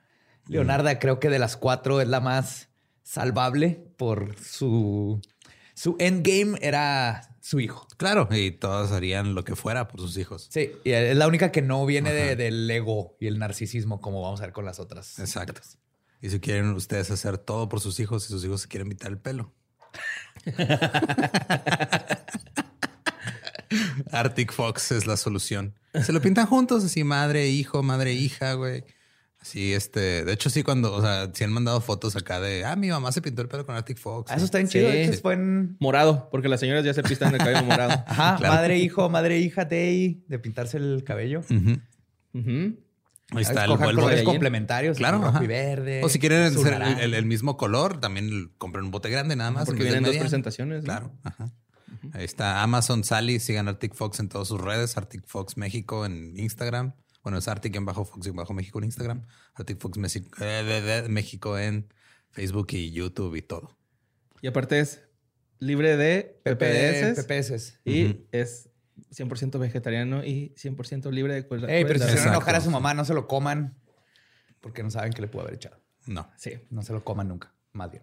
Leonarda, 0.49 0.99
creo 0.99 1.19
que 1.19 1.29
de 1.29 1.39
las 1.39 1.55
cuatro 1.57 2.01
es 2.01 2.07
la 2.07 2.19
más 2.19 2.69
salvable 3.03 3.81
por 3.97 4.35
su. 4.39 5.21
Su 5.75 5.95
endgame 5.99 6.57
era 6.61 7.35
su 7.39 7.59
hijo. 7.59 7.87
Claro, 7.97 8.27
y 8.31 8.51
todos 8.51 8.91
harían 8.91 9.33
lo 9.35 9.43
que 9.43 9.55
fuera 9.55 9.87
por 9.87 10.01
sus 10.01 10.17
hijos. 10.17 10.47
Sí, 10.51 10.71
y 10.83 10.91
es 10.91 11.15
la 11.15 11.27
única 11.27 11.51
que 11.51 11.61
no 11.61 11.85
viene 11.85 12.11
de- 12.11 12.35
del 12.35 12.69
ego 12.69 13.15
y 13.19 13.27
el 13.27 13.39
narcisismo, 13.39 14.01
como 14.01 14.21
vamos 14.21 14.41
a 14.41 14.43
ver 14.43 14.51
con 14.53 14.65
las 14.65 14.79
otras. 14.79 15.17
Exacto. 15.19 15.61
Y 16.21 16.29
si 16.29 16.39
quieren 16.41 16.71
ustedes 16.73 17.09
hacer 17.11 17.37
todo 17.37 17.69
por 17.69 17.79
sus 17.79 17.99
hijos 18.01 18.25
y 18.25 18.27
sus 18.27 18.43
hijos 18.43 18.61
se 18.61 18.67
quieren 18.67 18.89
quitar 18.89 19.09
el 19.11 19.19
pelo. 19.19 19.53
Arctic 24.11 24.51
Fox 24.51 24.91
es 24.91 25.05
la 25.05 25.17
solución. 25.17 25.75
Se 26.03 26.11
lo 26.11 26.21
pintan 26.21 26.47
juntos, 26.47 26.83
así 26.83 27.03
madre, 27.03 27.47
hijo, 27.49 27.83
madre, 27.83 28.13
hija, 28.13 28.53
güey. 28.53 28.83
Sí, 29.41 29.73
este, 29.73 30.25
de 30.25 30.33
hecho 30.33 30.49
sí, 30.49 30.63
cuando, 30.63 30.93
o 30.93 31.01
sea, 31.01 31.29
sí 31.33 31.43
han 31.45 31.51
mandado 31.53 31.79
fotos 31.79 32.15
acá 32.17 32.41
de, 32.41 32.65
ah, 32.65 32.75
mi 32.75 32.89
mamá 32.89 33.11
se 33.13 33.21
pintó 33.21 33.41
el 33.41 33.47
pelo 33.47 33.65
con 33.65 33.73
Arctic 33.75 33.97
Fox. 33.97 34.29
Ah, 34.31 34.35
Eso 34.35 34.45
está 34.45 34.57
bien 34.57 34.67
Sí. 34.67 34.79
chido. 34.79 34.89
De 34.89 35.05
hecho, 35.05 35.19
fue 35.21 35.33
en... 35.35 35.77
Morado, 35.79 36.27
porque 36.29 36.49
las 36.49 36.59
señoras 36.59 36.83
ya 36.83 36.93
se 36.93 37.01
pistan 37.03 37.33
el 37.33 37.37
cabello 37.39 37.63
morado. 37.63 37.91
Ajá, 38.07 38.35
Claro. 38.37 38.53
madre, 38.55 38.77
hijo, 38.79 39.09
madre, 39.09 39.37
hija, 39.39 39.63
day, 39.65 40.23
de 40.27 40.39
pintarse 40.39 40.77
el 40.77 41.03
cabello. 41.05 41.39
Ujú. 41.39 41.79
Ujú. 42.33 42.79
Ahí 43.31 43.43
está 43.43 43.63
el 43.65 43.77
colores 43.77 44.19
de- 44.19 44.23
complementarios. 44.25 44.97
Claro, 44.97 45.19
rojo 45.21 45.43
y 45.43 45.47
verde. 45.47 46.01
O 46.03 46.09
si 46.09 46.19
quieren 46.19 46.41
el, 46.53 46.99
el- 46.99 47.13
el 47.13 47.25
mismo 47.25 47.55
color, 47.57 47.99
también 48.01 48.51
compren 48.57 48.85
un 48.85 48.91
bote 48.91 49.09
grande 49.09 49.35
nada 49.35 49.51
más. 49.51 49.65
Porque 49.67 49.83
vienen 49.83 50.03
dos 50.03 50.17
presentaciones. 50.17 50.79
¿no? 50.79 50.85
Claro. 50.85 51.11
Ajá. 51.23 51.51
Ahí 52.13 52.25
está 52.25 52.61
Amazon 52.63 53.03
Sally. 53.03 53.39
Sigan 53.39 53.67
Arctic 53.67 53.93
Fox 53.93 54.19
en 54.19 54.29
todas 54.29 54.47
sus 54.47 54.59
redes. 54.59 54.97
Arctic 54.97 55.23
Fox 55.27 55.57
México 55.57 56.05
en 56.05 56.37
Instagram. 56.37 56.93
Bueno, 57.29 57.37
es 57.37 57.47
Arctic 57.47 57.75
en 57.75 57.85
bajo 57.85 58.05
Fox 58.05 58.25
en 58.25 58.35
bajo 58.35 58.55
México 58.55 58.79
en 58.79 58.85
Instagram. 58.85 59.21
Arctic 59.53 59.77
Fox 59.77 59.99
Mexi- 59.99 60.27
eh, 60.41 61.05
México 61.07 61.59
en 61.59 61.87
Facebook 62.31 62.69
y 62.71 62.89
YouTube 62.89 63.35
y 63.35 63.43
todo. 63.43 63.77
Y 64.41 64.47
aparte 64.47 64.79
es 64.79 65.03
libre 65.59 65.95
de 65.95 66.39
PPS. 66.43 67.21
PPS. 67.21 67.79
Y 67.85 68.05
Ujú. 68.05 68.25
es 68.31 68.69
100% 69.11 69.59
vegetariano 69.59 70.23
y 70.25 70.55
100% 70.57 71.11
libre 71.11 71.35
de 71.35 71.45
cual- 71.45 71.69
Ey, 71.69 71.85
pero 71.85 71.99
si 71.99 72.05
se 72.09 72.15
van 72.15 72.29
a 72.29 72.31
enojar 72.31 72.55
a 72.55 72.61
su 72.61 72.71
mamá, 72.71 72.95
no 72.95 73.05
se 73.05 73.13
lo 73.13 73.27
coman. 73.27 73.77
Porque 74.59 74.81
no 74.81 74.89
saben 74.89 75.13
qué 75.13 75.21
le 75.21 75.27
pudo 75.27 75.43
haber 75.43 75.53
echado. 75.53 75.79
No. 76.07 76.27
Sí. 76.35 76.53
No 76.71 76.81
se 76.81 76.93
lo 76.93 77.03
coman 77.03 77.27
nunca. 77.27 77.53
Más 77.73 77.91
bien. 77.91 78.01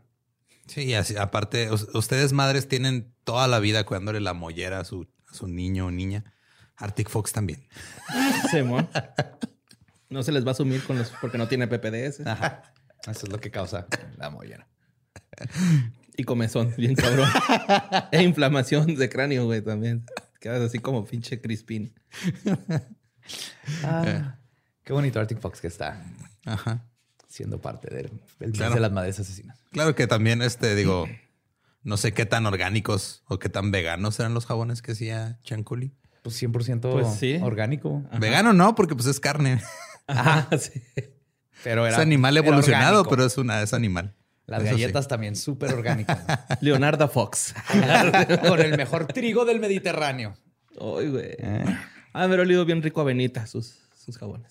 Sí, 0.69 0.83
y 0.85 0.95
así, 0.95 1.17
aparte, 1.17 1.73
us- 1.73 1.89
ustedes 1.95 2.33
madres 2.33 2.69
tienen 2.69 3.13
toda 3.25 3.49
la 3.49 3.59
vida 3.59 3.85
cuidándole 3.85 4.21
la 4.21 4.35
mollera 4.35 4.79
a 4.79 4.85
su, 4.85 5.09
a 5.29 5.35
su 5.35 5.49
niño 5.49 5.87
o 5.87 5.91
niña. 5.91 6.33
Arctic 6.77 7.09
Fox 7.09 7.33
también. 7.33 7.67
Simón. 8.51 8.89
No 10.09 10.23
se 10.23 10.33
les 10.33 10.45
va 10.45 10.49
a 10.49 10.53
asumir 10.53 10.83
con 10.85 10.99
los 10.99 11.11
porque 11.21 11.37
no 11.39 11.49
tiene 11.49 11.67
PPDS 11.67 12.27
Ajá. 12.27 12.63
Eso 13.07 13.27
es 13.27 13.29
lo 13.33 13.39
que 13.41 13.51
causa 13.51 13.87
la 14.19 14.31
mollera. 14.31 14.67
y 16.17 16.25
comezón, 16.25 16.75
bien 16.77 16.95
cabrón. 16.95 17.29
e 18.13 18.23
inflamación 18.23 18.95
de 18.97 19.09
cráneo, 19.09 19.45
güey, 19.47 19.63
también. 19.63 20.05
Quedas 20.41 20.61
así 20.63 20.79
como 20.81 21.05
pinche 21.05 21.41
crispín. 21.41 21.95
Ah, 23.83 24.39
qué 24.85 24.93
bonito 24.93 25.19
Arctic 25.21 25.41
Fox 25.41 25.61
que 25.61 25.67
está 25.69 26.03
Ajá. 26.45 26.85
siendo 27.29 27.61
parte 27.61 27.93
del, 27.95 28.11
del 28.39 28.53
Claro. 28.53 28.75
de 28.75 28.81
las 28.81 28.93
madres 28.93 29.19
asesinas. 29.19 29.59
Claro 29.73 29.95
que 29.95 30.07
también, 30.07 30.43
este, 30.43 30.75
digo, 30.75 31.07
no 31.83 31.97
sé 31.97 32.13
qué 32.13 32.27
tan 32.27 32.47
orgánicos 32.47 33.23
o 33.27 33.39
qué 33.39 33.49
tan 33.49 33.71
veganos 33.71 34.19
eran 34.21 34.35
los 34.35 34.47
jabones 34.47 34.83
que 34.83 34.93
hacía 34.93 35.39
Chanculi. 35.43 35.95
Pues 36.27 36.43
100% 36.43 36.91
Pues 36.91 37.07
sí. 37.21 37.39
orgánico. 37.41 38.03
Vegano 38.19 38.53
no, 38.53 38.75
porque 38.75 38.97
pues 38.97 39.07
es 39.07 39.21
carne. 39.21 39.63
Ajá, 40.09 40.49
sí. 40.59 40.83
Pero 41.63 41.87
es 41.87 41.95
era, 41.95 42.03
animal 42.03 42.37
era 42.37 42.45
evolucionado, 42.45 43.05
pero 43.05 43.25
es 43.25 43.39
una, 43.39 43.63
es 43.63 43.73
animal. 43.73 44.17
Las 44.45 44.63
Eso 44.65 44.75
sí. 44.75 44.81
galletas 44.83 45.07
también 45.07 45.37
súper 45.37 45.73
orgánicas. 45.73 46.19
Leonardo 46.61 47.07
Fox. 47.09 47.55
Con 48.49 48.59
el 48.61 48.77
mejor 48.77 49.07
trigo 49.07 49.45
del 49.45 49.61
Mediterráneo. 49.61 50.35
Ay, 50.73 51.09
güey. 51.11 51.37
¿Eh? 51.39 51.65
Ah, 52.13 52.25
haber 52.25 52.41
olido 52.41 52.65
bien 52.65 52.83
rico 52.83 53.01
a 53.01 53.05
Benita 53.05 53.47
sus, 53.47 53.79
sus 53.97 54.19
jabones. 54.19 54.51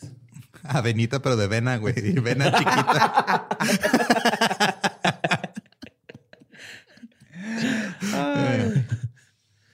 Avenita, 0.63 1.21
pero 1.21 1.35
de 1.35 1.47
vena, 1.47 1.75
güey. 1.75 1.93
y 1.97 2.13
Vena 2.13 2.53
chiquita. 2.53 3.47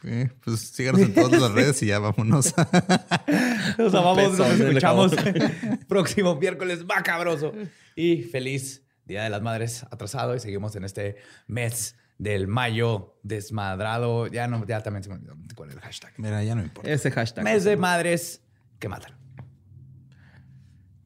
Eh, 0.04 0.31
pues 0.44 0.60
síganos 0.60 1.02
en 1.02 1.14
todas 1.14 1.40
las 1.40 1.52
redes 1.52 1.82
y 1.84 1.88
ya 1.88 2.00
vámonos. 2.00 2.54
Nos 3.78 3.94
amamos, 3.94 4.38
nos 4.38 4.60
escuchamos 4.60 5.14
próximo 5.88 6.36
miércoles 6.36 6.84
macabroso. 6.86 7.54
Y 7.96 8.24
feliz 8.24 8.84
Día 9.06 9.24
de 9.24 9.30
las 9.30 9.42
Madres 9.42 9.84
atrasado. 9.92 10.36
Y 10.36 10.40
seguimos 10.40 10.76
en 10.76 10.84
este 10.84 11.18
mes 11.48 11.96
del 12.18 12.48
mayo 12.48 13.18
desmadrado. 13.24 14.28
Ya 14.28 14.48
no, 14.48 14.66
ya 14.66 14.82
también 14.82 15.04
se 15.04 15.10
me 15.10 15.16
olvidó 15.16 15.36
cuál 15.56 15.70
es 15.70 15.76
el 15.76 15.82
hashtag. 15.82 16.14
Mira, 16.18 16.44
ya 16.44 16.56
no 16.56 16.64
importa. 16.64 16.90
Ese 16.90 17.12
hashtag. 17.12 17.44
Mes 17.44 17.64
de 17.64 17.78
madres 17.78 18.42
que 18.80 18.90
matan. 18.90 19.14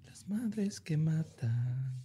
Las 0.05 0.27
madres 0.27 0.79
que 0.79 0.97
matan. 0.97 2.03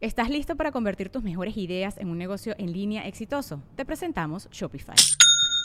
¿Estás 0.00 0.28
listo 0.28 0.56
para 0.56 0.72
convertir 0.72 1.08
tus 1.08 1.22
mejores 1.22 1.56
ideas 1.56 1.96
en 1.98 2.08
un 2.08 2.18
negocio 2.18 2.54
en 2.58 2.72
línea 2.72 3.06
exitoso? 3.06 3.62
Te 3.76 3.84
presentamos 3.84 4.48
Shopify. 4.50 4.96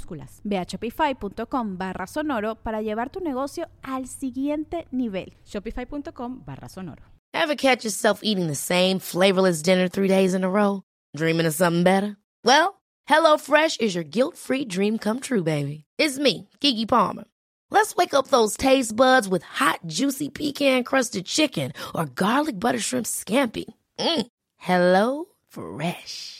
minúsculas. 0.00 0.40
Ve 0.44 0.58
a 0.58 0.64
shopify.com 0.64 1.76
barra 1.76 2.06
sonoro 2.06 2.56
para 2.56 2.82
llevar 2.82 3.10
tu 3.10 3.20
negocio 3.20 3.68
al 3.82 4.06
siguiente 4.06 4.86
nivel. 4.90 5.34
Shopify.com 5.44 6.42
barra 6.44 6.68
sonoro. 6.68 7.02
Ever 7.32 7.54
catch 7.54 7.84
yourself 7.84 8.20
eating 8.22 8.48
the 8.48 8.56
same 8.56 8.98
flavorless 8.98 9.62
dinner 9.62 9.88
three 9.88 10.08
days 10.08 10.34
in 10.34 10.42
a 10.44 10.50
row? 10.50 10.82
Dreaming 11.16 11.46
of 11.46 11.54
something 11.54 11.84
better? 11.84 12.16
Well, 12.44 12.80
HelloFresh 13.08 13.80
is 13.80 13.94
your 13.94 14.04
guilt-free 14.04 14.66
dream 14.66 14.98
come 14.98 15.20
true, 15.20 15.42
baby. 15.42 15.84
It's 15.96 16.18
me, 16.18 16.48
Kiki 16.60 16.86
Palmer. 16.86 17.24
Let's 17.70 17.94
wake 17.94 18.14
up 18.14 18.28
those 18.28 18.56
taste 18.56 18.96
buds 18.96 19.28
with 19.28 19.44
hot, 19.44 19.80
juicy 19.86 20.28
pecan-crusted 20.28 21.24
chicken 21.24 21.72
or 21.94 22.06
garlic 22.06 22.58
butter 22.58 22.80
shrimp 22.80 23.06
scampi. 23.06 23.64
Mm. 23.98 24.26
Hello 24.56 25.26
Fresh. 25.48 26.39